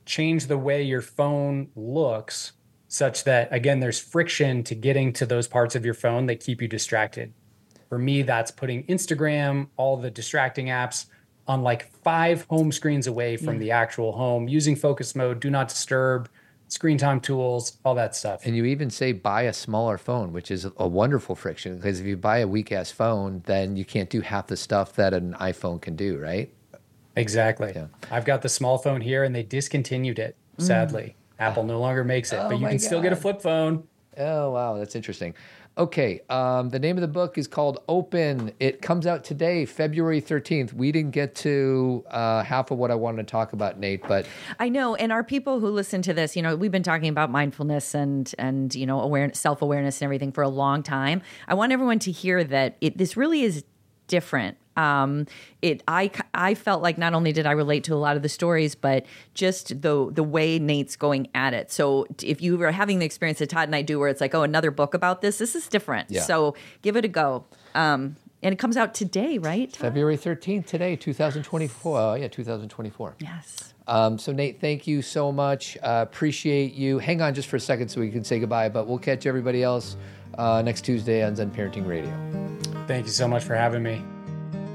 Change 0.05 0.47
the 0.47 0.57
way 0.57 0.83
your 0.83 1.01
phone 1.01 1.69
looks 1.75 2.53
such 2.87 3.23
that, 3.23 3.47
again, 3.51 3.79
there's 3.79 3.99
friction 3.99 4.63
to 4.63 4.75
getting 4.75 5.11
to 5.13 5.25
those 5.25 5.47
parts 5.47 5.75
of 5.75 5.83
your 5.83 5.95
phone 5.95 6.27
that 6.27 6.39
keep 6.39 6.61
you 6.61 6.67
distracted. 6.67 7.33
For 7.89 7.97
me, 7.97 8.21
that's 8.21 8.51
putting 8.51 8.83
Instagram, 8.83 9.67
all 9.77 9.97
the 9.97 10.11
distracting 10.11 10.67
apps 10.67 11.07
on 11.47 11.61
like 11.61 11.91
five 12.03 12.45
home 12.49 12.71
screens 12.71 13.07
away 13.07 13.37
from 13.37 13.59
the 13.59 13.71
actual 13.71 14.11
home, 14.11 14.47
using 14.47 14.75
focus 14.75 15.15
mode, 15.15 15.39
do 15.39 15.49
not 15.49 15.67
disturb, 15.67 16.29
screen 16.67 16.97
time 16.97 17.19
tools, 17.19 17.77
all 17.85 17.95
that 17.95 18.15
stuff. 18.15 18.45
And 18.45 18.55
you 18.55 18.65
even 18.65 18.89
say 18.89 19.11
buy 19.11 19.43
a 19.43 19.53
smaller 19.53 19.97
phone, 19.97 20.33
which 20.33 20.51
is 20.51 20.67
a 20.77 20.87
wonderful 20.87 21.35
friction 21.35 21.77
because 21.77 21.99
if 21.99 22.05
you 22.05 22.17
buy 22.17 22.39
a 22.39 22.47
weak 22.47 22.71
ass 22.71 22.91
phone, 22.91 23.43
then 23.45 23.75
you 23.75 23.85
can't 23.85 24.09
do 24.09 24.21
half 24.21 24.47
the 24.47 24.57
stuff 24.57 24.93
that 24.93 25.13
an 25.13 25.33
iPhone 25.39 25.81
can 25.81 25.95
do, 25.95 26.17
right? 26.17 26.51
Exactly. 27.15 27.71
Yeah. 27.75 27.87
I've 28.11 28.25
got 28.25 28.41
the 28.41 28.49
small 28.49 28.77
phone 28.77 29.01
here 29.01 29.23
and 29.23 29.33
they 29.33 29.43
discontinued 29.43 30.19
it, 30.19 30.35
mm. 30.57 30.63
sadly. 30.63 31.15
Apple 31.39 31.63
no 31.63 31.79
longer 31.79 32.03
makes 32.03 32.31
it, 32.33 32.37
Oh 32.37 32.49
but 32.49 32.59
you 32.59 32.67
can 32.67 32.79
still 32.79 33.01
get 33.01 33.13
a 33.13 33.15
flip 33.15 33.41
phone. 33.41 33.87
Oh, 34.17 34.51
wow. 34.51 34.77
That's 34.77 34.95
interesting. 34.95 35.33
Okay. 35.77 36.21
Um, 36.29 36.69
the 36.69 36.79
name 36.79 36.95
of 36.95 37.01
the 37.01 37.07
book 37.07 37.37
is 37.37 37.47
called 37.47 37.83
Open. 37.89 38.53
It 38.61 38.81
comes 38.81 39.05
out 39.05 39.25
today, 39.25 39.65
February 39.65 40.21
13th. 40.21 40.71
We 40.71 40.89
didn't 40.93 41.11
get 41.11 41.35
to 41.35 42.05
uh, 42.11 42.43
half 42.43 42.71
of 42.71 42.77
what 42.77 42.91
I 42.91 42.95
wanted 42.95 43.27
to 43.27 43.31
talk 43.31 43.51
about, 43.51 43.77
Nate, 43.77 44.07
but 44.07 44.25
I 44.57 44.69
know, 44.69 44.95
and 44.95 45.11
our 45.11 45.23
people 45.23 45.59
who 45.59 45.67
listen 45.67 46.01
to 46.03 46.13
this, 46.13 46.35
you 46.35 46.41
know, 46.41 46.55
we've 46.55 46.71
been 46.71 46.83
talking 46.83 47.09
about 47.09 47.29
mindfulness 47.29 47.93
and 47.93 48.33
and 48.37 48.73
you 48.73 48.85
know 48.85 49.29
self 49.33 49.61
awareness, 49.61 50.01
and 50.01 50.05
everything 50.05 50.31
for 50.31 50.43
a 50.43 50.49
long 50.49 50.81
time. 50.81 51.21
I 51.47 51.55
want 51.55 51.73
everyone 51.73 51.99
to 51.99 52.11
hear 52.11 52.43
that 52.45 52.77
it 52.79 52.97
this 52.97 53.17
really 53.17 53.41
is 53.41 53.65
different. 54.07 54.57
Um, 54.77 55.27
it 55.61 55.83
I 55.87 56.11
I 56.33 56.55
felt 56.55 56.81
like 56.81 56.97
not 56.97 57.13
only 57.13 57.31
did 57.31 57.45
I 57.45 57.51
relate 57.51 57.83
to 57.85 57.93
a 57.93 57.97
lot 57.97 58.15
of 58.15 58.23
the 58.23 58.29
stories, 58.29 58.75
but 58.75 59.05
just 59.33 59.81
the 59.81 60.09
the 60.11 60.23
way 60.23 60.59
Nate's 60.59 60.95
going 60.95 61.27
at 61.33 61.53
it. 61.53 61.71
So 61.71 62.05
if 62.23 62.41
you 62.41 62.57
were 62.57 62.71
having 62.71 62.99
the 62.99 63.05
experience 63.05 63.39
that 63.39 63.49
Todd 63.49 63.67
and 63.67 63.75
I 63.75 63.81
do, 63.81 63.99
where 63.99 64.09
it's 64.09 64.21
like, 64.21 64.35
oh, 64.35 64.43
another 64.43 64.71
book 64.71 64.93
about 64.93 65.21
this, 65.21 65.37
this 65.37 65.55
is 65.55 65.67
different. 65.67 66.11
Yeah. 66.11 66.21
So 66.21 66.55
give 66.81 66.95
it 66.95 67.05
a 67.05 67.09
go. 67.09 67.45
Um, 67.73 68.15
and 68.43 68.53
it 68.53 68.57
comes 68.57 68.77
out 68.77 68.93
today, 68.93 69.39
right? 69.39 69.71
Todd? 69.71 69.81
February 69.81 70.17
13th 70.17 70.67
today, 70.67 70.95
2024. 70.95 71.99
Uh, 71.99 72.15
yeah, 72.15 72.27
2024. 72.27 73.15
Yes. 73.19 73.73
Um, 73.87 74.17
so, 74.17 74.31
Nate, 74.31 74.61
thank 74.61 74.87
you 74.87 75.01
so 75.01 75.31
much. 75.31 75.77
Uh, 75.81 76.05
appreciate 76.07 76.73
you. 76.73 76.99
Hang 76.99 77.21
on 77.21 77.33
just 77.33 77.47
for 77.47 77.55
a 77.55 77.59
second 77.59 77.89
so 77.89 78.01
we 78.01 78.09
can 78.09 78.23
say 78.23 78.39
goodbye, 78.39 78.69
but 78.69 78.87
we'll 78.87 78.99
catch 78.99 79.25
everybody 79.25 79.63
else 79.63 79.97
uh, 80.37 80.61
next 80.63 80.81
Tuesday 80.81 81.23
on 81.23 81.35
Zen 81.35 81.51
Parenting 81.51 81.87
Radio. 81.87 82.11
Thank 82.87 83.05
you 83.05 83.11
so 83.11 83.27
much 83.27 83.43
for 83.43 83.55
having 83.55 83.83
me. 83.83 84.03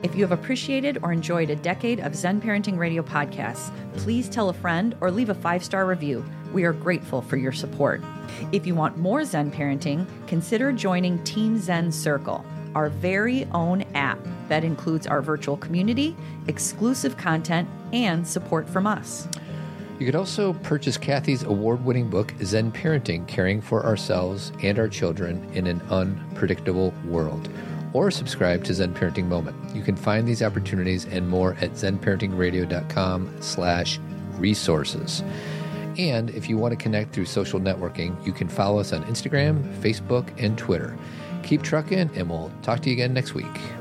If 0.02 0.14
you 0.14 0.22
have 0.22 0.32
appreciated 0.32 0.98
or 1.02 1.12
enjoyed 1.12 1.50
a 1.50 1.56
decade 1.56 2.00
of 2.00 2.14
Zen 2.14 2.40
Parenting 2.40 2.78
Radio 2.78 3.02
podcasts, 3.02 3.70
please 3.98 4.30
tell 4.30 4.48
a 4.48 4.54
friend 4.54 4.96
or 5.02 5.10
leave 5.10 5.28
a 5.28 5.34
five 5.34 5.62
star 5.62 5.84
review. 5.84 6.24
We 6.54 6.64
are 6.64 6.72
grateful 6.72 7.20
for 7.20 7.36
your 7.36 7.52
support. 7.52 8.00
If 8.50 8.66
you 8.66 8.74
want 8.74 8.96
more 8.96 9.24
Zen 9.26 9.50
parenting, 9.50 10.06
consider 10.26 10.72
joining 10.72 11.22
Team 11.24 11.58
Zen 11.58 11.92
Circle, 11.92 12.44
our 12.74 12.88
very 12.88 13.44
own 13.52 13.82
app 13.94 14.18
that 14.48 14.64
includes 14.64 15.06
our 15.06 15.20
virtual 15.20 15.58
community, 15.58 16.16
exclusive 16.48 17.18
content, 17.18 17.68
and 17.92 18.26
support 18.26 18.70
from 18.70 18.86
us. 18.86 19.28
You 19.98 20.06
could 20.06 20.16
also 20.16 20.54
purchase 20.54 20.96
Cathy's 20.96 21.42
award 21.42 21.84
winning 21.84 22.08
book, 22.08 22.32
Zen 22.42 22.72
Parenting 22.72 23.28
Caring 23.28 23.60
for 23.60 23.84
Ourselves 23.84 24.50
and 24.62 24.78
Our 24.78 24.88
Children 24.88 25.46
in 25.52 25.66
an 25.66 25.82
Unpredictable 25.90 26.94
World, 27.04 27.50
or 27.92 28.10
subscribe 28.10 28.64
to 28.64 28.74
Zen 28.74 28.94
Parenting 28.94 29.26
Moment. 29.26 29.56
You 29.74 29.82
can 29.82 29.96
find 29.96 30.26
these 30.26 30.42
opportunities 30.42 31.06
and 31.06 31.28
more 31.28 31.54
at 31.60 31.72
zenparentingradio.com 31.72 33.36
slash 33.40 33.98
resources. 34.38 35.22
And 35.98 36.30
if 36.30 36.48
you 36.48 36.56
want 36.56 36.72
to 36.72 36.76
connect 36.76 37.12
through 37.12 37.26
social 37.26 37.60
networking, 37.60 38.24
you 38.24 38.32
can 38.32 38.48
follow 38.48 38.78
us 38.78 38.92
on 38.92 39.04
Instagram, 39.04 39.74
Facebook, 39.80 40.28
and 40.42 40.56
Twitter. 40.56 40.96
Keep 41.42 41.62
trucking, 41.62 42.10
and 42.14 42.30
we'll 42.30 42.52
talk 42.62 42.80
to 42.80 42.90
you 42.90 42.94
again 42.94 43.12
next 43.12 43.34
week. 43.34 43.79